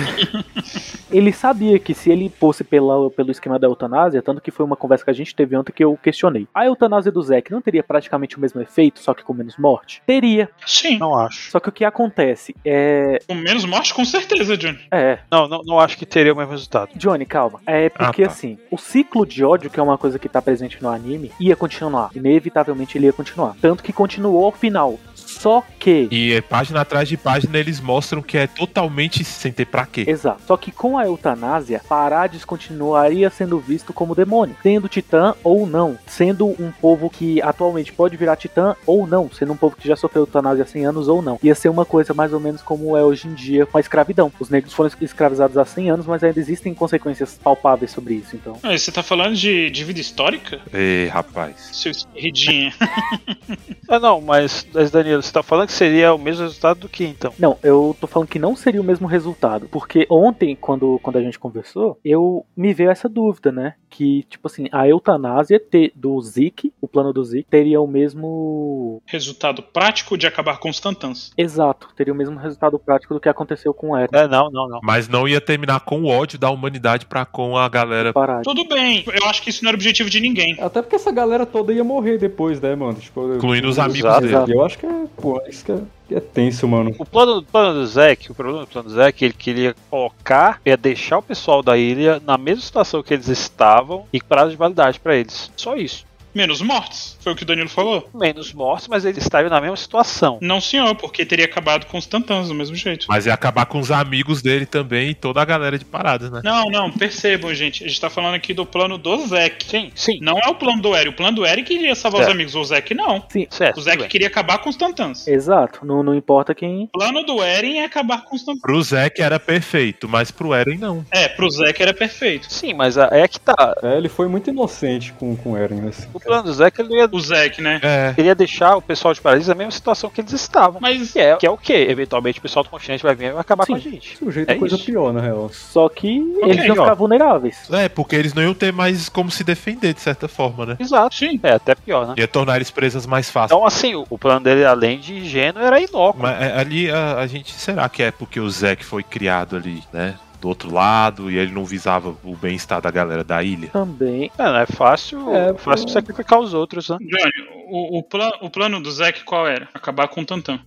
Ele 1.11 1.33
sabia 1.33 1.79
que 1.79 1.95
se 1.95 2.11
ele 2.11 2.29
fosse 2.29 2.65
pela, 2.65 3.09
pelo 3.11 3.31
esquema 3.31 3.57
da 3.57 3.69
eutanásia, 3.69 4.21
tanto 4.21 4.41
que 4.41 4.51
foi 4.51 4.67
uma 4.67 4.75
conversa 4.75 5.05
que 5.05 5.11
a 5.13 5.15
gente 5.15 5.33
teve 5.33 5.57
ontem 5.57 5.73
que 5.73 5.85
eu 5.85 5.97
questionei. 6.03 6.49
A 6.53 6.67
eutanásia 6.67 7.13
do 7.13 7.23
Zack 7.23 7.53
não 7.53 7.63
teria 7.63 7.85
praticamente 7.85 8.37
o 8.37 8.41
mesmo 8.41 8.61
efeito, 8.61 8.99
só 8.99 9.15
que 9.15 9.23
com 9.23 9.33
menos 9.33 9.57
morte? 9.57 10.03
Teria. 10.05 10.49
Sim. 10.67 10.99
Não 10.99 11.15
acho. 11.17 11.53
Só 11.53 11.61
que 11.61 11.69
o 11.69 11.73
que 11.73 11.85
acontece 11.85 12.57
é. 12.65 13.14
Com 13.27 13.35
menos 13.35 13.65
morte, 13.65 13.93
com 13.95 14.05
certeza, 14.05 14.57
Johnny. 14.57 14.79
É. 14.91 15.19
Não, 15.31 15.47
não, 15.49 15.63
não 15.65 15.81
acho 15.81 15.97
que 15.97 16.07
teria 16.07 16.33
o 16.33 16.37
mesmo 16.37 16.53
resultado. 16.53 16.91
Johnny, 16.97 17.25
calma. 17.27 17.61
É 17.67 17.89
porque 17.89 18.23
Ah, 18.23 18.27
tá. 18.27 18.33
assim, 18.33 18.59
o 18.71 18.79
ciclo 18.79 19.27
de 19.27 19.45
ódio, 19.45 19.71
que 19.71 19.79
é 19.79 19.83
uma 19.83 19.99
coisa 19.99 20.19
que 20.19 20.29
tá 20.29 20.41
presente 20.43 20.83
no 20.83 20.89
anime, 20.89 21.31
ia 21.41 21.57
continuar. 21.57 22.11
Inevitavelmente 22.15 22.97
ele 22.99 23.07
ia 23.07 23.13
continuar. 23.13 23.55
Tanto 23.61 23.83
que 23.83 23.93
continuou 23.93 24.45
ao 24.45 24.53
final. 24.53 24.99
Só 25.45 25.63
que. 25.79 26.09
E 26.11 26.33
é, 26.33 26.41
página 26.41 26.81
atrás 26.81 27.07
de 27.07 27.19
página 27.19 27.59
eles 27.59 27.79
mostram 27.79 28.23
que 28.23 28.39
é 28.39 28.47
totalmente 28.47 29.23
sem 29.25 29.53
ter 29.53 29.67
pra 29.67 29.85
quê. 29.85 30.07
Exato. 30.09 30.41
Só 30.47 30.57
que 30.57 30.73
com 30.73 30.97
a 30.97 31.05
eutanásia, 31.05 31.83
Parades 31.87 32.47
continuaria 32.47 33.29
sendo 33.29 33.59
visto 33.59 33.93
como 33.93 34.15
demônio, 34.15 34.57
sendo 34.63 34.89
titã 34.89 35.35
ou 35.45 35.67
não, 35.67 35.99
sendo 36.07 36.47
um 36.47 36.73
povo 36.81 37.11
que 37.11 37.43
atualmente 37.43 37.93
pode 37.93 38.17
virar 38.17 38.37
titã 38.37 38.75
ou 38.87 39.07
não, 39.07 39.31
sendo 39.31 39.53
um 39.53 39.57
povo 39.57 39.77
que 39.77 39.87
já 39.87 39.95
sofreu 39.97 40.23
eutanásia 40.23 40.65
há 40.65 40.67
100 40.67 40.87
anos 40.87 41.09
ou 41.09 41.21
não. 41.21 41.39
Ia 41.43 41.55
ser 41.55 41.69
uma 41.69 41.85
coisa 41.85 42.15
mais 42.15 42.33
ou 42.33 42.41
menos 42.41 42.63
como 42.63 42.97
é 42.97 43.05
hoje 43.05 43.29
em 43.29 43.35
dia 43.35 43.67
com 43.67 43.77
a 43.77 43.81
escravidão. 43.83 44.33
Os 44.41 44.49
negros 44.49 44.73
foram 44.73 44.91
escravizados 44.99 45.59
há 45.59 45.65
100 45.67 45.91
anos, 45.91 46.07
mas 46.07 46.25
ainda 46.25 46.41
existem 46.41 46.73
consequências 46.73 47.39
palpáveis 47.45 47.91
sobre 47.91 48.15
isso, 48.15 48.35
então. 48.35 48.59
Ah, 48.63 48.73
Você 48.75 48.91
tá 48.91 49.03
falando 49.03 49.35
de, 49.35 49.69
de 49.69 49.85
vida 49.85 50.01
histórica? 50.01 50.59
Ei, 50.73 51.07
rapaz. 51.09 51.69
Seu 51.71 51.91
esquerdinha. 51.91 52.73
Ah, 53.87 54.01
não, 54.01 54.21
mas, 54.21 54.67
mas 54.73 54.91
Danilo, 54.91 55.23
você 55.23 55.31
tá 55.35 55.43
falando 55.43 55.67
que 55.67 55.73
seria 55.75 56.15
o 56.15 56.19
mesmo 56.19 56.43
resultado 56.45 56.81
do 56.81 56.89
que 56.89 57.05
então? 57.05 57.33
Não, 57.39 57.59
eu 57.63 57.97
tô 58.01 58.07
falando 58.07 58.29
que 58.29 58.39
não 58.39 58.57
seria 58.57 58.81
o 58.81 58.85
mesmo 58.85 59.07
resultado. 59.07 59.69
Porque 59.71 60.07
ontem, 60.11 60.57
quando, 60.59 60.99
quando 61.03 61.17
a 61.17 61.23
gente 61.23 61.39
conversou, 61.39 61.99
eu 62.05 62.45
me 62.57 62.73
veio 62.73 62.91
essa 62.91 63.09
dúvida, 63.09 63.51
né? 63.53 63.75
Que, 63.91 64.25
tipo 64.29 64.47
assim, 64.49 64.67
a 64.73 64.89
eutanásia 64.89 65.61
te- 65.61 65.93
do 65.95 66.21
Zeke, 66.21 66.73
o 66.81 66.89
plano 66.89 67.13
do 67.13 67.23
Zeke, 67.25 67.47
teria 67.49 67.81
o 67.81 67.87
mesmo. 67.87 69.01
Resultado 69.07 69.63
prático 69.63 70.17
de 70.19 70.27
acabar 70.27 70.59
com 70.59 70.69
os 70.69 70.81
Tantãs. 70.81 71.33
Exato, 71.37 71.89
teria 71.97 72.13
o 72.13 72.17
mesmo 72.17 72.39
resultado 72.39 72.79
prático 72.79 73.15
do 73.15 73.21
que 73.21 73.29
aconteceu 73.29 73.73
com 73.73 73.91
o 73.91 73.97
Eren. 73.97 74.09
É, 74.13 74.27
não, 74.27 74.51
não, 74.51 74.69
não. 74.69 74.81
Mas 74.83 75.09
não 75.09 75.29
ia 75.29 75.41
terminar 75.41 75.81
com 75.81 76.03
o 76.03 76.07
ódio 76.09 76.39
da 76.39 76.51
humanidade 76.51 77.07
pra 77.07 77.25
com 77.25 77.57
a 77.57 77.69
galera. 77.69 78.13
Parar. 78.13 78.43
Tudo 78.43 78.67
bem, 78.67 79.05
eu 79.07 79.29
acho 79.29 79.43
que 79.43 79.51
isso 79.51 79.63
não 79.65 79.69
era 79.69 79.77
o 79.77 79.79
objetivo 79.79 80.11
de 80.11 80.21
ninguém. 80.21 80.57
Até 80.61 80.83
porque 80.83 80.97
essa 80.97 81.13
galera 81.13 81.47
toda 81.47 81.73
ia 81.73 81.85
morrer 81.85 82.19
depois, 82.19 82.61
né, 82.61 82.75
mano? 82.75 82.95
Tipo, 82.99 83.35
Incluindo 83.37 83.69
os 83.69 83.79
amigos 83.79 84.01
Exato. 84.01 84.21
dele. 84.23 84.35
Exato. 84.35 84.53
Eu 84.53 84.65
acho 84.65 84.79
que 84.79 84.87
é, 84.87 85.05
pô, 85.17 85.43
isso 85.49 85.65
que 85.65 85.73
é, 85.73 85.79
que 86.09 86.15
é 86.15 86.21
tenso, 86.21 86.67
mano. 86.69 86.95
O 86.99 87.05
plano, 87.05 87.43
plano 87.43 87.81
do 87.81 87.87
Zack, 87.87 88.31
o 88.31 88.35
problema 88.35 88.61
do 88.61 88.67
plano 88.67 88.89
do 88.89 88.95
Zack, 88.95 89.25
ele 89.25 89.35
queria 89.35 89.75
colocar, 89.91 90.61
ia 90.65 90.77
deixar 90.77 91.19
o 91.19 91.23
pessoal 91.23 91.63
da 91.63 91.77
ilha 91.77 92.21
na 92.25 92.37
mesma 92.37 92.63
situação 92.63 93.03
que 93.03 93.15
eles 93.15 93.29
estavam 93.29 94.07
e 94.13 94.23
prazo 94.23 94.51
de 94.51 94.57
validade 94.57 95.01
pra 95.01 95.17
eles. 95.17 95.51
Só 95.57 95.77
isso. 95.77 96.05
Menos 96.35 96.61
mortes, 96.61 97.17
foi 97.21 97.33
o 97.33 97.37
que 97.37 97.43
o 97.43 97.47
Danilo 97.47 97.69
falou. 97.69 98.09
Menos 98.15 98.53
mortos, 98.53 98.89
mas 98.89 99.05
eles 99.05 99.23
estariam 99.23 99.51
na 99.51 99.61
mesma 99.61 99.77
situação. 99.77 100.39
Não, 100.41 100.61
senhor, 100.61 100.95
porque 100.97 101.25
teria 101.25 101.45
acabado 101.45 101.87
com 101.87 101.97
os 101.99 102.07
Tantãs 102.07 102.49
do 102.49 102.55
mesmo 102.55 102.75
jeito. 102.77 103.07
Mas 103.09 103.27
ia 103.27 103.35
acabar 103.35 103.67
com 103.67 103.79
os 103.79 103.91
amigos 103.91 104.43
dele 104.43 104.67
também 104.67 105.11
e 105.11 105.15
toda 105.15 105.41
a 105.41 105.45
galera 105.45 105.79
de 105.79 105.85
paradas, 105.85 106.31
né? 106.31 106.41
Não, 106.45 106.65
não, 106.71 106.91
percebam, 106.91 107.55
gente. 107.55 107.85
A 107.85 107.89
gente 107.89 108.01
tá 108.01 108.11
falando 108.11 108.35
aqui 108.35 108.53
do 108.53 108.67
plano 108.67 108.99
do 108.99 109.27
Zack. 109.27 109.65
Sim, 109.65 109.93
sim. 109.95 110.19
Não 110.21 110.39
é 110.39 110.49
o 110.49 110.55
plano 110.55 110.83
do 110.83 110.95
Eri. 110.95 111.09
O 111.09 111.13
plano 111.13 111.37
do 111.37 111.47
Eri 111.47 111.63
queria 111.63 111.95
salvar 111.95 112.21
os 112.21 112.27
Certo. 112.27 112.35
amigos. 112.35 112.55
O 112.55 112.65
Zack 112.65 112.95
não. 112.95 113.25
Certo. 113.51 113.81
O 113.81 113.85
bem. 113.85 114.09
queria 114.09 114.27
acabar 114.27 114.59
com 114.59 114.69
os 114.69 114.77
Tantãs. 114.77 115.27
Exato, 115.29 115.85
não, 115.87 116.03
não 116.03 116.15
importa 116.15 116.55
quem. 116.55 116.85
O 116.85 116.89
plano 116.99 117.23
do 117.25 117.43
Eren 117.43 117.79
é 117.79 117.85
acabar 117.85 118.25
com 118.25 118.35
os 118.35 118.43
Tantãs. 118.45 118.61
Pro 118.63 118.83
Zack 118.83 119.21
era 119.23 119.39
perfeito, 119.39 120.09
mas 120.09 120.31
pro 120.31 120.53
Eren 120.55 120.79
não. 120.79 121.05
É, 121.11 121.29
pro 121.29 121.49
Zack 121.51 121.81
era 121.83 121.95
perfeito. 121.95 122.53
Sim, 122.53 122.75
mas 122.75 122.99
a- 122.99 123.09
é 123.13 123.27
que 123.29 123.39
tá. 123.39 123.77
É, 123.83 123.97
ele 123.97 124.09
foi 124.09 124.27
muito 124.29 124.51
inocente 124.51 125.13
com, 125.13 125.37
com 125.37 125.53
o 125.53 125.57
Eren, 125.57 125.77
né? 125.81 125.89
assim. 125.89 126.09
O 126.13 126.21
plano 126.25 126.43
do 126.45 126.53
Zack 126.53 126.81
ele 126.81 126.95
ia, 126.95 127.09
O 127.11 127.21
Zack, 127.21 127.61
né? 127.63 127.81
É. 127.83 128.15
ele 128.17 128.29
ia 128.29 128.35
deixar 128.35 128.77
o 128.77 128.83
pessoal 128.83 129.13
de 129.15 129.21
Paradiso 129.21 129.49
na 129.51 129.55
mesma 129.55 129.71
situação 129.71 130.11
que 130.11 130.21
eles 130.21 130.33
estavam. 130.33 130.81
Mas 130.81 131.13
Que 131.13 131.19
é, 131.21 131.37
que 131.37 131.47
é 131.47 131.51
o 131.51 131.57
quê? 131.57 131.87
Eventualmente 131.89 132.39
o 132.39 132.43
pessoal 132.43 132.63
do 132.63 132.71
continente 132.71 133.03
vai 133.03 133.15
vir 133.15 133.27
e 133.27 133.33
vai 133.33 133.41
acabar 133.41 133.67
com 133.67 133.75
a 133.75 133.79
gente. 133.79 134.17
Sujeito 134.19 134.51
É 134.51 134.55
é 134.55 134.59
coisa 134.59 134.77
isso. 134.77 134.85
pior, 134.85 135.13
na 135.13 135.21
real. 135.21 135.51
Só 135.53 135.89
que 135.89 136.09
eles 136.43 136.65
iam 136.65 136.77
ó. 136.77 136.83
ficar 136.83 136.95
vulneráveis. 136.95 137.69
É, 137.71 137.89
porque 137.89 138.17
eles 138.17 138.35
não 138.35 138.43
iam 138.43 138.55
ter 138.55 138.73
mais 138.73 139.09
como 139.09 139.31
se 139.31 139.45
defender, 139.45 139.93
de 139.95 140.01
certa 140.01 140.29
forma, 140.29 140.67
né? 140.67 140.77
Exato. 140.79 141.15
Sim. 141.15 141.39
É 141.43 141.53
até 141.53 141.75
pior, 141.75 142.07
né? 142.09 142.15
Ia 142.17 142.29
tornar 142.29 142.57
eles 142.57 142.71
presas 142.71 143.07
mais 143.07 143.31
fácil. 143.31 143.55
Então, 143.55 143.67
assim, 143.67 143.95
o, 143.95 144.07
o 144.09 144.19
plano 144.19 144.41
dele, 144.41 144.65
além 144.65 144.99
de 144.99 145.15
ingênuo, 145.19 145.63
era 145.63 145.81
inócuo. 145.81 146.23
Mas 146.23 146.41
é, 146.41 146.59
ali 146.59 146.91
a, 146.91 147.19
a 147.19 147.27
gente. 147.27 147.53
Será 147.53 147.89
que 147.89 148.03
é 148.03 148.11
porque 148.11 148.41
o 148.41 148.49
Zack 148.51 148.85
foi 148.85 149.03
criado 149.03 149.57
ali, 149.57 149.83
né? 149.93 150.15
Do 150.45 150.49
outro 150.51 150.71
lado 150.75 151.31
e 151.31 151.39
ele 151.39 151.53
não 151.53 151.65
visava 151.65 152.15
o 152.23 152.37
bem-estar 152.37 152.79
da 152.79 152.91
galera 152.91 153.25
da 153.25 153.43
ilha? 153.43 153.69
Também. 153.69 154.31
É, 154.37 154.43
não 154.45 154.57
é 154.59 154.67
fácil, 154.67 155.35
É, 155.35 155.49
é, 155.49 155.55
fácil 155.55 155.89
sacrificar 155.89 156.39
os 156.39 156.53
outros, 156.53 156.91
né? 156.91 156.99
Johnny, 157.01 157.49
o, 157.71 157.99
o, 158.01 158.03
pla- 158.03 158.37
o 158.43 158.51
plano 158.51 158.79
do 158.79 158.93
Zack 158.93 159.25
qual 159.25 159.49
era? 159.49 159.67
Acabar 159.73 160.07
com 160.07 160.21
o 160.21 160.25
Tantã. 160.27 160.61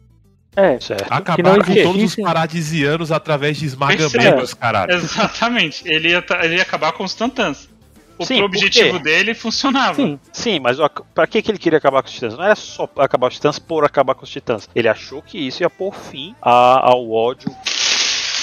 É, 0.56 0.80
Certo. 0.80 1.06
Acabaram 1.12 1.64
com 1.64 1.76
todos 1.84 2.02
os 2.02 2.16
paradisianos 2.16 3.12
através 3.12 3.58
de 3.58 3.68
esmagamentos, 3.68 4.12
Percebe? 4.12 4.56
caralho. 4.60 4.94
Exatamente. 4.96 5.84
Ele 5.88 6.10
ia, 6.10 6.26
ele 6.42 6.56
ia 6.56 6.64
acabar 6.64 6.92
com 6.94 7.04
os 7.04 7.14
Tantãs. 7.14 7.70
O 8.18 8.26
Sim, 8.26 8.42
objetivo 8.42 8.98
dele 8.98 9.36
funcionava. 9.36 9.94
sim. 9.94 10.20
Sim, 10.34 10.60
mas 10.60 10.78
pra 11.14 11.28
que, 11.28 11.40
que 11.40 11.52
ele 11.52 11.60
queria 11.60 11.78
acabar 11.78 12.02
com 12.02 12.08
os 12.08 12.16
titãs? 12.16 12.34
Não 12.36 12.44
era 12.44 12.56
só 12.56 12.90
acabar 12.98 13.28
com 13.28 13.32
os 13.32 13.36
titãs 13.36 13.60
por 13.60 13.86
acabar 13.86 14.16
com 14.16 14.24
os 14.24 14.30
titãs. 14.32 14.68
Ele 14.74 14.88
achou 14.90 15.22
que 15.22 15.38
isso 15.38 15.62
ia 15.62 15.70
pôr 15.70 15.94
fim 15.94 16.34
a- 16.42 16.80
ao 16.90 17.12
ódio 17.12 17.52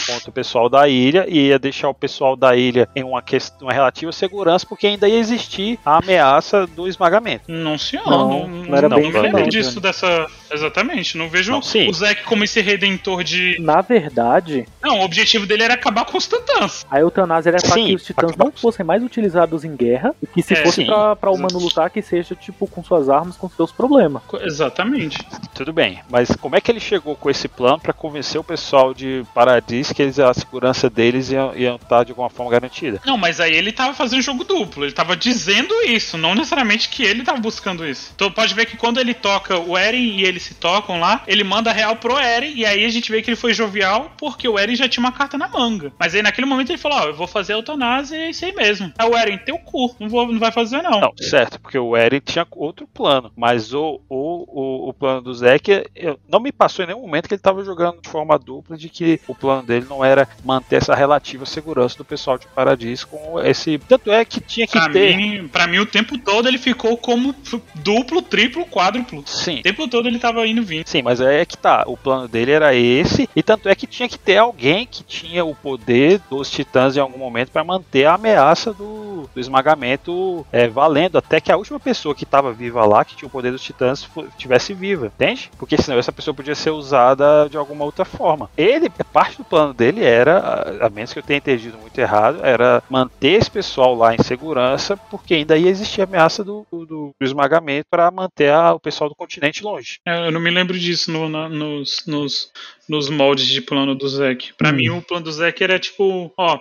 contra 0.06 0.30
o 0.30 0.32
pessoal 0.32 0.68
da 0.68 0.88
ilha 0.88 1.24
e 1.28 1.48
ia 1.48 1.58
deixar 1.58 1.88
o 1.88 1.94
pessoal 1.94 2.36
da 2.36 2.54
ilha 2.56 2.88
em 2.94 3.02
uma, 3.04 3.22
quest- 3.22 3.60
uma 3.62 3.72
relativa 3.72 4.12
segurança, 4.12 4.66
porque 4.66 4.86
ainda 4.86 5.08
ia 5.08 5.18
existir 5.18 5.78
a 5.84 5.98
ameaça 5.98 6.66
do 6.66 6.86
esmagamento. 6.88 7.44
Não, 7.50 7.76
senhor. 7.78 8.08
Não, 8.08 8.28
Não, 8.28 8.48
não 8.48 8.76
era 8.76 8.88
não, 8.88 8.96
bem 9.00 9.12
me 9.12 9.18
lembro 9.20 9.40
não, 9.40 9.48
disso 9.48 9.80
dessa. 9.80 10.26
Exatamente. 10.50 11.16
Não 11.18 11.28
vejo 11.28 11.52
Não, 11.52 11.62
sim. 11.62 11.88
o 11.88 11.92
Zack 11.92 12.24
como 12.24 12.44
esse 12.44 12.60
redentor 12.60 13.24
de. 13.24 13.56
Na 13.60 13.80
verdade, 13.80 14.66
Não, 14.82 15.00
o 15.00 15.04
objetivo 15.04 15.46
dele 15.46 15.62
era 15.64 15.74
acabar 15.74 16.04
com 16.04 16.16
os 16.18 16.26
Tantãs. 16.26 16.86
a 16.90 17.00
eutanásia 17.00 17.50
era 17.50 17.58
Sim, 17.58 17.86
que 17.86 17.94
os 17.96 18.04
titãs 18.04 18.36
não 18.36 18.52
fossem 18.52 18.84
mais 18.84 19.02
utilizados 19.02 19.64
em 19.64 19.74
guerra 19.74 20.14
e 20.22 20.26
que 20.26 20.42
se 20.42 20.54
É, 20.54 20.56
fosse 20.56 20.84
pra, 20.84 21.16
pra 21.16 21.30
humano 21.30 21.58
lutar, 21.58 21.90
que 21.90 22.02
seja 22.02 22.34
tipo 22.34 22.66
com 22.66 22.82
suas 22.82 23.08
armas, 23.08 23.36
com 23.36 23.48
seus 23.48 23.72
problemas. 23.72 24.22
Exatamente. 24.42 25.18
Tudo 25.54 25.72
bem, 25.72 26.00
mas 26.10 26.28
como 26.40 26.56
é 26.56 26.60
que 26.60 26.70
ele 26.70 26.80
chegou 26.80 27.14
com 27.16 27.30
esse 27.30 27.48
plano 27.48 27.78
pra 27.80 27.92
convencer 27.92 28.40
o 28.40 28.44
pessoal 28.44 28.92
de 28.94 29.24
Paradis 29.34 29.92
que 29.94 30.02
eles, 30.02 30.18
a 30.18 30.34
segurança 30.34 30.90
deles 30.90 31.30
iam, 31.30 31.56
iam 31.56 31.76
estar 31.76 32.04
de 32.04 32.12
alguma 32.12 32.28
forma 32.28 32.50
garantida. 32.50 33.00
Não, 33.04 33.16
mas 33.16 33.40
aí 33.40 33.54
ele 33.54 33.72
tava 33.72 33.94
fazendo 33.94 34.22
jogo 34.22 34.44
duplo. 34.44 34.84
Ele 34.84 34.92
tava 34.92 35.16
dizendo 35.16 35.74
isso, 35.86 36.18
não 36.18 36.34
necessariamente 36.34 36.88
que 36.88 37.02
ele 37.02 37.22
tava 37.22 37.40
buscando 37.40 37.86
isso. 37.86 38.12
Então 38.14 38.30
pode 38.30 38.54
ver 38.54 38.66
que 38.66 38.76
quando 38.76 38.98
ele 38.98 39.14
toca 39.14 39.58
o 39.58 39.76
Eren 39.76 40.16
e 40.16 40.24
eles 40.24 40.42
se 40.42 40.54
tocam 40.54 40.98
lá, 41.00 41.22
ele 41.26 41.44
manda 41.44 41.72
real 41.72 41.96
pro 41.96 42.18
Eren. 42.18 42.52
E 42.54 42.66
aí 42.66 42.84
a 42.84 42.88
gente 42.88 43.10
vê 43.10 43.22
que 43.22 43.30
ele 43.30 43.36
foi 43.36 43.54
jovial 43.54 44.12
porque 44.18 44.48
o 44.48 44.58
Eren 44.58 44.76
já 44.76 44.88
tinha 44.88 45.04
uma 45.04 45.12
carta 45.12 45.38
na 45.38 45.48
manga. 45.48 45.92
Mas 45.98 46.14
aí 46.14 46.22
naquele 46.22 46.46
momento 46.46 46.70
ele 46.70 46.78
falou: 46.78 46.98
Ó, 46.98 47.04
eu 47.06 47.14
vou 47.14 47.26
fazer 47.26 47.52
a 47.52 47.56
eutanásia 47.56 48.16
e 48.16 48.22
é 48.22 48.30
isso 48.30 48.44
aí 48.44 48.54
mesmo. 48.54 48.92
Aí 48.98 49.08
o 49.08 49.16
Eren, 49.16 49.38
teu 49.38 49.58
cu, 49.58 49.94
não, 49.98 50.08
vou, 50.08 50.30
não 50.30 50.38
vai 50.38 50.52
fazer 50.52 50.82
não. 50.82 51.00
Não, 51.00 51.12
certo, 51.18 51.60
porque 51.60 51.78
o 51.78 51.96
Eren 51.96 52.20
tinha 52.20 52.46
outro 52.52 52.86
plano. 52.86 53.32
Mas 53.36 53.72
o, 53.72 54.00
o, 54.08 54.44
o, 54.48 54.88
o 54.88 54.92
plano 54.92 55.22
do 55.22 55.34
Zeke 55.34 55.84
não 56.28 56.40
me 56.40 56.52
passou 56.52 56.84
em 56.84 56.88
nenhum 56.88 57.00
momento 57.00 57.28
que 57.28 57.34
ele 57.34 57.42
tava 57.42 57.64
jogando 57.64 58.00
de 58.00 58.08
forma 58.08 58.38
dupla, 58.38 58.76
de 58.76 58.88
que 58.88 59.20
o 59.26 59.34
plano 59.34 59.62
dele 59.62 59.83
não 59.84 60.04
era 60.04 60.28
manter 60.44 60.76
essa 60.76 60.94
relativa 60.94 61.46
segurança 61.46 61.96
do 61.98 62.04
pessoal 62.04 62.38
de 62.38 62.46
Paradis 62.48 63.04
com 63.04 63.40
esse. 63.40 63.78
Tanto 63.78 64.10
é 64.10 64.24
que 64.24 64.40
tinha 64.40 64.66
que 64.66 64.72
Pra 64.72 64.88
ter. 64.88 65.16
mim, 65.16 65.48
pra 65.48 65.66
mim, 65.66 65.78
o 65.78 65.86
tempo 65.86 66.18
todo 66.18 66.48
ele 66.48 66.58
ficou 66.58 66.96
como 66.96 67.34
duplo, 67.76 68.22
triplo, 68.22 68.64
quádruplo. 68.66 69.22
Sim. 69.26 69.60
O 69.60 69.62
tempo 69.62 69.86
todo 69.88 70.08
ele 70.08 70.18
tava 70.18 70.46
indo 70.46 70.62
vindo. 70.62 70.86
Sim, 70.88 71.02
mas 71.02 71.20
é 71.20 71.44
que 71.44 71.56
tá. 71.56 71.84
O 71.86 71.96
plano 71.96 72.26
dele 72.26 72.50
era 72.52 72.74
esse, 72.74 73.28
e 73.36 73.42
tanto 73.42 73.68
é 73.68 73.74
que 73.74 73.86
tinha 73.86 74.08
que 74.08 74.18
ter 74.18 74.38
alguém 74.38 74.86
que 74.86 75.02
tinha 75.04 75.44
o 75.44 75.54
poder 75.54 76.20
dos 76.30 76.50
titãs 76.50 76.96
em 76.96 77.00
algum 77.00 77.18
momento 77.18 77.50
para 77.50 77.62
manter 77.62 78.06
a 78.06 78.14
ameaça 78.14 78.72
do, 78.72 79.13
do 79.34 79.40
esmagamento 79.40 80.46
é, 80.52 80.68
valendo, 80.68 81.18
até 81.18 81.40
que 81.40 81.50
a 81.52 81.56
última 81.56 81.78
pessoa 81.80 82.14
que 82.14 82.24
estava 82.24 82.52
viva 82.52 82.84
lá, 82.84 83.04
que 83.04 83.16
tinha 83.16 83.26
o 83.28 83.30
poder 83.30 83.50
dos 83.52 83.62
titãs, 83.62 84.08
tivesse 84.36 84.72
viva, 84.74 85.06
entende? 85.06 85.50
Porque 85.58 85.76
senão 85.80 85.98
essa 85.98 86.12
pessoa 86.12 86.34
podia 86.34 86.54
ser 86.54 86.70
usada 86.70 87.48
de 87.48 87.56
alguma 87.56 87.84
outra 87.84 88.04
forma. 88.04 88.50
Ele, 88.56 88.90
parte 89.12 89.36
do 89.38 89.44
plano 89.44 89.72
dele 89.74 90.02
era, 90.04 90.76
a- 90.80 90.90
menos 90.90 91.12
que 91.12 91.18
eu 91.18 91.22
tenha 91.22 91.38
entendido 91.38 91.78
muito 91.78 91.98
errado, 91.98 92.40
era 92.44 92.82
manter 92.90 93.32
esse 93.32 93.50
pessoal 93.50 93.94
lá 93.94 94.14
em 94.14 94.22
segurança, 94.22 94.96
porque 94.96 95.34
ainda 95.34 95.56
ia 95.56 95.68
existir 95.70 96.00
a 96.00 96.04
ameaça 96.04 96.42
do, 96.44 96.66
do, 96.72 96.84
do 96.86 97.14
esmagamento 97.20 97.86
para 97.90 98.10
manter 98.10 98.50
a- 98.50 98.74
o 98.74 98.80
pessoal 98.80 99.08
do 99.08 99.16
continente 99.16 99.62
longe. 99.62 99.98
É, 100.06 100.26
Eu 100.26 100.32
não 100.32 100.40
me 100.40 100.50
lembro 100.50 100.78
disso 100.78 101.10
no- 101.12 101.28
na- 101.28 101.48
nos, 101.48 102.04
nos, 102.06 102.50
nos 102.88 103.08
moldes 103.10 103.46
de 103.46 103.60
plano 103.60 103.94
do 103.94 104.08
Zek. 104.08 104.52
Pra 104.56 104.72
mim, 104.72 104.88
o 104.90 105.02
plano 105.02 105.24
do 105.24 105.32
Zek 105.32 105.62
era 105.62 105.78
tipo, 105.78 106.32
ó. 106.36 106.58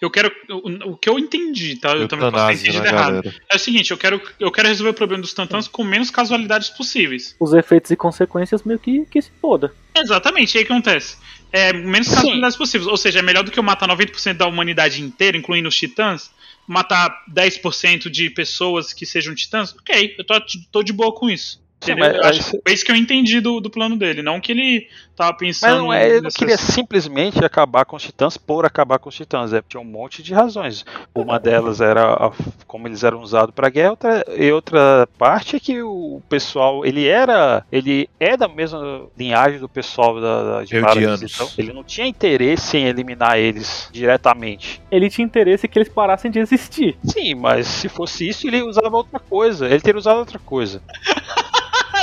Eu 0.00 0.10
quero. 0.10 0.30
O, 0.48 0.92
o 0.92 0.96
que 0.96 1.08
eu 1.08 1.18
entendi, 1.18 1.76
tá? 1.76 1.92
Eu 1.94 2.06
também 2.06 2.30
posso 2.30 2.46
ter 2.46 2.54
entendido 2.54 2.84
na 2.84 2.88
errado. 2.90 3.22
galera. 3.22 3.34
É 3.50 3.56
o 3.56 3.58
seguinte, 3.58 3.90
eu 3.90 3.98
quero, 3.98 4.20
eu 4.38 4.50
quero 4.52 4.68
resolver 4.68 4.90
o 4.90 4.94
problema 4.94 5.22
dos 5.22 5.34
tantãs 5.34 5.66
com 5.66 5.82
menos 5.82 6.10
casualidades 6.10 6.70
possíveis. 6.70 7.34
Os 7.40 7.52
efeitos 7.52 7.90
e 7.90 7.96
consequências 7.96 8.62
meio 8.62 8.78
que, 8.78 9.04
que 9.06 9.20
se 9.20 9.30
foda. 9.40 9.72
Exatamente, 9.96 10.54
e 10.54 10.58
aí 10.58 10.64
o 10.64 10.66
que 10.66 10.72
acontece? 10.72 11.16
É 11.50 11.72
menos 11.72 12.06
Sim. 12.06 12.14
casualidades 12.14 12.56
possíveis. 12.56 12.88
Ou 12.88 12.96
seja, 12.96 13.18
é 13.18 13.22
melhor 13.22 13.42
do 13.42 13.50
que 13.50 13.58
eu 13.58 13.62
matar 13.62 13.88
90% 13.88 14.34
da 14.34 14.46
humanidade 14.46 15.02
inteira, 15.02 15.36
incluindo 15.36 15.68
os 15.68 15.76
titãs, 15.76 16.30
matar 16.66 17.24
10% 17.34 18.08
de 18.08 18.30
pessoas 18.30 18.92
que 18.92 19.04
sejam 19.04 19.34
titãs. 19.34 19.74
Ok, 19.74 20.14
eu 20.16 20.24
tô, 20.24 20.34
tô 20.70 20.82
de 20.82 20.92
boa 20.92 21.12
com 21.12 21.28
isso. 21.28 21.60
Sim, 21.80 21.94
mas 21.96 22.18
acho 22.20 22.44
que 22.44 22.60
foi 22.64 22.72
isso 22.72 22.84
que 22.84 22.90
eu 22.92 22.96
entendi 22.96 23.40
do, 23.40 23.60
do 23.60 23.70
plano 23.70 23.96
dele. 23.96 24.20
Não 24.22 24.40
que 24.40 24.52
ele 24.52 24.88
tava 25.16 25.30
Mas 25.32 25.38
pensando. 25.38 25.78
não 25.78 25.92
é, 25.92 26.08
ele 26.08 26.20
não 26.22 26.30
queria 26.30 26.56
simplesmente 26.56 27.44
acabar 27.44 27.84
com 27.84 27.96
os 27.96 28.02
titãs 28.02 28.36
por 28.36 28.66
acabar 28.66 28.98
com 28.98 29.08
os 29.08 29.14
titãs. 29.14 29.52
É, 29.52 29.62
tinha 29.66 29.80
um 29.80 29.84
monte 29.84 30.22
de 30.22 30.34
razões. 30.34 30.84
Uma 31.14 31.38
delas 31.38 31.80
era 31.80 32.14
a- 32.14 32.32
como 32.66 32.86
eles 32.88 33.04
eram 33.04 33.20
usados 33.20 33.54
para 33.54 33.68
guerra, 33.68 33.90
outra, 33.90 34.24
e 34.36 34.50
outra 34.50 35.08
parte 35.18 35.56
é 35.56 35.60
que 35.60 35.80
o 35.82 36.20
pessoal, 36.28 36.84
ele 36.84 37.06
era, 37.06 37.64
ele 37.70 38.08
é 38.18 38.36
da 38.36 38.48
mesma 38.48 39.06
linhagem 39.16 39.58
do 39.58 39.68
pessoal 39.68 40.20
da, 40.20 40.42
da 40.42 40.64
de 40.64 40.76
então 40.76 41.48
ele 41.56 41.72
não 41.72 41.84
tinha 41.84 42.06
interesse 42.06 42.76
em 42.76 42.86
eliminar 42.86 43.38
eles 43.38 43.88
diretamente. 43.92 44.80
Ele 44.90 45.08
tinha 45.10 45.24
interesse 45.24 45.66
que 45.68 45.78
eles 45.78 45.88
parassem 45.88 46.30
de 46.30 46.38
existir. 46.38 46.96
Sim, 47.04 47.34
mas 47.34 47.66
se 47.66 47.88
fosse 47.88 48.28
isso, 48.28 48.46
ele 48.46 48.62
usava 48.62 48.96
outra 48.96 49.18
coisa. 49.18 49.66
Ele 49.66 49.80
teria 49.80 49.98
usado 49.98 50.18
outra 50.18 50.38
coisa. 50.38 50.82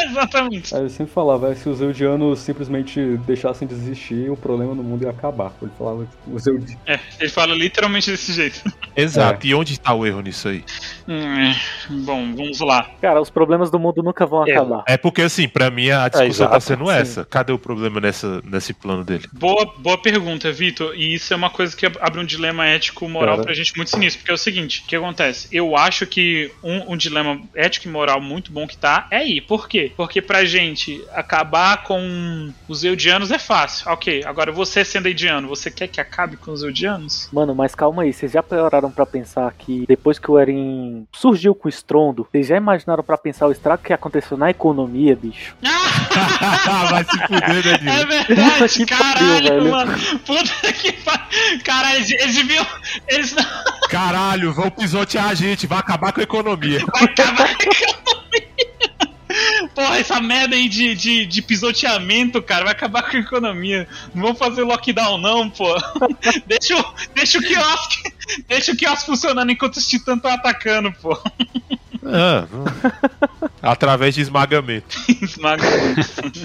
Exatamente. 0.09 0.73
Aí 0.75 0.81
ele 0.81 0.89
sempre 0.89 1.13
falava, 1.13 1.51
"É, 1.51 1.55
se 1.55 1.67
os 1.69 1.81
Eldianos 1.81 2.39
simplesmente 2.39 2.99
deixassem 3.25 3.67
de 3.67 3.73
existir, 3.73 4.29
o 4.29 4.37
problema 4.37 4.73
no 4.75 4.83
mundo 4.83 5.03
ia 5.03 5.09
acabar. 5.09 5.51
Ele 5.61 5.71
falava, 5.77 6.05
tipo, 6.05 6.35
os 6.35 6.45
Eldianos. 6.47 6.77
É, 6.85 6.99
ele 7.19 7.29
fala 7.29 7.53
literalmente 7.55 8.11
desse 8.11 8.33
jeito. 8.33 8.61
Exato. 8.95 9.45
E 9.45 9.53
onde 9.53 9.79
tá 9.79 9.93
o 9.93 10.05
erro 10.05 10.21
nisso 10.21 10.47
aí? 10.47 10.63
Hum, 11.07 11.39
é. 11.39 11.55
Bom, 11.89 12.35
vamos 12.35 12.59
lá. 12.59 12.89
Cara, 13.01 13.21
os 13.21 13.29
problemas 13.29 13.69
do 13.69 13.79
mundo 13.79 14.01
nunca 14.01 14.25
vão 14.25 14.47
É, 14.47 14.51
acabar. 14.51 14.83
É 14.87 14.97
porque, 14.97 15.21
assim, 15.21 15.47
pra 15.47 15.69
mim 15.69 15.89
a 15.89 16.07
discussão 16.07 16.27
exato, 16.27 16.51
tá 16.53 16.59
sendo 16.59 16.85
sim. 16.85 16.91
essa. 16.91 17.25
Cadê 17.25 17.51
o 17.51 17.59
problema 17.59 17.99
nessa, 17.99 18.41
nesse 18.43 18.73
plano 18.73 19.03
dele? 19.03 19.27
Boa, 19.33 19.65
boa 19.77 19.97
pergunta, 19.97 20.51
Vitor. 20.51 20.93
E 20.95 21.13
isso 21.13 21.33
é 21.33 21.37
uma 21.37 21.49
coisa 21.49 21.75
que 21.75 21.85
abre 21.85 22.19
um 22.19 22.25
dilema 22.25 22.65
ético 22.67 23.07
moral 23.07 23.35
Cara. 23.35 23.45
pra 23.45 23.53
gente 23.53 23.75
muito 23.75 23.91
sinistro. 23.91 24.19
Porque 24.21 24.31
é 24.31 24.35
o 24.35 24.37
seguinte: 24.37 24.81
o 24.81 24.87
que 24.87 24.95
acontece? 24.95 25.47
Eu 25.51 25.75
acho 25.77 26.05
que 26.07 26.51
um, 26.63 26.93
um 26.93 26.97
dilema 26.97 27.39
ético 27.55 27.87
e 27.87 27.91
moral 27.91 28.21
muito 28.21 28.51
bom 28.51 28.65
que 28.67 28.77
tá 28.77 29.07
é 29.11 29.17
aí. 29.17 29.41
Por 29.41 29.67
quê? 29.67 29.84
Porque 29.95 30.21
pra 30.21 30.45
gente 30.45 31.03
acabar 31.13 31.83
com 31.83 32.51
os 32.67 32.83
eudianos 32.83 33.31
é 33.31 33.39
fácil. 33.39 33.89
Ok, 33.91 34.23
agora 34.25 34.51
você 34.51 34.83
sendo 34.85 35.07
eudiano, 35.07 35.47
você 35.47 35.69
quer 35.71 35.87
que 35.87 35.99
acabe 36.01 36.37
com 36.37 36.51
os 36.51 36.63
eudianos? 36.63 37.29
Mano, 37.31 37.53
mas 37.55 37.75
calma 37.75 38.03
aí, 38.03 38.13
vocês 38.13 38.31
já 38.31 38.41
pararam 38.43 38.91
pra 38.91 39.05
pensar 39.05 39.51
que 39.57 39.85
depois 39.87 40.17
que 40.19 40.29
o 40.29 40.37
Eren 40.39 41.05
surgiu 41.13 41.53
com 41.55 41.67
o 41.67 41.69
estrondo, 41.69 42.27
vocês 42.31 42.47
já 42.47 42.57
imaginaram 42.57 43.03
pra 43.03 43.17
pensar 43.17 43.47
o 43.47 43.51
estrago 43.51 43.83
que 43.83 43.93
aconteceu 43.93 44.37
na 44.37 44.49
economia, 44.49 45.15
bicho? 45.15 45.55
Vai 46.89 47.03
se 47.03 47.17
fuder, 47.27 47.83
né, 47.83 47.99
É? 48.01 48.05
Puta 48.05 48.33
verdade, 48.35 48.73
que 48.73 48.85
caralho, 48.85 49.15
pariu, 49.15 49.43
velho. 49.61 49.71
mano. 49.71 49.93
Puta 50.25 50.73
que 50.73 50.91
pariu. 50.93 51.25
Caralho, 51.63 51.95
eles, 51.97 52.11
eles 52.11 52.35
deviam. 52.35 52.65
Eles 53.07 53.33
não. 53.33 53.45
Caralho, 53.89 54.53
vão 54.53 54.69
pisotear 54.69 55.29
a 55.29 55.33
gente, 55.33 55.67
vai 55.67 55.79
acabar 55.79 56.11
com 56.13 56.19
a 56.19 56.23
economia. 56.23 56.79
Vai 56.93 57.03
acabar 57.03 57.55
com 57.57 57.69
a 57.69 57.73
economia. 57.73 58.15
Porra, 59.75 59.99
essa 59.99 60.21
merda 60.21 60.55
aí 60.55 60.69
de, 60.69 60.95
de, 60.95 61.25
de 61.25 61.41
pisoteamento, 61.41 62.41
cara, 62.41 62.63
vai 62.63 62.71
acabar 62.73 63.03
com 63.03 63.17
a 63.17 63.19
economia. 63.19 63.85
Não 64.13 64.23
vamos 64.23 64.39
fazer 64.39 64.63
lockdown, 64.63 65.17
não, 65.17 65.49
pô. 65.49 65.75
Deixa 66.47 66.79
o, 66.79 66.93
deixa 67.13 67.37
o 67.37 67.41
quiosque. 67.41 68.13
Deixa 68.47 68.71
o 68.71 68.77
quiosque 68.77 69.05
funcionando 69.05 69.51
enquanto 69.51 69.75
os 69.75 69.85
titãs 69.85 70.15
estão 70.15 70.31
atacando, 70.31 70.91
pô. 70.93 71.19
Ah, 72.07 72.45
através 73.61 74.13
de 74.15 74.21
esmagamento. 74.21 74.95
Esmaga. 75.21 75.63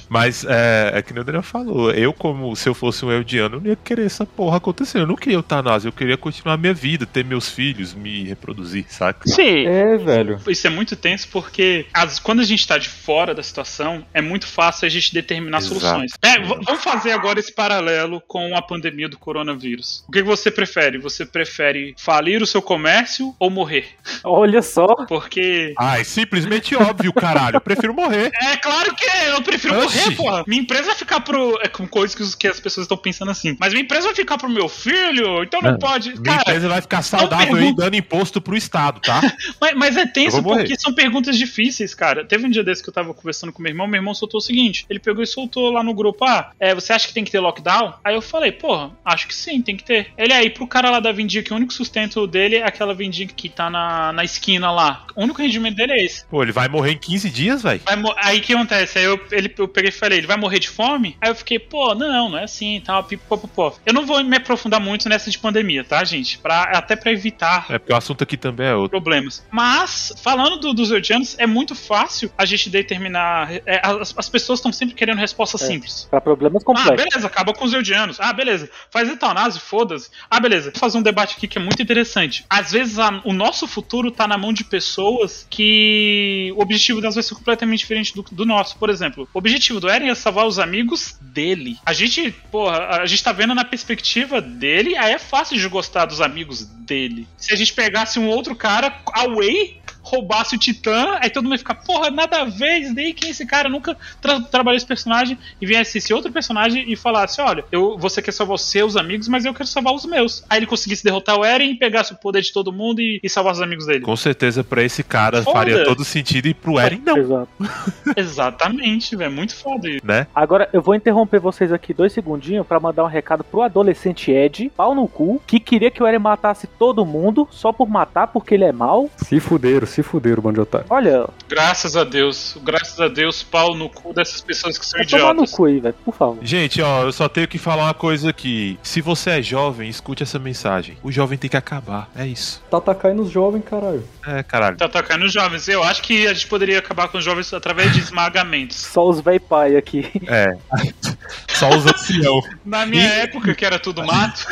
Mas 0.08 0.44
é, 0.48 0.92
é 0.94 1.02
que 1.02 1.12
nem 1.12 1.20
o 1.22 1.24
Daniel 1.24 1.42
falou. 1.42 1.90
Eu, 1.92 2.12
como 2.12 2.54
se 2.56 2.68
eu 2.68 2.74
fosse 2.74 3.04
um 3.04 3.12
Eldiano, 3.12 3.56
eu 3.56 3.61
não 3.61 3.68
ia 3.68 3.76
querer 3.76 4.06
essa 4.06 4.24
porra 4.24 4.56
acontecendo. 4.56 5.02
Eu 5.02 5.06
não 5.08 5.16
queria 5.16 5.36
eutanásia, 5.36 5.88
eu 5.88 5.92
queria 5.92 6.16
continuar 6.16 6.56
minha 6.56 6.72
vida, 6.74 7.06
ter 7.06 7.24
meus 7.24 7.48
filhos, 7.48 7.94
me 7.94 8.24
reproduzir, 8.24 8.86
saca? 8.88 9.28
Sim, 9.28 9.66
É, 9.66 9.96
velho. 9.98 10.40
Isso 10.48 10.66
é 10.66 10.70
muito 10.70 10.96
tenso 10.96 11.28
porque 11.30 11.86
as- 11.92 12.18
quando 12.18 12.40
a 12.40 12.44
gente 12.44 12.66
tá 12.66 12.78
de 12.78 12.88
fora 12.88 13.34
da 13.34 13.42
situação, 13.42 14.04
é 14.14 14.20
muito 14.22 14.46
fácil 14.46 14.86
a 14.86 14.88
gente 14.88 15.12
determinar 15.12 15.58
Exato. 15.58 15.80
soluções. 15.80 16.12
É, 16.22 16.38
vamos 16.40 16.82
fazer 16.82 17.12
agora 17.12 17.38
esse 17.38 17.52
paralelo 17.52 18.22
com 18.26 18.56
a 18.56 18.62
pandemia 18.62 19.08
do 19.08 19.18
coronavírus. 19.18 20.04
O 20.08 20.12
que 20.12 20.22
você 20.22 20.50
prefere? 20.50 20.98
Você 20.98 21.24
prefere 21.26 21.94
falir 21.98 22.42
o 22.42 22.46
seu 22.46 22.62
comércio 22.62 23.34
ou 23.38 23.50
morrer? 23.50 23.88
Olha 24.24 24.62
só, 24.62 24.86
Porque. 25.06 25.49
Ai, 25.78 26.05
simplesmente 26.05 26.74
óbvio, 26.74 27.12
caralho. 27.12 27.57
Eu 27.57 27.61
prefiro 27.61 27.94
morrer. 27.94 28.30
É 28.51 28.57
claro 28.57 28.94
que 28.94 29.05
eu 29.05 29.42
prefiro 29.42 29.78
Oxi. 29.84 29.98
morrer, 29.98 30.16
porra. 30.16 30.44
Minha 30.46 30.62
empresa 30.62 30.86
vai 30.86 30.94
ficar 30.94 31.20
pro. 31.20 31.59
É 31.62 31.68
com 31.68 31.86
coisas 31.86 32.34
que, 32.34 32.46
as 32.48 32.59
pessoas 32.59 32.84
estão 32.84 32.96
pensando 32.96 33.30
assim. 33.30 33.57
Mas 33.61 33.72
minha 33.72 33.82
empresa 33.84 34.07
vai 34.07 34.14
ficar 34.14 34.38
pro 34.38 34.48
meu 34.48 34.68
filho, 34.68 35.42
então 35.42 35.61
não 35.62 35.78
pode. 35.78 36.11
Minha 36.11 36.22
Cara, 36.22 36.40
empresa 36.42 36.68
vai 36.68 36.80
ficar 36.80 37.03
saudável 37.03 37.46
aí 37.55 37.61
pergunta- 37.62 37.82
dando 37.84 37.94
imposto 37.96 38.40
pro 38.40 38.57
Estado, 38.57 39.01
tá? 39.01 39.20
Mas, 39.61 39.74
mas 39.74 39.96
é 39.96 40.07
tenso 40.07 40.40
morrer. 40.42 40.61
porque 40.64 40.78
são 40.78 40.92
perguntas 40.94 41.36
difíceis, 41.36 41.94
cara. 41.94 42.24
Teve 42.24 42.46
um 42.46 42.51
dia 42.51 42.64
desse 42.64 42.82
que 42.82 42.88
eu 42.88 42.92
tava 42.94 43.12
conversando 43.12 43.53
com 43.53 43.62
meu 43.62 43.70
irmão, 43.70 43.86
meu 43.86 43.98
irmão 43.98 44.14
soltou 44.14 44.38
o 44.38 44.40
seguinte: 44.40 44.86
ele 44.88 44.98
pegou 44.98 45.22
e 45.22 45.26
soltou 45.26 45.70
lá 45.70 45.82
no 45.82 45.92
grupo: 45.94 46.24
Ah, 46.24 46.51
é, 46.59 46.74
você 46.74 46.92
acha 46.92 47.07
que 47.09 47.14
tem 47.14 47.24
que 47.24 47.30
ter 47.30 47.40
lockdown? 47.40 47.94
Aí 48.03 48.14
eu 48.14 48.22
falei, 48.22 48.53
porra, 48.53 48.90
acho 49.05 49.26
que 49.28 49.34
sim, 49.34 49.61
tem 49.61 49.76
que 49.76 49.84
ter. 49.84 50.09
Ele 50.16 50.32
aí, 50.32 50.51
pro 50.51 50.66
cara 50.66 50.90
lá 50.90 51.01
da 51.01 51.12
vendinha, 51.12 51.42
que 51.42 51.53
o 51.53 51.57
único 51.57 51.72
sustento 51.72 52.26
dele 52.26 52.57
é 52.57 52.64
aquela 52.66 52.94
vendinha 52.94 53.28
que 53.28 53.48
tá 53.48 53.68
na, 53.70 54.12
na 54.12 54.24
esquina 54.24 54.70
lá. 54.70 55.07
O 55.14 55.22
único 55.22 55.39
rendimento 55.41 55.76
dele 55.76 55.93
é 55.93 56.05
esse. 56.05 56.24
Pô, 56.26 56.43
ele 56.43 56.53
vai 56.53 56.68
morrer 56.68 56.93
em 56.93 56.99
15 56.99 57.30
dias, 57.30 57.62
velho. 57.62 57.80
Aí 58.18 58.38
o 58.38 58.43
que 58.43 58.53
acontece? 58.55 58.99
Aí 58.99 59.05
eu, 59.05 59.20
ele, 59.32 59.53
eu 59.57 59.68
peguei 59.68 59.88
e 59.91 59.93
falei, 59.93 60.18
ele 60.18 60.26
vai 60.26 60.36
morrer 60.36 60.59
de 60.59 60.68
fome? 60.68 61.16
Aí 61.20 61.30
eu 61.30 61.34
fiquei, 61.34 61.59
pô, 61.59 61.95
não, 61.95 62.28
não 62.30 62.38
é 62.38 62.45
assim 62.45 62.76
e 62.76 62.80
tal, 62.80 63.03
pipopopó. 63.05 63.76
Eu 63.84 63.93
não 63.93 64.07
vou 64.07 64.22
me 64.22 64.36
aprofundar 64.36 64.80
muito 64.80 65.09
nessa 65.09 65.30
de 65.30 65.38
pandemia, 65.38 65.84
tá, 65.84 66.03
gente? 66.05 66.38
Pra, 66.38 66.62
até 66.64 66.97
pra 66.97 67.12
evitar 67.12 67.66
É 67.68 67.78
porque 67.78 67.93
o 67.93 67.97
assunto 67.97 68.22
aqui 68.22 68.36
também 68.36 68.66
é 68.68 68.74
outro. 68.74 68.91
problemas. 68.91 69.45
Mas, 69.51 70.12
falando 70.22 70.57
do- 70.59 70.74
dos 70.74 70.91
Eldianos, 70.91 71.36
é 71.38 71.47
muito 71.47 71.74
fácil 71.74 72.30
a 72.36 72.45
gente 72.45 72.68
determinar. 72.70 73.51
é, 73.66 73.80
as, 73.82 74.14
as 74.16 74.28
pessoas 74.28 74.59
estão 74.59 74.72
sempre 74.72 74.95
querendo 74.95 75.18
resposta 75.18 75.57
É. 75.57 75.66
simples. 75.66 76.07
pra 76.11 76.20
problemas 76.20 76.62
Ah, 76.62 76.66
complexos. 76.66 76.97
beleza, 76.97 77.26
acaba 77.26 77.53
com 77.53 77.64
os 77.64 77.72
Eldianos. 77.72 78.18
Ah, 78.20 78.32
beleza. 78.32 78.68
Faz 78.91 79.09
eutanásia, 79.09 79.61
foda-se. 79.61 80.11
Ah, 80.30 80.41
beleza. 80.41 80.70
Vou 80.70 80.78
fazer 80.80 80.99
um 80.99 81.03
debate 81.03 81.36
aqui 81.36 81.47
que 81.49 81.59
é 81.59 81.61
muito 81.61 81.80
interessante. 81.82 82.45
Às 82.49 82.72
vezes 82.72 82.99
a- 82.99 83.20
o 83.24 83.32
nosso 83.32 83.66
futuro 83.66 84.11
tá 84.11 84.26
na 84.26 84.36
mão 84.38 84.53
de 84.53 84.64
pessoas 84.64 85.30
que 85.49 86.53
o 86.57 86.61
objetivo 86.61 87.01
delas 87.01 87.14
vai 87.14 87.24
ser 87.24 87.35
completamente 87.35 87.81
diferente 87.81 88.14
do, 88.14 88.22
do 88.22 88.45
nosso. 88.45 88.76
Por 88.76 88.91
exemplo, 88.91 89.28
o 89.33 89.39
objetivo 89.39 89.81
do 89.81 89.89
Eren 89.89 90.11
é 90.11 90.14
salvar 90.14 90.47
os 90.47 90.59
amigos 90.59 91.16
dele. 91.20 91.78
A 91.85 91.93
gente, 91.93 92.31
porra, 92.51 93.01
a 93.03 93.07
gente 93.07 93.22
tá 93.22 93.33
vendo 93.33 93.55
na 93.55 93.64
perspectiva 93.64 94.41
dele, 94.41 94.97
aí 94.97 95.12
é 95.12 95.18
fácil 95.18 95.59
de 95.59 95.68
gostar 95.68 96.07
dos 96.07 96.20
amigos 96.20 96.64
dele. 96.64 97.26
Se 97.37 97.53
a 97.53 97.57
gente 97.57 97.72
pegasse 97.72 98.18
um 98.18 98.28
outro 98.28 98.55
cara, 98.55 99.01
away, 99.14 99.80
roubasse 100.11 100.56
o 100.56 100.58
Titã, 100.58 101.18
aí 101.20 101.30
todo 101.30 101.44
mundo 101.44 101.54
ia 101.54 101.58
ficar, 101.58 101.76
porra, 101.76 102.11
nada 102.11 102.42
a 102.42 102.44
ver, 102.44 102.92
quem 103.14 103.28
é 103.28 103.30
esse 103.30 103.46
cara? 103.46 103.68
Nunca 103.68 103.96
tra 104.20 104.40
trabalhei 104.40 104.76
esse 104.76 104.86
personagem. 104.86 105.38
E 105.61 105.66
viesse 105.66 105.98
esse 105.98 106.12
outro 106.12 106.32
personagem 106.32 106.90
e 106.90 106.96
falasse: 106.96 107.40
olha, 107.40 107.64
eu, 107.70 107.96
você 107.98 108.20
quer 108.20 108.32
salvar 108.32 108.54
os 108.54 108.62
seus 108.62 108.96
amigos, 108.96 109.28
mas 109.28 109.44
eu 109.44 109.54
quero 109.54 109.68
salvar 109.68 109.94
os 109.94 110.04
meus. 110.04 110.44
Aí 110.48 110.58
ele 110.58 110.66
conseguisse 110.66 111.04
derrotar 111.04 111.38
o 111.38 111.44
Eren, 111.44 111.76
pegasse 111.76 112.12
o 112.12 112.16
poder 112.16 112.42
de 112.42 112.52
todo 112.52 112.72
mundo 112.72 113.00
e, 113.00 113.20
e 113.22 113.28
salvar 113.28 113.52
os 113.52 113.61
amigos 113.61 113.86
dele. 113.86 114.00
Com 114.00 114.16
certeza, 114.16 114.64
pra 114.64 114.82
esse 114.82 115.02
cara 115.02 115.42
Foda. 115.42 115.58
faria 115.58 115.84
todo 115.84 116.04
sentido 116.04 116.46
e 116.46 116.54
pro 116.54 116.78
Eren 116.78 117.00
não, 117.04 117.16
Exato. 117.16 117.48
Exatamente, 118.16 119.16
velho. 119.16 119.30
Muito 119.30 119.54
foda 119.54 119.88
isso. 119.88 120.04
né? 120.04 120.26
Agora 120.34 120.68
eu 120.72 120.82
vou 120.82 120.94
interromper 120.94 121.38
vocês 121.40 121.72
aqui 121.72 121.94
dois 121.94 122.12
segundinhos 122.12 122.66
pra 122.66 122.80
mandar 122.80 123.04
um 123.04 123.08
recado 123.08 123.44
pro 123.44 123.62
adolescente 123.62 124.30
Ed, 124.30 124.70
pau 124.76 124.94
no 124.94 125.06
cu, 125.06 125.40
que 125.46 125.61
queria 125.61 125.90
que 125.90 126.02
o 126.02 126.06
Eren 126.06 126.18
matasse 126.18 126.66
todo 126.66 127.04
mundo 127.04 127.48
só 127.50 127.72
por 127.72 127.88
matar 127.88 128.26
porque 128.28 128.54
ele 128.54 128.64
é 128.64 128.72
mau. 128.72 129.11
Se 129.16 129.38
fuderam, 129.40 129.86
se 129.86 129.99
fuderam, 130.03 130.42
bando 130.42 130.55
de 130.55 130.61
otário. 130.61 130.86
Olha, 130.90 131.26
Graças 131.48 131.96
a 131.96 132.05
Deus. 132.05 132.57
Graças 132.62 133.01
a 133.01 133.09
Deus, 133.09 133.42
pau 133.42 133.74
no 133.74 133.88
cu 133.88 134.12
dessas 134.14 134.40
pessoas 134.40 134.78
que 134.78 134.86
são 134.86 134.98
vai 134.98 135.07
tomar 135.07 135.22
no 135.34 135.42
idiotas. 135.42 135.51
cu 135.53 135.64
aí, 135.66 135.80
velho, 135.80 135.94
por 136.05 136.14
favor. 136.14 136.38
Gente, 136.42 136.80
ó, 136.82 137.03
eu 137.03 137.12
só 137.12 137.28
tenho 137.28 137.48
que 137.48 137.59
falar 137.59 137.84
uma 137.84 137.94
coisa 137.94 138.30
aqui. 138.30 138.78
Se 138.82 139.01
você 139.01 139.30
é 139.30 139.42
jovem, 139.42 139.88
escute 139.88 140.22
essa 140.22 140.38
mensagem. 140.38 140.96
O 141.03 141.11
jovem 141.11 141.36
tem 141.38 141.51
que 141.51 141.57
acabar. 141.57 142.09
É 142.16 142.26
isso. 142.26 142.62
Tá 142.70 142.78
atacando 142.78 143.22
os 143.22 143.30
jovens, 143.30 143.62
caralho. 143.64 144.05
É, 144.26 144.42
caralho. 144.42 144.76
Tá 144.76 144.84
atacando 144.86 145.24
os 145.24 145.32
jovens. 145.32 145.66
Eu 145.68 145.82
acho 145.82 146.03
que 146.03 146.26
a 146.26 146.32
gente 146.34 146.46
poderia 146.46 146.78
acabar 146.78 147.09
com 147.09 147.18
os 147.18 147.24
jovens 147.24 147.53
através 147.53 147.92
de 147.92 148.01
esmagamentos. 148.01 148.76
Só 148.76 149.09
os 149.09 149.20
véi 149.20 149.38
pai 149.40 149.76
aqui. 149.76 150.11
É. 150.28 150.57
Só 151.48 151.68
os 151.70 151.86
ancião. 151.86 152.40
Na 152.64 152.86
minha 152.86 153.05
E- 153.07 153.20
época, 153.20 153.55
que 153.55 153.64
era 153.64 153.78
tudo 153.78 154.03
mato. 154.07 154.46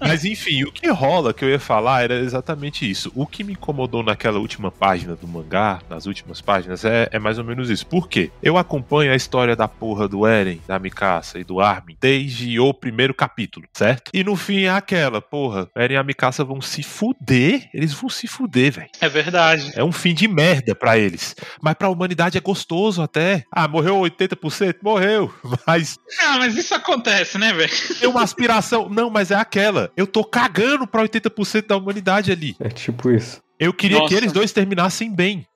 Mas 0.00 0.24
enfim, 0.24 0.64
o 0.64 0.72
que 0.72 0.88
rola 0.88 1.32
que 1.32 1.44
eu 1.44 1.48
ia 1.50 1.60
falar 1.60 2.02
era 2.02 2.14
exatamente 2.18 2.88
isso. 2.88 3.12
O 3.14 3.26
que 3.26 3.44
me 3.44 3.52
incomodou 3.52 4.02
naquela 4.02 4.38
última 4.38 4.70
página 4.70 5.14
do 5.14 5.28
mangá, 5.28 5.80
nas 5.88 6.06
últimas 6.06 6.40
páginas, 6.40 6.84
é, 6.84 7.08
é 7.12 7.18
mais 7.18 7.38
ou 7.38 7.44
menos 7.44 7.70
isso. 7.70 7.86
Por 7.86 8.08
quê? 8.08 8.30
Eu 8.42 8.56
acompanho 8.56 9.12
a 9.12 9.16
história 9.16 9.54
da 9.54 9.68
porra 9.68 10.08
do 10.08 10.26
Eren, 10.26 10.60
da 10.66 10.78
Mikasa 10.78 11.38
e 11.38 11.44
do 11.44 11.60
Armin 11.60 11.96
desde 12.00 12.58
o 12.58 12.72
primeiro 12.72 13.12
capítulo, 13.14 13.66
certo? 13.72 14.10
E 14.14 14.24
no 14.24 14.36
fim 14.36 14.62
é 14.64 14.70
aquela, 14.70 15.20
porra, 15.20 15.68
Eren 15.76 15.94
e 15.94 15.96
a 15.98 16.02
Mikasa 16.02 16.44
vão 16.44 16.60
se 16.60 16.82
fuder, 16.82 17.68
eles 17.74 17.92
vão 17.92 18.08
se 18.08 18.26
fuder, 18.26 18.72
velho. 18.72 18.88
É 19.00 19.08
verdade. 19.08 19.72
É 19.74 19.84
um 19.84 19.92
fim 19.92 20.14
de 20.14 20.26
merda 20.28 20.74
pra 20.74 20.98
eles. 20.98 21.34
Mas 21.62 21.74
pra 21.74 21.88
humanidade 21.88 22.38
é 22.38 22.40
gostoso 22.40 23.02
até. 23.02 23.44
Ah, 23.52 23.68
morreu 23.68 23.96
80%? 24.00 24.76
Morreu. 24.82 25.32
Mas 25.66 25.98
Ah, 26.22 26.38
mas 26.38 26.56
isso 26.56 26.74
acontece, 26.74 27.38
né, 27.38 27.52
velho? 27.52 27.70
tem 27.98 28.08
uma 28.08 28.22
aspiração. 28.22 28.88
Não, 28.88 29.10
mas 29.10 29.30
é 29.30 29.34
aquela. 29.34 29.89
Eu 29.96 30.06
tô 30.06 30.24
cagando 30.24 30.86
pra 30.86 31.02
80% 31.02 31.66
da 31.66 31.76
humanidade 31.76 32.32
ali. 32.32 32.56
É 32.60 32.68
tipo 32.68 33.10
isso. 33.10 33.40
Eu 33.58 33.72
queria 33.74 33.98
Nossa. 33.98 34.08
que 34.08 34.14
eles 34.14 34.32
dois 34.32 34.52
terminassem 34.52 35.14
bem. 35.14 35.46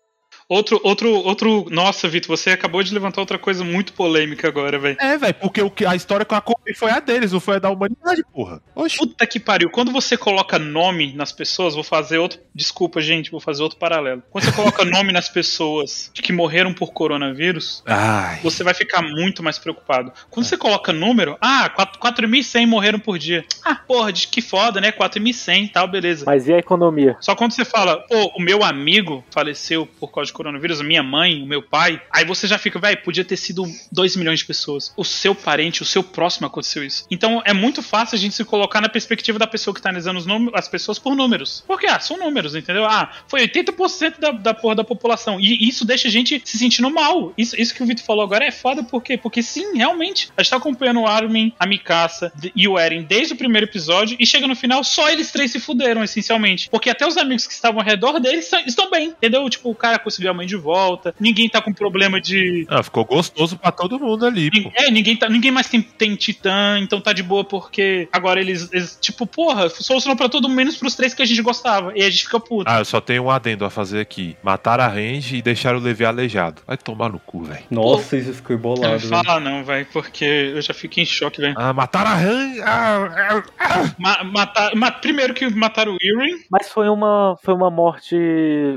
Outro, 0.48 0.80
outro, 0.84 1.10
outro. 1.10 1.66
Nossa, 1.70 2.08
Vitor, 2.08 2.36
você 2.36 2.50
acabou 2.50 2.82
de 2.82 2.92
levantar 2.92 3.20
outra 3.20 3.38
coisa 3.38 3.64
muito 3.64 3.92
polêmica 3.94 4.46
agora, 4.48 4.78
velho. 4.78 4.96
É, 5.00 5.16
velho, 5.16 5.34
porque 5.34 5.62
o 5.62 5.70
que- 5.70 5.86
a 5.86 5.94
história 5.96 6.24
que 6.24 6.34
eu 6.34 6.38
acompanhei 6.38 6.74
foi 6.74 6.90
a 6.90 7.00
deles, 7.00 7.32
não 7.32 7.40
foi 7.40 7.56
a 7.56 7.58
da 7.58 7.70
humanidade, 7.70 8.22
porra. 8.32 8.60
Oxi. 8.74 8.98
Puta 8.98 9.26
que 9.26 9.40
pariu. 9.40 9.70
Quando 9.70 9.90
você 9.90 10.16
coloca 10.16 10.58
nome 10.58 11.12
nas 11.14 11.32
pessoas, 11.32 11.74
vou 11.74 11.82
fazer 11.84 12.18
outro. 12.18 12.38
Desculpa, 12.54 13.00
gente, 13.00 13.30
vou 13.30 13.40
fazer 13.40 13.62
outro 13.62 13.78
paralelo. 13.78 14.22
Quando 14.30 14.44
você 14.44 14.52
coloca 14.52 14.84
nome 14.84 15.12
nas 15.12 15.28
pessoas 15.28 16.10
de 16.12 16.20
que 16.22 16.32
morreram 16.32 16.74
por 16.74 16.92
coronavírus, 16.92 17.82
Ai. 17.86 18.40
você 18.42 18.62
vai 18.62 18.74
ficar 18.74 19.00
muito 19.02 19.42
mais 19.42 19.58
preocupado. 19.58 20.12
Quando 20.30 20.46
você 20.46 20.56
coloca 20.56 20.92
número, 20.92 21.36
ah, 21.40 21.68
4 21.70 21.98
4.100 21.98 22.66
morreram 22.66 22.98
por 22.98 23.18
dia. 23.18 23.44
Ah, 23.64 23.74
porra, 23.74 24.12
de 24.12 24.28
que 24.28 24.42
foda, 24.42 24.80
né? 24.80 24.92
4.100 24.92 25.64
e 25.64 25.68
tal, 25.68 25.88
beleza. 25.88 26.24
Mas 26.26 26.46
e 26.48 26.52
a 26.52 26.58
economia? 26.58 27.16
Só 27.20 27.34
quando 27.34 27.52
você 27.52 27.64
fala, 27.64 27.98
pô, 28.08 28.32
o 28.36 28.42
meu 28.42 28.62
amigo 28.62 29.24
faleceu 29.30 29.86
por 29.86 30.12
causa 30.12 30.26
de 30.26 30.33
coronavírus, 30.34 30.80
a 30.80 30.84
minha 30.84 31.02
mãe, 31.02 31.42
o 31.42 31.46
meu 31.46 31.62
pai, 31.62 32.00
aí 32.12 32.24
você 32.24 32.46
já 32.46 32.58
fica, 32.58 32.78
velho, 32.78 32.98
podia 33.02 33.24
ter 33.24 33.36
sido 33.36 33.64
2 33.90 34.16
milhões 34.16 34.40
de 34.40 34.44
pessoas. 34.44 34.92
O 34.96 35.04
seu 35.04 35.34
parente, 35.34 35.82
o 35.82 35.84
seu 35.86 36.02
próximo 36.02 36.46
aconteceu 36.46 36.84
isso. 36.84 37.06
Então 37.10 37.42
é 37.44 37.52
muito 37.52 37.82
fácil 37.82 38.16
a 38.16 38.18
gente 38.18 38.34
se 38.34 38.44
colocar 38.44 38.80
na 38.80 38.88
perspectiva 38.88 39.38
da 39.38 39.46
pessoa 39.46 39.74
que 39.74 39.80
tá 39.80 39.88
analisando 39.90 40.50
as 40.54 40.68
pessoas 40.68 40.98
por 40.98 41.14
números. 41.14 41.62
Porque, 41.66 41.86
ah, 41.86 41.98
são 42.00 42.16
números, 42.18 42.54
entendeu? 42.54 42.84
Ah, 42.84 43.10
foi 43.28 43.46
80% 43.48 44.18
da, 44.18 44.30
da 44.32 44.54
porra 44.54 44.74
da 44.76 44.84
população. 44.84 45.40
E 45.40 45.68
isso 45.68 45.84
deixa 45.84 46.08
a 46.08 46.10
gente 46.10 46.42
se 46.44 46.58
sentindo 46.58 46.90
mal. 46.90 47.32
Isso, 47.38 47.60
isso 47.60 47.74
que 47.74 47.82
o 47.82 47.86
Vitor 47.86 48.04
falou 48.04 48.24
agora 48.24 48.44
é 48.44 48.50
foda, 48.50 48.82
por 48.82 49.02
quê? 49.02 49.16
Porque 49.16 49.42
sim, 49.42 49.76
realmente, 49.76 50.28
a 50.36 50.42
gente 50.42 50.50
tá 50.50 50.56
acompanhando 50.56 51.00
o 51.00 51.06
Armin, 51.06 51.52
a 51.58 51.66
Mikasa 51.66 52.32
de- 52.34 52.52
e 52.54 52.66
o 52.68 52.78
Eren 52.78 53.02
desde 53.02 53.34
o 53.34 53.36
primeiro 53.36 53.66
episódio 53.66 54.16
e 54.18 54.26
chega 54.26 54.46
no 54.46 54.56
final, 54.56 54.82
só 54.84 55.08
eles 55.10 55.30
três 55.30 55.50
se 55.52 55.60
fuderam, 55.60 56.02
essencialmente. 56.02 56.68
Porque 56.70 56.90
até 56.90 57.06
os 57.06 57.16
amigos 57.16 57.46
que 57.46 57.52
estavam 57.52 57.80
ao 57.80 57.86
redor 57.86 58.18
deles 58.20 58.50
estão 58.66 58.90
bem, 58.90 59.08
entendeu? 59.08 59.48
Tipo, 59.48 59.70
o 59.70 59.74
cara 59.74 59.98
conseguiu 59.98 60.23
a 60.28 60.34
mãe 60.34 60.46
de 60.46 60.56
volta, 60.56 61.14
ninguém 61.18 61.48
tá 61.48 61.60
com 61.60 61.72
problema 61.72 62.20
de. 62.20 62.66
Ah, 62.68 62.82
ficou 62.82 63.04
gostoso 63.04 63.56
pra 63.56 63.72
todo 63.72 63.98
mundo 63.98 64.26
ali, 64.26 64.50
pô. 64.50 64.70
É, 64.74 64.90
ninguém, 64.90 65.16
tá, 65.16 65.28
ninguém 65.28 65.50
mais 65.50 65.68
tem, 65.68 65.82
tem 65.82 66.14
titã, 66.16 66.78
então 66.78 67.00
tá 67.00 67.12
de 67.12 67.22
boa 67.22 67.44
porque 67.44 68.08
agora 68.12 68.40
eles, 68.40 68.68
eles 68.72 68.98
tipo, 69.00 69.26
porra, 69.26 69.68
solucionou 69.68 70.16
pra 70.16 70.28
todo 70.28 70.48
mundo, 70.48 70.56
menos 70.56 70.76
pros 70.76 70.94
três 70.94 71.14
que 71.14 71.22
a 71.22 71.26
gente 71.26 71.42
gostava. 71.42 71.92
E 71.94 72.02
a 72.02 72.10
gente 72.10 72.24
fica 72.24 72.40
puto. 72.40 72.70
Ah, 72.70 72.78
eu 72.78 72.84
só 72.84 73.00
tenho 73.00 73.24
um 73.24 73.30
adendo 73.30 73.64
a 73.64 73.70
fazer 73.70 74.00
aqui. 74.00 74.36
Mataram 74.42 74.84
a 74.84 74.88
Range 74.88 75.36
e 75.36 75.42
deixaram 75.42 75.78
o 75.78 75.82
Levi 75.82 76.04
aleijado. 76.04 76.62
Vai 76.66 76.76
tomar 76.76 77.08
no 77.08 77.18
cu, 77.18 77.44
velho. 77.44 77.64
Nossa, 77.70 78.16
isso 78.16 78.34
ficou 78.34 78.56
não 78.56 78.60
embolado, 78.60 78.98
velho. 78.98 79.08
fala 79.08 79.40
não, 79.40 79.64
velho, 79.64 79.86
porque 79.92 80.24
eu 80.24 80.62
já 80.62 80.72
fiquei 80.72 81.02
em 81.02 81.06
choque, 81.06 81.40
velho. 81.40 81.54
Ah, 81.56 81.72
mataram 81.72 82.10
a 82.10 82.14
Range. 82.14 82.60
Ah, 82.62 83.08
ah, 83.28 83.42
ah. 83.58 83.94
Ma 83.98 84.24
matar, 84.24 84.74
ma 84.74 84.90
primeiro 84.90 85.34
que 85.34 85.48
mataram 85.50 85.92
o 85.92 85.98
Irwin, 86.00 86.42
Mas 86.50 86.68
foi 86.68 86.88
uma, 86.88 87.36
foi 87.42 87.54
uma 87.54 87.70
morte. 87.70 88.16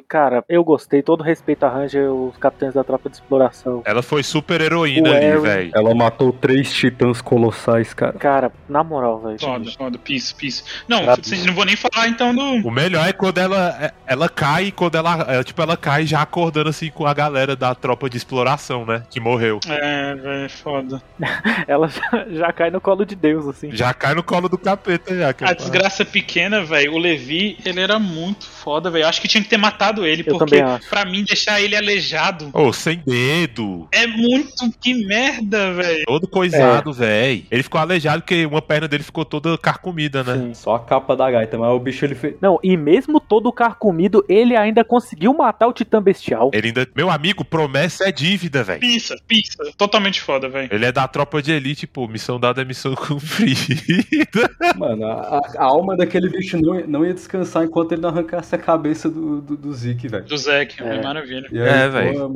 Cara, 0.07 0.43
eu 0.49 0.63
gostei. 0.63 1.01
Todo 1.01 1.23
respeito 1.23 1.36
a 1.61 1.69
Ranger, 1.69 2.11
os 2.11 2.37
capitães 2.37 2.73
da 2.73 2.83
tropa 2.83 3.09
de 3.09 3.15
exploração. 3.15 3.81
Ela 3.85 4.01
foi 4.01 4.23
super 4.23 4.61
heroína 4.61 5.09
O 5.09 5.13
ali, 5.13 5.37
velho. 5.37 5.71
Ela 5.73 5.95
matou 5.95 6.31
três 6.31 6.71
titãs 6.71 7.21
colossais, 7.21 7.93
cara. 7.93 8.13
Cara, 8.13 8.51
na 8.67 8.83
moral, 8.83 9.19
velho. 9.21 9.39
Foda, 9.39 9.71
foda, 9.77 9.97
peace, 9.97 10.33
peace. 10.33 10.63
Não, 10.87 11.05
vocês 11.05 11.45
não 11.45 11.53
vou 11.53 11.65
nem 11.65 11.75
falar 11.75 12.07
então 12.07 12.33
do. 12.33 12.67
O 12.67 12.71
melhor 12.71 13.07
é 13.07 13.13
quando 13.13 13.37
ela, 13.37 13.93
ela 14.05 14.29
cai 14.29 14.65
e 14.65 14.71
quando 14.71 14.95
ela, 14.95 15.25
é, 15.27 15.43
tipo, 15.43 15.61
ela 15.61 15.77
cai 15.77 16.05
já 16.05 16.21
acordando 16.21 16.69
assim 16.69 16.89
com 16.89 17.05
a 17.05 17.13
galera 17.13 17.55
da 17.55 17.73
tropa 17.73 18.09
de 18.09 18.17
exploração, 18.17 18.85
né? 18.85 19.03
Que 19.09 19.19
morreu. 19.19 19.59
É, 19.67 20.15
velho, 20.15 20.49
foda. 20.49 21.01
Ela 21.67 21.87
já, 21.87 22.25
já 22.29 22.53
cai 22.53 22.69
no 22.69 22.79
colo 22.79 23.05
de 23.05 23.15
Deus, 23.15 23.47
assim. 23.47 23.71
Já 23.71 23.93
cai 23.93 24.13
no 24.13 24.23
colo 24.23 24.47
do 24.47 24.57
capeta 24.57 25.15
já. 25.15 25.33
que 25.33 25.43
A 25.43 25.49
é- 25.49 25.55
desgraça 25.55 26.05
pequena, 26.05 26.63
velho. 26.63 26.93
O 26.93 26.97
Levi, 26.97 27.57
ele 27.65 27.79
era 27.79 27.99
muito 27.99 28.45
foda, 28.45 28.89
velho. 28.89 29.07
Acho 29.07 29.21
que 29.21 29.27
tinha 29.27 29.43
que 29.43 29.49
ter 29.49 29.57
matado 29.57 30.05
ele, 30.05 30.23
Eu 30.25 30.37
porque 30.37 30.57
pra 30.89 31.05
mim 31.05 31.23
deixar 31.27 31.61
ele 31.61 31.75
aleijado 31.75 32.49
Ô, 32.53 32.71
sem 32.73 33.01
dedo. 33.05 33.87
é 33.91 34.07
muito 34.07 34.71
que 34.81 34.93
merda, 35.05 35.73
velho. 35.73 36.05
Todo 36.05 36.27
coisado, 36.27 36.93
velho. 36.93 37.43
Ele 37.51 37.63
ficou 37.63 37.79
aleijado 37.79 38.21
porque 38.21 38.45
uma 38.45 38.61
perna 38.61 38.87
dele 38.87 39.03
ficou 39.03 39.25
toda 39.25 39.57
carcomida, 39.57 40.23
né? 40.23 40.35
Sim. 40.37 40.53
Só 40.53 40.75
a 40.75 40.79
capa 40.79 41.15
da 41.15 41.29
gaita, 41.29 41.57
mas 41.57 41.69
o 41.71 41.79
bicho 41.79 42.05
ele 42.05 42.15
fez. 42.15 42.35
Não, 42.41 42.59
e 42.63 42.75
mesmo 42.77 43.19
todo 43.19 43.51
carcomido, 43.51 44.23
ele 44.27 44.55
ainda 44.55 44.83
conseguiu 44.83 45.33
matar 45.33 45.67
o 45.67 45.73
Titã 45.73 46.01
Bestial. 46.01 46.49
Ele 46.53 46.67
ainda. 46.67 46.87
Meu 46.95 47.09
amigo, 47.09 47.43
promessa 47.45 48.07
é 48.07 48.11
dívida, 48.11 48.63
velho. 48.63 48.79
Pisa, 48.79 49.15
pisa. 49.27 49.71
Totalmente 49.77 50.21
foda, 50.21 50.47
velho. 50.49 50.69
Ele 50.71 50.85
é 50.85 50.91
da 50.91 51.07
tropa 51.07 51.41
de 51.41 51.51
elite, 51.51 51.85
pô. 51.85 52.07
Missão 52.07 52.39
dada 52.39 52.61
é 52.61 52.65
missão 52.65 52.95
cumprida. 52.95 54.49
Mano, 54.77 55.05
a, 55.05 55.37
a- 55.57 55.63
alma 55.63 55.95
daquele 55.95 56.29
bicho 56.29 56.57
não, 56.59 56.79
não 56.87 57.05
ia 57.05 57.13
descansar 57.13 57.63
enquanto 57.63 57.91
ele 57.91 58.01
não 58.01 58.09
arrancasse 58.09 58.55
a 58.55 58.57
cabeça 58.57 59.09
do, 59.09 59.41
do, 59.41 59.57
do 59.57 59.73
Zeke, 59.73 60.07
velho. 60.07 60.25
Do 60.25 60.37
É. 60.49 60.63
é. 60.95 61.01
Maravilha. 61.17 61.47
E 61.51 61.59
aí, 61.61 61.67
É, 61.67 61.89
velho. 61.89 62.29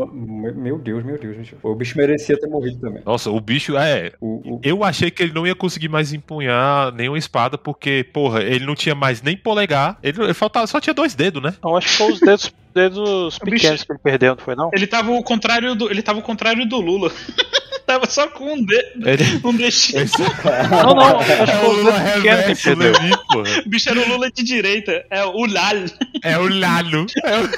Meu 0.56 0.78
Deus, 0.78 1.04
meu 1.04 1.18
Deus, 1.20 1.36
gente. 1.36 1.56
O 1.62 1.76
bicho 1.76 1.98
merecia 1.98 2.40
ter 2.40 2.48
morrido 2.48 2.80
também. 2.80 3.02
Nossa, 3.06 3.30
o 3.30 3.40
bicho 3.40 3.78
é. 3.78 4.12
O, 4.20 4.56
o- 4.56 4.62
Eu 4.64 4.84
achei 4.84 5.10
que 5.12 5.24
ele 5.24 5.34
não 5.34 5.46
ia 5.48 5.56
conseguir 5.56 5.88
mais 5.90 6.14
empunhar 6.14 6.92
nenhuma 6.94 7.18
espada, 7.18 7.58
porque, 7.58 8.06
porra, 8.14 8.42
ele 8.44 8.66
não 8.66 8.76
tinha 8.76 8.96
mais 8.96 9.22
nem 9.22 9.36
polegar. 9.38 9.98
Ele, 10.04 10.22
ele 10.24 10.34
faltava, 10.34 10.68
só 10.68 10.80
tinha 10.80 10.94
dois 10.94 11.16
dedos, 11.16 11.42
né? 11.42 11.54
Não, 11.64 11.76
acho 11.78 11.88
que 11.88 11.94
foi 11.96 12.12
os 12.14 12.20
dedos, 12.20 12.54
dedos 12.74 13.40
bicho- 13.44 13.56
pequenos 13.62 13.84
que 13.84 13.92
ele 13.92 14.00
perdeu, 14.04 14.36
não 14.36 14.44
foi 14.44 14.56
não? 14.56 14.70
Ele 14.74 14.88
tava 14.88 15.12
o 15.12 15.24
contrário 15.24 15.76
do, 15.76 15.90
ele 15.90 16.02
tava 16.02 16.20
o 16.20 16.24
contrário 16.24 16.66
do 16.68 16.80
Lula. 16.80 17.12
tava 17.86 18.10
só 18.10 18.26
com 18.30 18.54
um 18.54 18.64
dedo, 18.64 19.10
Ele. 19.10 19.24
um 19.44 19.52
dedinho. 19.54 20.02
Esse 20.02 20.18
Não, 20.72 20.94
não, 20.96 21.20
acho 21.20 21.26
que 21.26 21.42
é 21.42 21.48
foi 21.48 21.68
o 21.70 21.72
Lula 21.74 21.98
reverso, 21.98 22.64
perdeu. 22.64 22.92
Levi, 22.94 23.18
porra. 23.28 23.62
O 23.66 23.70
bicho 23.70 23.90
era 23.90 24.00
o 24.00 24.08
Lula 24.08 24.32
de 24.32 24.44
direita, 24.44 25.06
é 25.10 25.26
o 25.26 25.46
Lal. 25.46 25.76
É 26.24 26.38
o 26.38 26.48
Lalo. 26.48 27.06
É 27.26 27.38
o... 27.40 27.50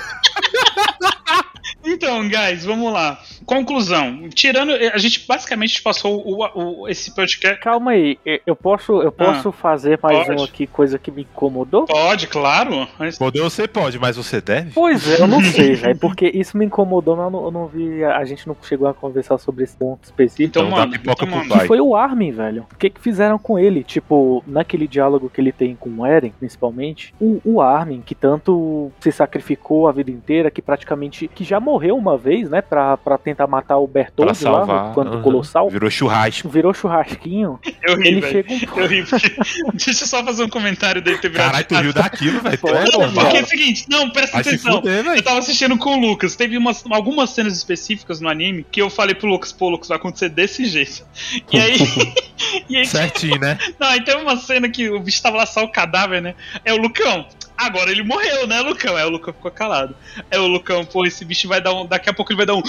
Então, 1.85 2.27
guys, 2.27 2.63
vamos 2.65 2.91
lá. 2.93 3.19
Conclusão. 3.45 4.29
Tirando. 4.33 4.71
A 4.71 4.97
gente 4.97 5.25
basicamente 5.27 5.81
passou 5.81 6.21
o, 6.25 6.81
o- 6.83 6.87
esse 6.89 7.13
podcast. 7.13 7.59
Calma 7.59 7.91
aí, 7.91 8.17
eu- 8.45 8.55
posso, 8.55 9.01
eu 9.01 9.11
posso 9.11 9.51
fazer 9.51 9.99
mais 10.01 10.19
Ah, 10.19 10.25
pode. 10.25 10.41
um 10.41 10.45
aqui, 10.45 10.65
coisa 10.65 10.97
que 10.97 11.11
me 11.11 11.23
incomodou? 11.23 11.85
Pode, 11.85 12.27
claro. 12.27 12.87
Mas- 12.97 13.17
Poder 13.17 13.41
você 13.41 13.67
pode, 13.67 13.99
mas 13.99 14.15
você 14.15 14.39
deve? 14.39 14.71
Pois 14.71 15.07
é, 15.09 15.21
eu 15.21 15.27
não 15.27 15.41
sei, 15.43 15.75
velho, 15.75 15.97
porque 15.99 16.31
isso 16.33 16.57
me 16.57 16.65
incomodou, 16.65 17.15
mas 17.17 17.25
eu 17.25 17.31
não, 17.31 17.43
eu 17.45 17.51
não 17.51 17.67
vi, 17.67 18.03
a 18.03 18.17
a 18.23 18.25
gente 18.25 18.47
não 18.47 18.55
chegou 18.63 18.87
a 18.87 18.93
conversar 18.93 19.37
sobre 19.37 19.65
esse 19.65 19.75
ponto 19.75 20.05
específico. 20.05 20.43
Então, 20.47 20.63
Então 20.67 20.77
dá 20.77 20.85
mano, 20.85 20.91
pipoca 20.93 21.25
então, 21.25 21.27
pro 21.27 21.37
mano. 21.37 21.49
pai. 21.49 21.59
Que 21.61 21.67
foi 21.67 21.81
o 21.81 21.93
Armin, 21.95 22.31
velho. 22.31 22.65
O 22.71 22.77
que 22.77 22.89
que 22.89 23.01
fizeram 23.01 23.37
com 23.37 23.59
ele? 23.59 23.83
Tipo, 23.83 24.41
naquele 24.47 24.87
diálogo 24.87 25.29
que 25.29 25.41
ele 25.41 25.51
tem 25.51 25.75
com 25.75 25.89
o 25.89 26.05
Eren, 26.05 26.31
principalmente, 26.39 27.13
o, 27.19 27.41
o 27.43 27.59
Armin, 27.61 28.01
que 28.01 28.15
tanto 28.15 28.89
se 29.01 29.11
sacrificou 29.11 29.87
a 29.89 29.91
vida 29.91 30.09
inteira, 30.09 30.49
que 30.49 30.61
praticamente, 30.61 31.27
que 31.27 31.43
já 31.43 31.59
morreu 31.59 31.72
uma 31.93 32.17
vez, 32.17 32.49
né, 32.49 32.61
pra, 32.61 32.97
pra 32.97 33.17
tentar 33.17 33.47
matar 33.47 33.77
o 33.77 33.87
Pra 33.87 34.03
Bertoldo 34.03 34.29
lá, 34.29 34.33
salvar. 34.35 34.87
no 34.89 34.95
canto 34.95 35.13
aham. 35.13 35.21
colossal, 35.21 35.69
Virou 35.69 35.89
churrasco. 35.89 36.49
virou 36.49 36.73
churrasquinho, 36.73 37.59
Eu 37.81 37.97
ri, 37.97 38.07
ele 38.07 38.21
chega 38.21 38.51
um 38.53 38.79
Eu 38.79 38.87
ri, 38.87 39.03
porque... 39.05 39.29
Deixa 39.73 40.03
eu 40.03 40.07
só 40.07 40.23
fazer 40.23 40.43
um 40.43 40.49
comentário 40.49 41.01
dele 41.01 41.17
ter 41.17 41.29
virado 41.29 41.47
Caralho, 41.51 41.65
tu 41.67 41.75
riu 41.75 41.93
daquilo, 41.93 42.39
velho. 42.41 42.59
É 42.63 42.97
Não, 42.97 43.13
porque 43.13 43.37
é 43.37 43.41
o 43.41 43.45
seguinte, 43.47 43.85
não, 43.89 44.09
presta 44.09 44.31
Vai 44.33 44.41
atenção. 44.41 44.73
fuder. 44.73 45.05
Eu 45.05 45.21
tava 45.23 45.39
assistindo 45.39 45.77
com 45.77 45.97
o 45.97 45.99
Lucas, 45.99 46.35
teve 46.35 46.57
umas, 46.57 46.83
algumas 46.91 47.29
cenas 47.31 47.55
específicas 47.55 48.19
no 48.19 48.29
anime 48.29 48.65
que 48.71 48.81
eu 48.81 48.89
falei 48.89 49.15
pro 49.15 49.27
Lucas, 49.27 49.51
pô, 49.51 49.69
Lucas, 49.69 49.87
vai 49.87 49.97
acontecer 49.97 50.29
desse 50.29 50.65
jeito. 50.65 51.03
E 51.51 51.59
aí. 51.59 51.77
e 52.69 52.77
aí 52.77 52.85
Certinho, 52.85 53.39
né? 53.39 53.57
não, 53.79 53.87
aí 53.87 54.03
teve 54.03 54.21
uma 54.21 54.35
cena 54.37 54.69
que 54.69 54.89
o 54.89 54.99
bicho 54.99 55.21
tava 55.21 55.37
lá 55.37 55.45
só 55.45 55.63
o 55.63 55.71
cadáver, 55.71 56.21
né? 56.21 56.35
É 56.65 56.73
o 56.73 56.77
Lucão. 56.77 57.25
Agora 57.57 57.91
ele 57.91 58.03
morreu, 58.03 58.47
né, 58.47 58.61
Lucão? 58.61 58.95
Aí 58.95 59.05
o 59.05 59.09
Lucão 59.09 59.33
ficou 59.33 59.51
calado. 59.51 59.95
É 60.29 60.39
o 60.39 60.47
Lucão, 60.47 60.85
pô, 60.85 61.05
esse 61.05 61.23
bicho 61.23 61.47
vai 61.47 61.61
dar 61.61 61.73
um. 61.73 61.85
Daqui 61.85 62.09
a 62.09 62.13
pouco 62.13 62.31
ele 62.31 62.37
vai 62.37 62.45
dar 62.45 62.55
um. 62.55 62.63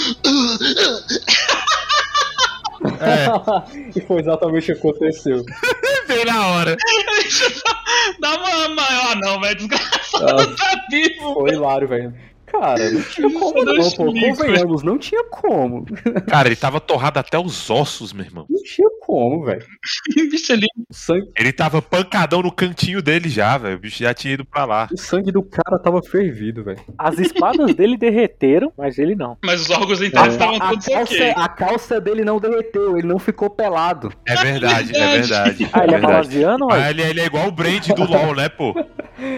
É, 3.01 3.27
e 3.97 4.01
foi 4.01 4.21
exatamente 4.21 4.73
o 4.73 4.75
que 4.75 4.81
aconteceu. 4.81 5.45
bem 6.07 6.25
na 6.25 6.47
hora. 6.47 6.77
Dá 8.21 8.35
uma. 8.35 8.69
uma 8.69 8.83
ah, 8.83 9.15
não, 9.17 9.41
velho, 9.41 9.57
desgraçado, 9.57 10.57
tá 10.57 10.85
vivo. 10.91 11.35
Foi 11.35 11.51
hilário, 11.51 11.89
velho. 11.89 12.15
Cara, 12.61 12.91
não 12.91 13.03
tinha 13.03 13.31
como 13.33 13.65
não 13.65 13.75
não, 13.75 13.91
pô. 13.91 14.05
Convenhamos, 14.07 14.83
não 14.83 14.99
tinha 14.99 15.25
como. 15.25 15.85
Cara, 16.29 16.49
ele 16.49 16.57
tava 16.57 16.81
torrado 16.81 17.19
até 17.19 17.39
os 17.39 17.69
ossos, 17.71 18.13
meu 18.13 18.25
irmão. 18.25 18.47
Não 18.49 18.63
tinha 18.63 18.89
como, 19.01 19.45
velho. 19.45 19.65
Bicho 20.31 20.53
ali. 20.53 20.67
Sangue, 20.91 21.31
Ele 21.37 21.53
tava 21.53 21.83
pancadão 21.83 22.43
no 22.43 22.53
cantinho 22.53 23.03
dele 23.03 23.29
já, 23.29 23.59
velho. 23.59 23.77
O 23.77 23.79
bicho 23.81 24.03
já 24.03 24.15
tinha 24.15 24.35
ido 24.35 24.45
pra 24.45 24.65
lá. 24.65 24.89
o 24.93 24.97
sangue 24.97 25.33
do 25.33 25.43
cara 25.43 25.79
tava 25.79 26.01
fervido, 26.03 26.63
velho. 26.63 26.79
As 26.97 27.19
espadas 27.19 27.75
dele 27.75 27.97
derreteram, 27.97 28.73
mas 28.79 28.99
ele 28.99 29.15
não. 29.15 29.37
Mas 29.45 29.63
os 29.63 29.71
órgãos 29.71 30.01
internos 30.01 30.35
estavam 30.35 30.57
A 30.57 30.69
todos 30.71 30.87
calça, 30.87 31.13
ok. 31.15 31.35
a 31.37 31.49
calça 31.49 32.01
dele 32.01 32.25
não 32.25 32.39
derreteu, 32.39 32.97
ele 32.97 33.07
não 33.07 33.19
ficou 33.19 33.51
pelado. 33.51 34.13
É 34.27 34.37
verdade, 34.37 34.97
é 34.97 35.07
verdade. 35.19 35.69
Ah, 35.73 35.85
ele 35.85 35.95
é 35.95 35.99
verdade. 35.99 36.03
malasiano, 36.03 36.67
ué? 36.67 36.91
ele, 36.91 37.03
ele 37.03 37.21
é 37.21 37.27
igual 37.27 37.49
o 37.49 37.53
Brand 37.53 37.87
do 37.89 38.05
LoL, 38.09 38.35
né, 38.37 38.49
pô? 38.49 38.75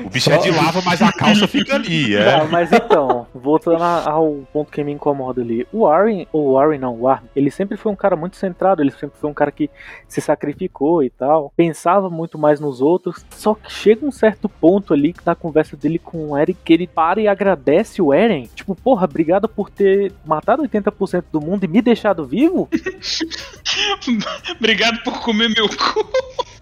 O 0.05 0.09
bicho 0.09 0.31
é 0.31 0.39
de 0.39 0.51
lava, 0.51 0.81
mas 0.83 1.03
a 1.03 1.13
calça 1.13 1.47
fica 1.49 1.75
ali, 1.75 2.15
é. 2.15 2.25
Tá, 2.25 2.45
mas 2.45 2.73
então, 2.73 3.27
voltando 3.35 3.83
ao 3.83 4.47
ponto 4.53 4.71
que 4.71 4.83
me 4.83 4.93
incomoda 4.93 5.43
ali. 5.43 5.67
O 5.73 5.87
Warren, 5.87 6.27
ou 6.33 6.55
Warren 6.55 6.79
não, 6.79 6.95
o 6.95 7.09
Armin, 7.09 7.29
ele 7.37 7.51
sempre 7.51 7.77
foi 7.77 7.93
um 7.93 7.97
cara 7.97 8.17
muito 8.17 8.37
centrado, 8.37 8.83
ele 8.83 8.91
sempre 8.91 9.19
foi 9.19 9.29
um 9.29 9.35
cara 9.35 9.53
que 9.53 9.69
se 10.09 10.21
sacrificou 10.21 11.03
e 11.03 11.11
tal, 11.11 11.53
pensava 11.57 12.09
muito 12.09 12.39
mais 12.39 12.59
nos 12.59 12.81
outros, 12.81 13.25
só 13.31 13.55
que 13.55 13.71
chega 13.71 14.07
um 14.07 14.13
certo 14.13 14.49
ponto 14.49 14.95
ali 14.95 15.15
na 15.25 15.35
conversa 15.35 15.77
dele 15.77 15.99
com 15.99 16.31
o 16.31 16.37
Eren 16.37 16.57
que 16.65 16.73
ele 16.73 16.87
para 16.87 17.21
e 17.21 17.29
agradece 17.29 18.01
o 18.01 18.13
Eren, 18.13 18.49
tipo, 18.55 18.75
porra, 18.75 19.05
obrigado 19.05 19.49
por 19.49 19.69
ter 19.69 20.13
matado 20.25 20.63
80% 20.63 21.25
do 21.31 21.41
mundo 21.41 21.65
e 21.65 21.69
me 21.69 21.83
deixado 21.83 22.25
vivo? 22.25 22.69
Obrigado 24.59 25.03
por 25.03 25.21
comer 25.21 25.49
meu 25.49 25.69
cu. 25.69 26.09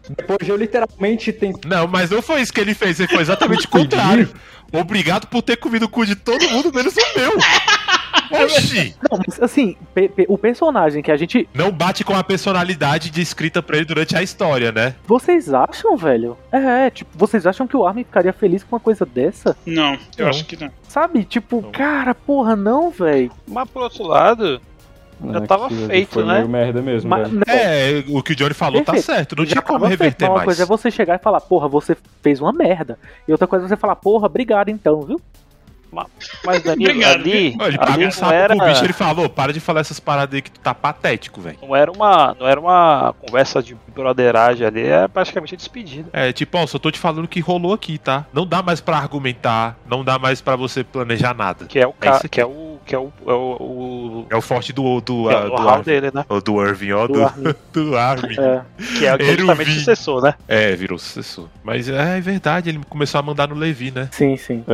Depois 0.09 0.49
eu 0.49 0.57
literalmente 0.57 1.33
tentei. 1.33 1.71
Não, 1.71 1.87
mas 1.87 2.11
não 2.11 2.21
foi 2.23 2.41
isso 2.43 2.53
que 2.53 2.61
ele 2.61 2.75
fez, 2.75 3.01
ele 3.01 3.09
foi 3.09 3.21
exatamente 3.23 3.67
o 3.67 3.71
contrário. 3.71 4.29
Obrigado 4.73 5.27
por 5.29 5.41
ter 5.43 5.57
comido 5.57 5.85
o 5.85 5.89
cu 5.89 6.05
de 6.05 6.17
todo 6.17 6.49
mundo, 6.51 6.73
menos 6.75 6.95
o 6.97 7.19
meu. 7.19 7.33
Oxi! 8.45 8.95
Não, 9.11 9.21
mas 9.25 9.41
assim, 9.41 9.77
pe- 9.95 10.09
pe- 10.09 10.27
o 10.29 10.37
personagem 10.39 11.03
que 11.03 11.11
a 11.13 11.17
gente. 11.17 11.49
Não 11.55 11.71
bate 11.71 12.03
com 12.03 12.17
a 12.17 12.25
personalidade 12.25 13.11
descrita 13.11 13.63
pra 13.63 13.77
ele 13.77 13.85
durante 13.87 14.17
a 14.17 14.23
história, 14.23 14.73
né? 14.73 14.95
Vocês 15.07 15.53
acham, 15.53 15.97
velho? 15.97 16.37
É, 16.51 16.87
é, 16.87 16.91
tipo, 16.91 17.11
vocês 17.17 17.47
acham 17.47 17.67
que 17.67 17.77
o 17.77 17.87
Armin 17.87 18.05
ficaria 18.05 18.33
feliz 18.33 18.65
com 18.65 18.75
uma 18.75 18.81
coisa 18.81 19.05
dessa? 19.07 19.57
Não, 19.67 19.95
eu 20.17 20.25
Não. 20.25 20.29
acho 20.31 20.45
que 20.47 20.57
não. 20.57 20.71
Sabe? 20.89 21.25
Tipo, 21.25 21.61
Não. 21.61 21.71
cara, 21.71 22.15
porra, 22.15 22.57
não, 22.57 22.91
velho. 22.91 23.31
Mas 23.47 23.69
por 23.69 23.83
outro 23.83 24.05
lado, 24.05 24.61
Já 25.33 25.41
tava 25.47 25.71
feito, 25.71 26.15
foi 26.15 26.25
né? 26.25 26.35
meio 26.35 26.49
merda 26.49 26.83
mesmo, 26.83 27.09
Mas, 27.11 27.29
velho. 27.29 27.43
não, 27.47 27.55
É, 27.55 28.05
o 28.09 28.23
que 28.23 28.33
o 28.33 28.37
Johnny 28.37 28.55
falou 28.55 28.83
tá 28.85 28.93
Perfeito. 28.93 29.07
certo, 29.17 29.37
não 29.37 29.47
tinha 29.47 29.63
como 29.63 29.79
tava 29.81 29.89
feito, 29.89 30.01
reverter 30.01 30.25
mas 30.25 30.31
Uma 30.31 30.37
mais. 30.37 30.45
coisa 30.47 30.63
é 30.63 30.67
você 30.67 30.91
chegar 30.91 31.15
e 31.15 31.19
falar, 31.23 31.41
porra, 31.41 31.69
você 31.69 31.97
fez 32.23 32.41
uma 32.41 32.53
merda. 32.53 32.99
E 33.27 33.33
outra 33.33 33.47
coisa 33.47 33.65
é 33.65 33.69
você 33.69 33.77
falar, 33.77 33.97
porra, 33.97 34.27
obrigado 34.27 34.69
então, 34.69 35.01
viu? 35.03 35.21
Mas 36.45 36.67
ali, 36.67 36.83
Obrigado, 36.91 37.21
ali, 37.21 37.31
ele 37.31 37.57
ali 37.63 37.79
pagou 37.79 37.99
um 37.99 38.05
não 38.05 38.11
sapo 38.11 38.33
era, 38.33 38.57
pro 38.57 38.67
bicho, 38.67 38.85
ele 38.85 38.93
falou, 38.93 39.29
para 39.29 39.53
de 39.53 39.61
falar 39.61 39.81
essas 39.81 40.01
paradas 40.01 40.35
aí 40.35 40.43
que 40.43 40.51
tu 40.51 40.59
tá 40.59 40.75
patético, 40.75 41.41
velho. 41.41 41.57
não 41.63 41.77
era 41.77 41.91
uma, 41.93 42.35
não 42.39 42.49
era 42.49 42.59
uma 42.59 43.15
conversa 43.25 43.63
de 43.63 43.77
broderagem 43.95 44.67
ali, 44.67 44.83
é 44.85 45.07
praticamente 45.07 45.55
despedida. 45.57 46.09
É, 46.13 46.33
tipo, 46.33 46.59
ó, 46.59 46.67
só 46.67 46.81
tô 46.81 46.91
te 46.91 46.99
falando 46.99 47.27
o 47.27 47.29
que 47.29 47.39
rolou 47.39 47.73
aqui, 47.73 47.97
tá? 47.97 48.27
Não 48.33 48.45
dá 48.45 48.61
mais 48.61 48.81
pra 48.81 48.97
argumentar, 48.97 49.79
não 49.89 50.03
dá 50.05 50.19
mais 50.19 50.41
pra 50.41 50.57
você 50.57 50.83
planejar 50.83 51.33
nada. 51.33 51.67
Que 51.67 51.79
é 51.79 51.87
o 51.87 51.91
É 51.91 51.95
ca- 52.01 52.29
que 52.29 52.41
é 52.41 52.47
o 52.47 52.74
que 52.85 52.95
é 52.95 52.99
o, 52.99 53.11
é 53.27 53.33
o, 53.33 53.57
o, 53.61 54.27
É 54.31 54.37
o 54.37 54.41
forte 54.41 54.73
do 54.73 55.01
do, 55.01 55.31
é 55.31 55.35
ah, 55.35 55.45
o 55.47 55.51
do 55.57 55.69
Armin. 55.69 55.85
dele, 55.85 56.11
né? 56.15 56.25
Ou 56.29 56.41
do 56.41 56.63
Irving, 56.65 56.93
ó, 56.93 57.07
Do 57.07 57.13
do, 57.15 57.25
Armin. 57.25 57.45
do 57.73 57.97
Armin. 57.97 58.37
É. 58.39 58.61
Que 58.99 59.07
é 59.07 59.37
justamente 59.37 59.71
o 59.71 59.75
sucessor, 59.75 60.23
né? 60.23 60.35
É, 60.47 60.75
virou 60.77 60.99
sucessor. 60.99 61.49
Mas 61.63 61.89
é, 61.89 62.19
é 62.19 62.21
verdade, 62.21 62.69
ele 62.71 62.81
começou 62.89 63.19
a 63.19 63.23
mandar 63.23 63.49
no 63.49 63.55
Levi, 63.55 63.91
né? 63.91 64.09
Sim, 64.13 64.37
sim. 64.37 64.65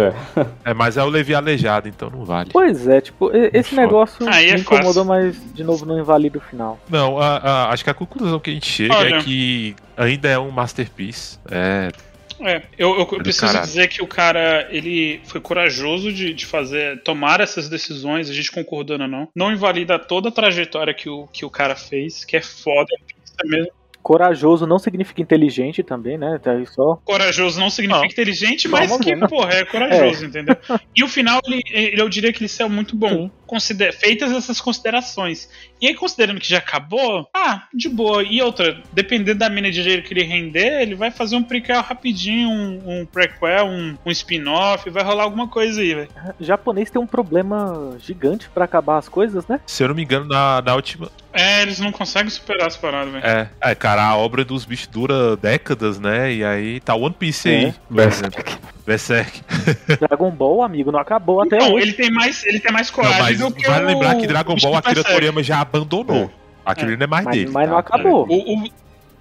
É, 0.64 0.74
mas 0.74 0.96
é 0.96 1.02
o 1.02 1.08
Levi 1.08 1.34
aleijado, 1.34 1.88
então 1.88 2.10
não 2.10 2.24
vale. 2.24 2.50
Pois 2.52 2.86
é, 2.88 3.00
tipo, 3.00 3.30
e- 3.34 3.50
esse 3.52 3.70
Foda. 3.70 3.82
negócio 3.82 4.28
Aí 4.28 4.50
é 4.50 4.54
me 4.54 4.60
incomodou, 4.60 4.92
fácil. 4.92 5.04
mas 5.04 5.54
de 5.54 5.64
novo 5.64 5.86
não 5.86 5.98
invalida 5.98 6.38
o 6.38 6.40
final. 6.40 6.78
Não, 6.88 7.18
a- 7.18 7.36
a- 7.38 7.70
acho 7.72 7.84
que 7.84 7.90
a 7.90 7.94
conclusão 7.94 8.38
que 8.40 8.50
a 8.50 8.54
gente 8.54 8.66
chega 8.70 8.94
Olha. 8.96 9.16
é 9.16 9.20
que 9.22 9.74
ainda 9.96 10.28
é 10.28 10.38
um 10.38 10.50
masterpiece. 10.50 11.38
É, 11.50 11.90
É, 12.46 12.62
eu, 12.78 12.98
eu 12.98 13.04
do 13.04 13.18
preciso 13.18 13.46
caralho. 13.46 13.66
dizer 13.66 13.88
que 13.88 14.02
o 14.02 14.06
cara, 14.06 14.68
ele 14.70 15.20
foi 15.24 15.40
corajoso 15.40 16.12
de, 16.12 16.32
de 16.32 16.46
fazer, 16.46 17.02
tomar 17.02 17.40
essas 17.40 17.68
decisões, 17.68 18.30
a 18.30 18.32
gente 18.32 18.50
concordando 18.50 19.04
ou 19.04 19.10
não. 19.10 19.28
Não 19.34 19.52
invalida 19.52 19.98
toda 19.98 20.28
a 20.28 20.32
trajetória 20.32 20.94
que 20.94 21.08
o, 21.08 21.26
que 21.26 21.44
o 21.44 21.50
cara 21.50 21.76
fez, 21.76 22.24
que 22.24 22.36
é 22.36 22.42
foda, 22.42 22.90
é 23.42 23.46
mesmo. 23.46 23.79
Corajoso 24.02 24.66
não 24.66 24.78
significa 24.78 25.20
inteligente 25.22 25.82
também, 25.82 26.16
né? 26.18 26.38
Tá 26.42 26.52
só. 26.66 26.96
Corajoso 27.04 27.60
não 27.60 27.70
significa 27.70 28.00
Não. 28.00 28.06
inteligente, 28.10 28.66
mas 28.68 28.96
que, 28.98 29.14
porra, 29.28 29.52
é 29.54 29.64
corajoso, 29.66 30.24
entendeu? 30.26 30.56
E 30.96 31.04
o 31.04 31.08
final, 31.08 31.40
ele, 31.46 31.60
ele- 31.70 32.00
eu 32.00 32.08
diria 32.08 32.32
que 32.32 32.40
ele 32.40 32.48
saiu 32.48 32.68
muito 32.68 32.96
bom. 32.96 33.30
Consider- 33.46 33.92
feitas 33.92 34.30
essas 34.32 34.60
considerações. 34.60 35.48
E 35.80 35.86
aí, 35.88 35.94
considerando 35.94 36.40
que 36.40 36.48
já 36.48 36.58
acabou, 36.58 37.26
ah, 37.34 37.66
de 37.74 37.88
boa. 37.88 38.22
E 38.22 38.40
outra, 38.42 38.80
dependendo 38.92 39.38
da 39.40 39.48
mina 39.50 39.70
de 39.70 39.82
dinheiro 39.82 40.02
que 40.02 40.12
ele 40.14 40.22
render, 40.24 40.82
ele 40.82 40.94
vai 40.94 41.10
fazer 41.10 41.36
um 41.36 41.42
prequel 41.42 41.80
rapidinho, 41.82 42.48
um, 42.48 43.00
um 43.00 43.06
prequel, 43.06 43.66
um, 43.66 43.96
um 44.06 44.10
spin-off, 44.10 44.88
vai 44.90 45.02
rolar 45.02 45.24
alguma 45.24 45.48
coisa 45.48 45.80
aí, 45.80 45.94
velho. 45.94 46.08
japonês 46.40 46.90
tem 46.90 47.00
um 47.00 47.06
problema 47.06 47.96
gigante 47.98 48.48
pra 48.50 48.64
acabar 48.64 48.98
as 48.98 49.08
coisas, 49.08 49.46
né? 49.46 49.60
se 49.66 49.82
eu 49.82 49.88
não 49.88 49.94
me 49.94 50.02
engano, 50.02 50.26
na, 50.26 50.62
na 50.62 50.74
última. 50.74 51.10
É, 51.32 51.62
eles 51.62 51.78
não 51.78 51.92
conseguem 51.92 52.28
superar 52.28 52.66
as 52.66 52.76
paradas, 52.76 53.12
velho. 53.12 53.24
É, 53.24 53.48
é, 53.60 53.74
cara, 53.74 54.02
a 54.04 54.16
obra 54.16 54.44
dos 54.44 54.64
bichos 54.64 54.88
dura 54.88 55.36
décadas, 55.36 56.00
né? 56.00 56.32
E 56.32 56.44
aí 56.44 56.80
tá 56.80 56.94
One 56.94 57.14
Piece 57.16 57.48
aí. 57.48 57.64
É. 57.66 57.74
por 57.88 58.00
exemplo. 58.02 58.44
Berserk. 58.84 59.40
Dragon 60.00 60.30
Ball, 60.32 60.62
amigo, 60.64 60.90
não 60.90 60.98
acabou 60.98 61.40
até 61.42 61.58
Não, 61.58 61.74
hoje. 61.74 61.86
ele 61.86 61.92
tem 61.92 62.10
mais, 62.10 62.44
ele 62.44 62.58
tem 62.58 62.72
mais 62.72 62.88
Não, 62.88 62.94
coragem 62.96 63.20
mas 63.22 63.38
do 63.38 63.52
que 63.52 63.66
vale 63.68 63.84
o- 63.84 63.88
lembrar 63.88 64.16
que 64.16 64.26
Dragon 64.26 64.56
Ball 64.56 64.74
Akira 64.76 64.94
Berserk. 64.94 65.12
Toriyama 65.14 65.42
já 65.42 65.60
abandonou. 65.60 66.30
Aquilo 66.64 66.96
não 66.96 67.04
é 67.04 67.06
mais 67.06 67.24
Mas, 67.24 67.36
dele. 67.36 67.50
mas 67.52 67.68
não 67.68 67.74
tá? 67.74 67.80
acabou. 67.80 68.26
O, 68.28 68.34
o, 68.64 68.68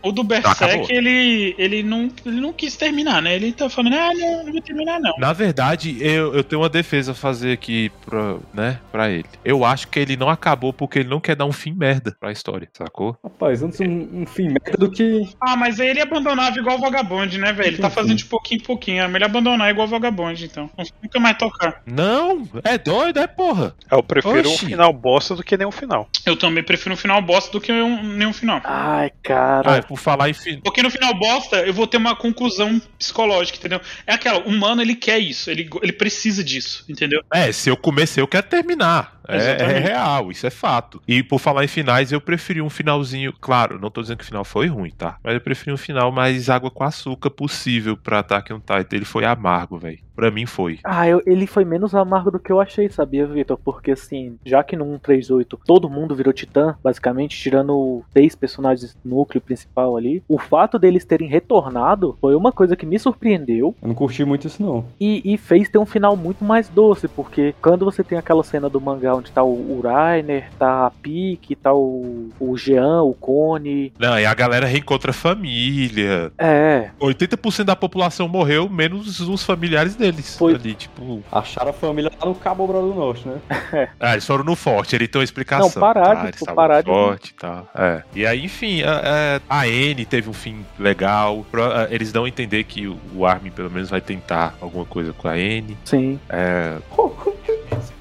o 0.02 0.12
do 0.12 0.22
acabou. 0.22 0.68
Berserk, 0.68 0.92
ele, 0.92 1.56
ele, 1.58 1.84
não, 1.84 2.10
ele 2.26 2.40
não 2.40 2.54
quis 2.54 2.76
terminar, 2.76 3.22
né? 3.22 3.36
Ele 3.36 3.52
tá 3.52 3.70
falando, 3.70 3.96
ah, 3.96 4.12
não, 4.14 4.46
não 4.46 4.52
vou 4.54 4.62
terminar, 4.62 5.00
não. 5.00 5.14
Na 5.18 5.34
verdade, 5.34 5.98
eu, 6.02 6.34
eu 6.34 6.44
tenho 6.44 6.62
uma 6.62 6.70
defesa 6.70 7.12
a 7.12 7.16
fazer 7.16 7.54
aqui 7.54 7.92
pra, 8.06 8.38
né, 8.54 8.80
pra 8.92 9.10
ele. 9.10 9.26
Eu 9.44 9.66
acho 9.66 9.88
que 9.88 10.00
ele 10.00 10.16
não 10.16 10.30
acabou 10.30 10.72
porque 10.72 11.00
ele 11.00 11.10
não 11.10 11.20
quer 11.20 11.36
dar 11.36 11.46
um 11.46 11.52
fim 11.52 11.74
merda 11.74 12.16
pra 12.20 12.32
história, 12.32 12.70
sacou? 12.74 13.18
Rapaz, 13.24 13.62
antes 13.62 13.80
um, 13.80 14.22
um 14.22 14.26
fim 14.26 14.48
merda 14.48 14.78
do 14.78 14.90
que. 14.92 15.28
Ah, 15.40 15.56
mas 15.56 15.80
aí 15.80 15.90
ele 15.90 16.02
abandonava 16.02 16.58
igual 16.58 16.78
o 16.78 16.82
Vagabond, 16.82 17.38
né, 17.38 17.52
velho? 17.52 17.70
Ele 17.70 17.78
tá 17.78 17.90
fazendo 17.90 18.16
de 18.16 18.26
pouquinho 18.26 18.60
em 18.62 18.64
pouquinho. 18.64 19.04
É 19.04 19.08
melhor 19.08 19.26
abandonar 19.28 19.70
igual 19.70 19.88
o 19.88 19.90
Vagabond, 19.90 20.44
então. 20.44 20.70
Nunca 21.02 21.20
mais 21.20 21.38
tocar. 21.38 21.82
Não, 21.86 22.48
é 22.64 22.78
doido, 22.78 23.20
é 23.20 23.28
porra. 23.28 23.76
Eu 23.92 24.02
prefiro 24.02 24.50
Oxi. 24.50 24.66
um 24.66 24.70
final 24.70 24.94
bosta 24.94 25.36
do 25.36 25.44
que 25.44 25.58
nenhum 25.58 25.72
final. 25.72 26.10
Eu 26.26 26.38
também 26.38 26.64
prefiro 26.64 26.94
um 26.94 26.98
final 26.98 27.22
bosta 27.22 27.52
do 27.52 27.62
que 27.62 27.72
um, 27.72 28.04
nenhum 28.04 28.34
final. 28.34 28.62
Ai, 28.64 29.12
cara. 29.24 29.78
Ah, 29.78 29.89
por 29.90 29.98
falar 29.98 30.32
final. 30.36 30.62
Porque 30.62 30.84
no 30.84 30.92
final 30.92 31.16
bosta, 31.16 31.58
eu 31.66 31.74
vou 31.74 31.88
ter 31.88 31.98
uma 31.98 32.16
conclusão 32.16 32.80
psicológica, 33.00 33.58
entendeu? 33.58 33.82
É 34.06 34.14
aquela, 34.14 34.40
o 34.40 34.50
humano 34.50 34.84
ele 34.84 34.94
quer 34.94 35.18
isso, 35.18 35.50
ele, 35.50 35.68
ele 35.82 35.92
precisa 35.92 36.44
disso, 36.44 36.86
entendeu? 36.88 37.24
É, 37.34 37.52
se 37.52 37.72
eu 37.72 37.76
comecei, 37.76 38.22
eu 38.22 38.28
quero 38.28 38.46
terminar. 38.46 39.19
É, 39.36 39.62
é 39.76 39.80
real, 39.80 40.32
isso 40.32 40.46
é 40.46 40.50
fato. 40.50 41.02
E 41.08 41.22
por 41.24 41.40
falar 41.40 41.64
em 41.64 41.68
finais, 41.68 42.12
eu 42.12 42.22
preferi 42.22 42.62
um 42.62 42.70
finalzinho. 42.70 43.34
Claro, 43.40 43.80
não 43.80 43.90
tô 43.90 44.02
dizendo 44.02 44.18
que 44.18 44.24
o 44.24 44.28
final 44.28 44.44
foi 44.44 44.68
ruim, 44.68 44.92
tá? 44.92 45.18
Mas 45.24 45.34
eu 45.36 45.42
preferi 45.42 45.72
um 45.72 45.78
final 45.78 46.12
mais 46.12 46.50
água 46.50 46.72
com 46.72 46.84
açúcar 46.84 47.30
possível 47.30 47.96
pra 47.98 48.20
Attack 48.20 48.52
on 48.54 48.60
Titan. 48.60 48.96
Ele 48.96 49.06
foi 49.06 49.26
amargo, 49.26 49.78
velho. 49.78 50.00
Pra 50.16 50.30
mim 50.30 50.46
foi. 50.46 50.80
Ah, 50.84 51.08
eu- 51.08 51.22
ele 51.26 51.48
foi 51.48 51.64
menos 51.64 51.96
amargo 51.96 52.30
do 52.30 52.40
que 52.40 52.52
eu 52.52 52.60
achei, 52.60 52.90
sabia, 52.90 53.26
Vitor? 53.26 53.58
Porque 53.64 53.92
assim, 53.92 54.38
já 54.46 54.62
que 54.64 54.76
no 54.76 54.84
138 54.86 55.58
todo 55.66 55.90
mundo 55.90 56.14
virou 56.14 56.34
titã, 56.34 56.76
basicamente, 56.84 57.38
tirando 57.40 58.04
seis 58.12 58.36
personagens 58.36 58.94
do 58.96 59.10
núcleo 59.16 59.40
principal 59.40 59.96
ali, 59.96 60.22
o 60.28 60.38
fato 60.38 60.78
deles 60.78 61.06
terem 61.06 61.30
retornado 61.30 62.18
foi 62.20 62.36
uma 62.36 62.52
coisa 62.52 62.76
que 62.76 62.86
me 62.86 63.00
surpreendeu 63.00 63.74
Eu 63.82 63.88
não 63.88 63.96
curti 63.96 64.26
muito 64.26 64.46
isso, 64.48 64.62
não. 64.62 64.86
e, 65.00 65.22
e 65.34 65.38
fez 65.38 65.70
ter 65.70 65.78
um 65.78 65.86
final 65.86 66.18
muito 66.18 66.44
mais 66.44 66.68
doce, 66.68 67.08
porque 67.08 67.56
quando 67.62 67.86
você 67.86 68.04
tem 68.04 68.18
aquela 68.18 68.44
cena 68.44 68.70
do 68.70 68.82
mangá 68.82 69.16
onde 69.20 69.32
tá 69.32 69.44
o, 69.44 69.50
o 69.54 69.82
Rainer, 69.82 70.50
tá 70.58 70.88
a 70.88 70.92
Pique, 70.92 71.56
tá 71.56 71.74
o, 71.74 72.30
o 72.40 72.58
Jean, 72.58 73.04
o 73.04 73.14
Cone. 73.14 73.94
Não, 74.00 74.20
e 74.20 74.26
a 74.26 74.34
galera 74.34 74.66
reencontra 74.66 75.12
a 75.12 75.14
família. 75.14 76.32
É, 76.38 76.90
80% 77.00 77.64
da 77.64 77.76
população 77.76 78.28
morreu, 78.28 78.68
menos 78.70 79.20
os 79.20 79.44
familiares 79.44 79.96
deles. 79.96 80.36
Foi. 80.38 80.56
Ali, 80.56 80.74
tipo. 80.74 81.22
Acharam 81.32 81.70
a 81.70 81.74
família 81.74 82.12
lá 82.20 82.28
no 82.28 82.36
Cabo 82.36 82.66
Brother 82.68 82.90
do 82.94 82.96
Norte, 83.00 83.28
né? 83.28 83.40
Ah, 84.00 84.14
eles 84.14 84.26
foram 84.26 84.44
no 84.44 84.56
forte, 84.56 84.96
ele 84.96 85.08
tem 85.08 85.20
uma 85.20 85.24
explicação. 85.24 85.68
Não, 85.68 85.74
parar 85.80 86.32
de- 86.32 86.40
tá, 86.46 86.54
no 86.78 86.84
de- 86.84 86.90
forte 86.90 87.30
e 87.30 87.34
tal. 87.34 87.68
É. 87.76 88.04
E 88.16 88.26
aí, 88.26 88.46
enfim, 88.46 88.82
a, 88.84 89.42
a- 89.50 89.68
N 89.68 90.06
teve 90.06 90.30
um 90.30 90.34
fim 90.34 90.66
legal. 90.78 91.46
Eles 91.90 92.12
dão 92.12 92.24
a 92.26 92.28
entender 92.30 92.64
que 92.64 92.88
o, 92.88 92.98
o 93.16 93.26
Armin, 93.26 93.52
pelo 93.52 93.70
menos, 93.70 93.90
vai 93.90 94.02
tentar 94.02 94.56
alguma 94.62 94.86
coisa 94.86 95.14
com 95.14 95.28
a 95.28 95.38
N. 95.38 95.78
sim. 95.86 96.20
É. 96.30 96.78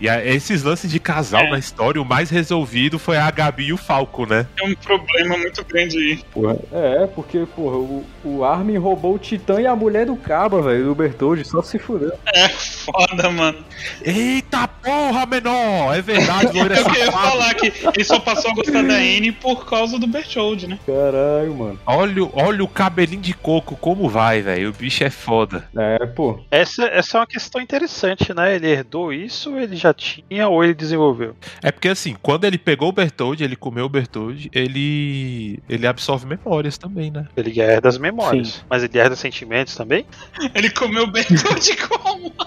E 0.00 0.08
a- 0.08 0.24
esses 0.24 0.62
lances 0.62 0.90
de 0.90 1.00
casal 1.00 1.42
É. 1.42 1.50
na 1.50 1.58
história, 1.58 2.00
o 2.00 2.04
mais 2.04 2.30
resolvido 2.30 2.98
foi 2.98 3.16
a 3.16 3.28
Gabi 3.30 3.66
e 3.66 3.72
o 3.72 3.76
Falco, 3.76 4.24
né? 4.26 4.46
É 4.60 4.64
um 4.64 4.74
problema 4.74 5.36
muito 5.36 5.64
grande 5.64 5.96
aí. 5.98 6.16
Porra, 6.32 6.56
é, 6.72 7.06
porque, 7.08 7.44
porra, 7.56 7.76
o, 7.78 8.04
o 8.24 8.44
Armin 8.44 8.76
roubou 8.76 9.14
o 9.14 9.18
Titã 9.18 9.60
e 9.60 9.66
a 9.66 9.74
mulher 9.74 10.06
do 10.06 10.14
Caba, 10.16 10.62
velho, 10.62 10.84
do 10.84 10.94
Bertoldi, 10.94 11.44
só 11.44 11.62
se 11.62 11.78
fudeu. 11.78 12.12
É 12.32 12.48
foda, 12.48 13.28
mano. 13.30 13.58
Eita 14.04 14.68
porra, 14.68 15.26
menor! 15.26 15.96
É 15.96 16.00
verdade, 16.02 16.56
loira 16.56 16.76
Eu 16.78 16.84
queria 16.84 17.10
falar 17.12 17.54
que 17.54 17.72
ele 17.94 18.04
só 18.04 18.20
passou 18.20 18.52
a 18.52 18.54
gostar 18.54 18.82
da 18.84 18.94
Anne 18.94 19.32
por 19.32 19.66
causa 19.66 19.98
do 19.98 20.06
Berthold, 20.06 20.66
né? 20.68 20.78
Caralho, 20.86 21.54
mano. 21.56 21.80
Olha, 21.84 22.22
o- 22.24 22.30
olha 22.34 22.62
o 22.62 22.68
cabelinho 22.68 23.20
de 23.20 23.34
coco, 23.34 23.76
como 23.76 24.08
vai, 24.08 24.40
velho. 24.42 24.70
O 24.70 24.72
bicho 24.72 25.02
é 25.02 25.10
foda. 25.10 25.68
É, 25.76 26.06
pô. 26.06 26.40
Essa, 26.50 26.84
essa 26.86 27.18
é 27.18 27.20
uma 27.20 27.26
questão 27.26 27.60
interessante, 27.60 28.32
né? 28.32 28.54
Ele 28.54 28.68
herdou 28.70 29.12
isso, 29.12 29.57
ele 29.58 29.76
já 29.76 29.92
tinha 29.92 30.48
ou 30.48 30.64
ele 30.64 30.74
desenvolveu? 30.74 31.36
É 31.62 31.70
porque 31.70 31.88
assim, 31.88 32.16
quando 32.20 32.44
ele 32.44 32.58
pegou 32.58 32.88
o 32.88 32.92
Bertold, 32.92 33.42
ele 33.42 33.56
comeu 33.56 33.86
o 33.86 33.88
Bertold, 33.88 34.50
ele 34.52 35.60
ele 35.68 35.86
absorve 35.86 36.26
memórias 36.26 36.78
também, 36.78 37.10
né? 37.10 37.26
Ele 37.36 37.58
herda 37.60 37.88
as 37.88 37.98
memórias. 37.98 38.64
Mas 38.68 38.82
ele 38.82 38.98
herda 38.98 39.16
sentimentos 39.16 39.74
também? 39.74 40.06
Ele 40.54 40.70
comeu 40.70 41.04
o 41.04 41.10
Berthold 41.10 41.76
como? 41.88 42.32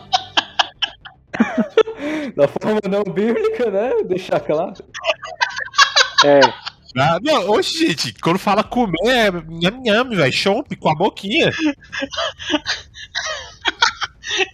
Da 2.36 2.48
forma 2.48 2.80
não 2.90 3.04
bíblica, 3.04 3.70
né? 3.70 3.92
Deixar 4.08 4.40
claro. 4.40 4.74
É, 6.24 6.40
Ah, 6.96 7.18
não, 7.20 7.50
oxe, 7.50 7.88
gente, 7.88 8.14
quando 8.22 8.38
fala 8.38 8.64
comer 8.64 8.96
é 9.08 9.32
nhame-nhame, 9.32 10.16
velho, 10.16 10.32
chomp 10.32 10.76
com 10.76 10.90
a 10.90 10.96
boquinha. 10.96 11.50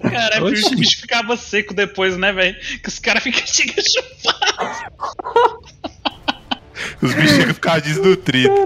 Caralho, 0.01 0.45
Oxi. 0.47 0.73
o 0.73 0.78
bicho 0.78 1.01
ficava 1.01 1.38
seco 1.38 1.73
depois, 1.73 2.17
né, 2.17 2.32
velho? 2.32 2.55
Que 2.82 2.88
os 2.89 2.99
caras 2.99 3.23
ficam 3.23 3.41
chegando 3.47 3.80
a 3.80 3.84
chupar. 3.84 5.57
Os 7.01 7.13
bichinhos 7.13 7.53
ficavam 7.53 7.82
desnutridos. 7.82 8.57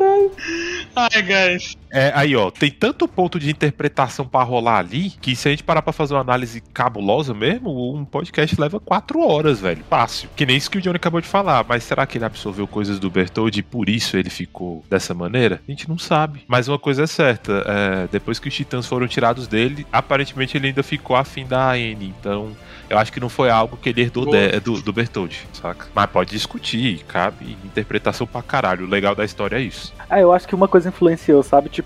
Ai, 0.95 1.22
guys. 1.22 1.78
É, 1.92 2.12
aí, 2.16 2.36
ó, 2.36 2.50
tem 2.50 2.72
tanto 2.72 3.08
ponto 3.08 3.39
de 3.39 3.50
interpretação 3.50 4.26
pra 4.26 4.44
rolar 4.44 4.78
ali 4.80 5.10
que 5.22 5.36
se 5.36 5.48
a 5.48 5.52
gente 5.52 5.64
parar 5.64 5.82
pra 5.82 5.92
fazer 5.92 6.14
uma 6.14 6.22
análise 6.22 6.62
cabulosa 6.74 7.34
mesmo, 7.34 7.94
um 7.96 8.06
podcast 8.06 8.60
leva 8.60 8.80
quatro 8.80 9.20
horas, 9.20 9.60
velho. 9.60 9.84
Fácil. 9.89 10.30
Que 10.36 10.46
nem 10.46 10.56
isso 10.56 10.72
que 10.72 10.78
o 10.78 10.82
Johnny 10.82 10.96
acabou 10.96 11.20
de 11.22 11.28
falar. 11.28 11.66
Mas 11.68 11.84
será 11.84 12.06
que 12.06 12.18
ele 12.18 12.26
absorveu 12.26 12.66
coisas 12.68 12.98
do 13.00 13.10
Bertold 13.10 13.60
e 13.60 13.64
por 13.64 13.89
isso 13.89 14.16
ele 14.16 14.30
ficou 14.30 14.84
dessa 14.89 15.14
maneira? 15.14 15.62
A 15.68 15.72
gente 15.72 15.89
não 15.89 15.98
sabe. 15.98 16.44
Mas 16.48 16.68
uma 16.68 16.80
coisa 16.80 17.04
é 17.04 17.08
certa: 17.08 17.64
é, 17.68 18.08
depois 18.12 18.39
que 18.39 18.48
os 18.48 18.54
titãs 18.56 18.88
foram 18.88 19.08
tirados 19.08 19.48
dele, 19.48 19.86
aparentemente 19.92 20.56
ele 20.58 20.68
ainda 20.68 20.84
ficou 20.84 21.16
afim 21.16 21.46
da 21.46 21.72
Anne. 21.72 22.14
Então. 22.20 22.56
Eu 22.89 22.98
acho 22.98 23.14
que 23.14 23.22
não 23.22 23.30
foi 23.30 23.50
algo 23.50 23.78
que 23.78 23.88
ele 23.88 24.02
herdou 24.02 24.26
de- 24.30 24.60
do, 24.60 24.82
do 24.82 24.92
Bertold, 24.92 25.48
saca? 25.54 25.88
Mas 25.96 26.10
pode 26.10 26.32
discutir, 26.32 27.06
cabe 27.08 27.56
interpretação 27.64 28.28
pra 28.28 28.42
caralho. 28.42 28.86
O 28.86 28.89
legal 28.89 29.16
da 29.16 29.24
história 29.24 29.56
é 29.56 29.62
isso. 29.62 29.94
Ah, 30.10 30.20
eu 30.20 30.34
acho 30.34 30.46
que 30.46 30.54
uma 30.54 30.68
coisa 30.68 30.89
influenciou, 30.89 31.42
sabe? 31.42 31.70
Tipo, 31.70 31.81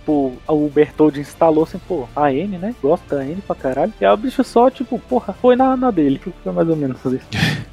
o 0.47 0.69
Bertold 0.73 1.19
instalou 1.19 1.63
assim, 1.63 1.79
pô, 1.87 2.07
a 2.15 2.31
N, 2.31 2.57
né? 2.57 2.75
Gosta 2.81 3.17
da 3.17 3.25
N 3.25 3.41
pra 3.41 3.55
caralho. 3.55 3.93
E 3.99 4.05
aí 4.05 4.13
o 4.13 4.17
bicho 4.17 4.43
só, 4.43 4.69
tipo, 4.69 4.97
porra, 4.99 5.33
foi 5.33 5.55
na, 5.55 5.75
na 5.77 5.91
dele. 5.91 6.21
Foi 6.43 6.51
mais 6.53 6.67
ou 6.69 6.75
menos 6.75 6.97
isso. 7.05 7.25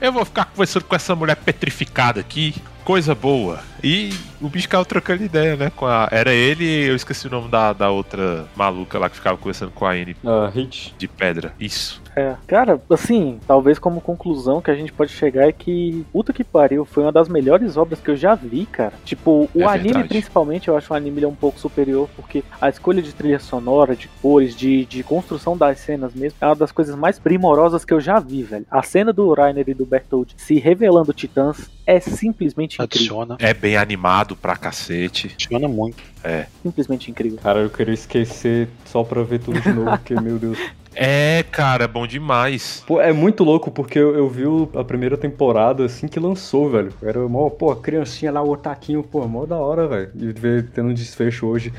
Eu 0.00 0.12
vou 0.12 0.24
ficar 0.24 0.44
conversando 0.46 0.84
com 0.84 0.94
essa 0.94 1.14
mulher 1.14 1.36
petrificada 1.36 2.20
aqui. 2.20 2.54
Coisa 2.84 3.14
boa. 3.14 3.60
E 3.82 4.14
o 4.40 4.48
bicho 4.48 4.62
ficava 4.62 4.84
trocando 4.84 5.22
ideia, 5.24 5.56
né? 5.56 5.70
Com 5.74 5.84
a... 5.86 6.08
Era 6.10 6.32
ele 6.32 6.64
eu 6.88 6.96
esqueci 6.96 7.26
o 7.26 7.30
nome 7.30 7.48
da, 7.48 7.72
da 7.72 7.90
outra 7.90 8.46
maluca 8.56 8.98
lá 8.98 9.10
que 9.10 9.16
ficava 9.16 9.36
conversando 9.36 9.72
com 9.72 9.84
a 9.84 9.96
N 9.96 10.16
Ah, 10.24 10.50
hit. 10.54 10.94
de 10.96 11.06
pedra. 11.06 11.52
Isso. 11.60 12.00
É, 12.18 12.34
cara, 12.48 12.80
assim, 12.90 13.38
talvez 13.46 13.78
como 13.78 14.00
conclusão 14.00 14.60
que 14.60 14.70
a 14.70 14.74
gente 14.74 14.92
pode 14.92 15.12
chegar 15.12 15.48
é 15.48 15.52
que 15.52 16.04
Puta 16.12 16.32
que 16.32 16.42
pariu 16.42 16.84
foi 16.84 17.04
uma 17.04 17.12
das 17.12 17.28
melhores 17.28 17.76
obras 17.76 18.00
que 18.00 18.10
eu 18.10 18.16
já 18.16 18.34
vi, 18.34 18.66
cara. 18.66 18.92
Tipo, 19.04 19.48
o 19.54 19.62
É 19.62 19.64
anime 19.66 19.84
verdade. 19.90 20.08
principalmente, 20.08 20.66
eu 20.68 20.76
acho 20.76 20.92
o 20.92 20.96
anime 20.96 21.18
ele 21.18 21.26
é 21.26 21.28
um 21.28 21.34
pouco 21.34 21.60
superior, 21.60 22.08
porque 22.16 22.42
a 22.60 22.68
escolha 22.68 23.00
de 23.00 23.12
trilha 23.12 23.38
sonora, 23.38 23.94
de 23.94 24.08
cores, 24.20 24.56
de, 24.56 24.84
de 24.86 25.02
construção 25.04 25.56
das 25.56 25.78
cenas 25.78 26.12
mesmo, 26.14 26.36
é 26.40 26.46
uma 26.46 26.56
das 26.56 26.72
coisas 26.72 26.96
mais 26.96 27.18
primorosas 27.18 27.84
que 27.84 27.94
eu 27.94 28.00
já 28.00 28.18
vi, 28.18 28.42
velho. 28.42 28.66
A 28.70 28.82
cena 28.82 29.12
do 29.12 29.32
Rainer 29.32 29.68
e 29.68 29.74
do 29.74 29.86
Bertold 29.86 30.34
se 30.36 30.58
revelando 30.58 31.12
titãs 31.12 31.70
é 31.86 32.00
simplesmente 32.00 32.82
incrível. 32.82 33.20
Adiciona. 33.22 33.36
É 33.38 33.54
bem 33.54 33.76
animado 33.76 34.34
pra 34.34 34.56
cacete. 34.56 35.28
Adiciona 35.34 35.68
muito. 35.68 36.02
Simplesmente 36.62 37.10
incrível. 37.10 37.38
Cara, 37.42 37.60
eu 37.60 37.70
queria 37.70 37.94
esquecer 37.94 38.68
só 38.84 39.02
pra 39.04 39.22
ver 39.22 39.38
tudo 39.40 39.60
de 39.60 39.72
novo, 39.72 39.90
porque, 39.96 40.14
meu 40.20 40.38
Deus. 40.38 40.58
É, 41.00 41.44
cara, 41.52 41.86
bom 41.86 42.08
demais. 42.08 42.82
Pô, 42.84 43.00
é 43.00 43.12
muito 43.12 43.44
louco, 43.44 43.70
porque 43.70 43.96
eu, 43.96 44.16
eu 44.16 44.28
vi 44.28 44.42
a 44.74 44.82
primeira 44.82 45.16
temporada 45.16 45.84
assim 45.84 46.08
que 46.08 46.18
lançou, 46.18 46.68
velho. 46.68 46.92
Era 47.00 47.20
mó, 47.28 47.48
pô, 47.48 47.70
a 47.70 47.76
criancinha 47.80 48.32
lá, 48.32 48.42
o 48.42 48.50
otaquinho, 48.50 49.04
pô, 49.04 49.26
mó 49.28 49.46
da 49.46 49.56
hora, 49.56 49.86
velho. 49.86 50.10
E 50.16 50.32
ver 50.32 50.68
tendo 50.74 50.88
um 50.88 50.94
desfecho 50.94 51.46
hoje. 51.46 51.72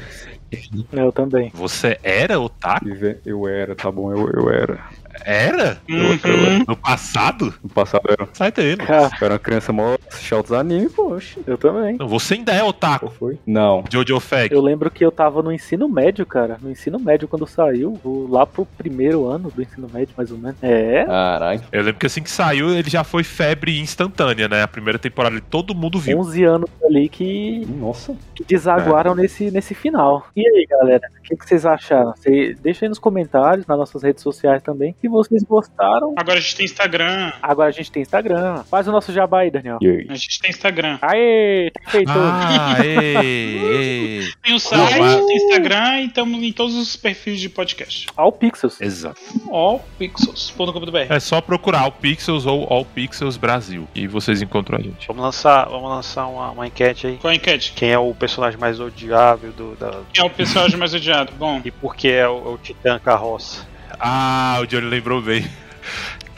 Eu 0.94 1.12
também. 1.12 1.52
Você 1.54 2.00
era 2.02 2.40
otaku? 2.40 2.88
Eu 3.26 3.46
era, 3.46 3.76
tá 3.76 3.92
bom, 3.92 4.12
eu, 4.12 4.30
eu 4.32 4.50
era. 4.50 4.80
Era? 5.26 5.82
Uhum. 5.90 6.64
No 6.68 6.78
passado? 6.78 7.54
No 7.62 7.70
passado 7.70 8.04
eu 8.08 8.14
era. 8.14 8.30
Sai. 8.34 8.52
Cara, 8.52 9.10
Eu 9.20 9.26
era 9.26 9.34
uma 9.34 9.40
criança 9.40 9.74
mó 9.74 9.98
assistia 10.30 10.38
outros 10.38 10.58
animes, 10.58 10.94
pô, 10.94 11.14
oxi. 11.16 11.40
eu 11.46 11.58
também. 11.58 11.98
Não, 11.98 12.08
você 12.08 12.36
ainda 12.36 12.54
é 12.54 12.64
otaku. 12.64 13.10
foi? 13.10 13.40
Não. 13.46 13.84
Jojo 13.90 14.20
Fag. 14.20 14.54
Eu 14.54 14.62
lembro 14.62 14.92
que 14.92 15.04
eu 15.04 15.12
tava 15.12 15.42
no 15.42 15.52
ensino 15.52 15.90
médio, 15.90 16.26
cara. 16.26 16.58
No 16.62 16.70
ensino 16.70 17.00
médio 17.00 17.28
quando 17.28 17.48
saiu, 17.48 18.00
lá 18.30 18.46
pro 18.46 18.66
primeiro 18.66 19.26
ano 19.26 19.52
do 19.52 19.62
ensino 19.62 19.90
médio, 19.92 20.14
mais 20.16 20.32
ou 20.32 20.38
menos. 20.38 20.58
É, 20.62 21.06
Caralho. 21.06 21.62
Eu 21.72 21.82
lembro 21.82 22.00
que 22.00 22.06
assim 22.06 22.22
que 22.22 22.30
saiu, 22.30 22.70
ele 22.72 22.90
já 22.90 23.04
foi 23.04 23.24
febre 23.24 23.80
instantânea, 23.80 24.48
né? 24.48 24.62
A 24.62 24.68
primeira 24.68 25.00
temporada 25.00 25.40
todo 25.50 25.74
mundo 25.74 26.00
viu. 26.00 26.20
11 26.20 26.44
anos 26.44 26.70
ali 26.84 27.10
que, 27.10 27.66
Nossa. 27.80 28.16
que 28.36 28.44
desaguaram 28.44 29.16
nesse, 29.16 29.50
nesse 29.52 29.74
final. 29.74 30.28
E 30.36 30.42
aí, 30.48 30.68
galera, 30.70 31.10
o 31.20 31.22
que, 31.24 31.36
que 31.36 31.48
vocês 31.48 31.66
acharam? 31.66 32.14
Cê, 32.18 32.56
deixa 32.62 32.86
aí 32.86 32.90
nos 32.90 33.00
comentários, 33.00 33.66
nas 33.66 33.78
nossas 33.78 34.04
redes 34.04 34.22
sociais 34.22 34.62
também, 34.62 34.96
se 35.00 35.08
vocês 35.08 35.44
gostaram. 35.44 36.14
Agora 36.18 36.38
a 36.38 36.42
gente 36.42 36.56
tem 36.56 36.66
Instagram. 36.66 37.32
Agora 37.42 37.70
a 37.70 37.72
gente 37.72 37.92
tem 37.92 38.02
Instagram. 38.02 38.64
Faz 38.64 38.88
o 38.88 38.92
nosso 38.92 39.12
jabá 39.12 39.40
aí, 39.40 39.52
Daniel. 39.52 39.78
E 39.82 39.88
aí? 39.88 40.08
A 40.10 40.19
gente 40.20 40.40
tem 40.40 40.50
Instagram. 40.52 40.98
Aê, 41.02 41.72
tá 41.72 41.92
feito. 41.92 42.12
Ah, 42.12 42.76
ei, 42.84 43.18
ei. 43.18 44.28
Tem 44.44 44.54
o 44.56 44.60
site, 44.60 45.00
mas- 45.00 45.26
tem 45.26 45.38
Instagram 45.38 46.00
e 46.02 46.06
estamos 46.08 46.44
em 46.44 46.52
todos 46.54 46.76
os 46.76 46.96
perfis 46.96 47.40
de 47.40 47.50
podcast. 47.50 48.08
All 48.16 48.32
Pixels. 48.32 48.80
Exato. 48.82 49.20
allpixels.com.br 49.52 50.98
É 51.10 51.20
só 51.20 51.42
procurar 51.42 51.82
All 51.82 51.92
Pixels 51.92 52.46
ou 52.46 52.66
All 52.72 52.86
Pixels 52.86 53.38
Brasil 53.38 53.88
e 53.96 54.08
vocês 54.08 54.42
encontram 54.42 54.78
a 54.78 54.82
gente. 54.82 55.08
Vamos 55.08 55.24
lançar, 55.24 55.66
vamos 55.70 55.90
lançar 55.90 56.28
uma, 56.28 56.52
uma 56.52 56.68
enquete 56.68 57.08
aí. 57.08 57.18
Qual 57.18 57.32
a 57.32 57.36
enquete? 57.36 57.74
Quem 57.76 57.90
é 57.92 57.98
o 58.00 58.14
personagem 58.14 58.60
mais 58.60 58.80
odiável 58.80 59.52
do, 59.52 59.76
da, 59.76 60.02
Quem 60.14 60.24
é 60.24 60.28
o 60.28 60.30
personagem 60.30 60.78
mais 60.78 60.94
odiado? 60.94 61.32
Bom, 61.38 61.62
e 61.64 61.72
por 61.72 61.96
que 61.96 62.10
é 62.10 62.28
o, 62.28 62.38
é 62.38 62.50
o 62.54 62.58
Titã 62.58 63.00
Carroça? 63.00 63.68
Ah, 64.00 64.58
o 64.62 64.66
Johnny 64.66 64.88
lembrou 64.88 65.22
bem. 65.22 65.46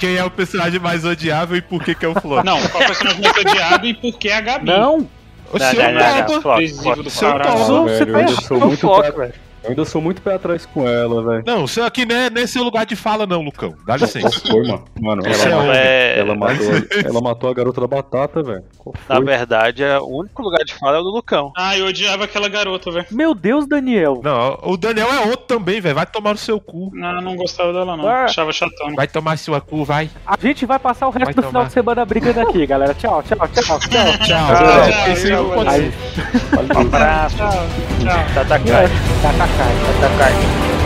Quem 0.02 0.16
é 0.18 0.24
o 0.24 0.32
personagem 0.32 0.80
mais 0.80 1.06
odiável 1.06 1.56
e 1.56 1.62
por 1.62 1.84
que 1.84 1.94
que 1.94 2.04
é 2.04 2.08
o 2.08 2.20
Flor? 2.20 2.44
não, 2.44 2.60
qual 2.70 2.82
é 2.82 2.86
o 2.86 2.88
personagem 2.88 3.22
mais 3.22 3.38
odiado 3.38 3.86
e 3.86 3.94
por 3.94 4.18
que 4.18 4.32
a 4.32 4.42
Gabi? 4.42 4.66
Não, 4.66 5.08
O 5.54 5.60
Não, 5.60 5.72
seu 5.72 5.84
não, 5.84 5.92
não, 5.94 6.96
não, 6.96 7.04
do 7.04 7.10
seu. 7.12 7.30
Não, 7.38 7.84
Você 7.84 8.04
velho, 8.06 8.06
tá 8.06 8.12
eu 8.12 8.16
ainda 8.18 8.42
sou 8.42 8.58
errado, 8.58 8.68
muito 8.68 8.80
foco, 8.82 9.02
pé- 9.04 9.12
velho. 9.12 9.34
Eu 9.64 9.70
ainda 9.70 9.86
sou 9.86 10.02
muito 10.02 10.22
pé 10.22 10.34
atrás 10.36 10.66
com 10.66 10.88
ela, 10.88 11.24
velho. 11.24 11.44
Não, 11.46 11.66
isso 11.66 11.82
aqui 11.84 12.06
não 12.06 12.16
é, 12.16 12.30
não 12.30 12.42
é 12.42 12.48
seu 12.48 12.64
lugar 12.64 12.86
de 12.86 12.96
fala, 12.96 13.28
não, 13.28 13.42
Lucão. 13.42 13.76
Dá 13.86 13.96
licença. 13.96 14.40
Foi, 14.48 14.68
mano. 14.68 14.84
Mano, 15.00 15.22
Você 15.24 15.48
é 15.48 15.52
ela, 15.52 15.62
homem. 15.62 15.78
É, 15.78 16.20
ela 16.20 16.36
matou, 16.36 16.66
ela 17.06 17.22
matou 17.22 17.50
a 17.50 17.54
garota 17.54 17.82
da 17.82 17.88
batata, 17.88 18.42
velho. 18.42 18.64
Na 19.08 19.20
verdade, 19.20 19.84
é, 19.84 20.00
o 20.00 20.08
único 20.08 20.42
lugar 20.42 20.64
de 20.66 20.74
fala 20.74 20.98
é 20.98 21.00
o 21.00 21.04
do 21.04 21.12
Lucão. 21.12 21.52
Ah, 21.56 21.78
eu 21.78 21.86
odiava 21.86 22.24
aquela 22.24 22.50
garota, 22.50 22.90
velho. 22.92 23.06
Meu 23.12 23.36
Deus, 23.36 23.68
Daniel. 23.68 24.20
Não, 24.24 24.58
o 24.64 24.76
Daniel 24.78 25.08
é 25.14 25.20
outro 25.28 25.46
também, 25.46 25.80
velho. 25.80 25.94
Vai 25.96 26.06
tomar 26.08 26.32
no 26.32 26.38
seu 26.38 26.60
cu. 26.60 26.90
Não, 26.94 27.16
eu 27.16 27.22
não 27.22 27.36
gostava 27.36 27.72
dela, 27.72 27.96
não. 27.96 28.08
Ah. 28.08 28.24
Achava 28.26 28.52
chatona. 28.52 28.96
Vai 28.96 29.08
tomar 29.08 29.38
sua 29.38 29.62
cu, 29.62 29.86
vai. 29.86 30.10
A 30.26 30.36
gente 30.42 30.66
vai 30.66 30.80
passar 30.80 31.08
o 31.08 31.12
resto 31.12 31.26
Vai 31.26 31.34
do 31.36 31.42
tomar. 31.42 31.50
final 31.50 31.66
de 31.66 31.74
semana 31.74 32.06
brigando 32.06 32.40
aqui, 32.42 32.66
galera. 32.66 32.94
Tchau, 32.96 33.22
tchau, 33.24 33.38
tchau, 33.48 33.64
tchau. 33.64 33.80
Tchau. 33.82 34.18
Tchau, 34.18 34.18
tchau, 34.26 35.04
Aí, 35.04 35.16
ser. 35.16 35.40
Um 35.40 36.82
abraço. 36.82 37.36
Tchau, 37.38 37.52
tchau. 38.02 38.34
Tatakai. 38.34 38.88
Tatakai. 39.22 39.51
Tatakai. 39.58 40.81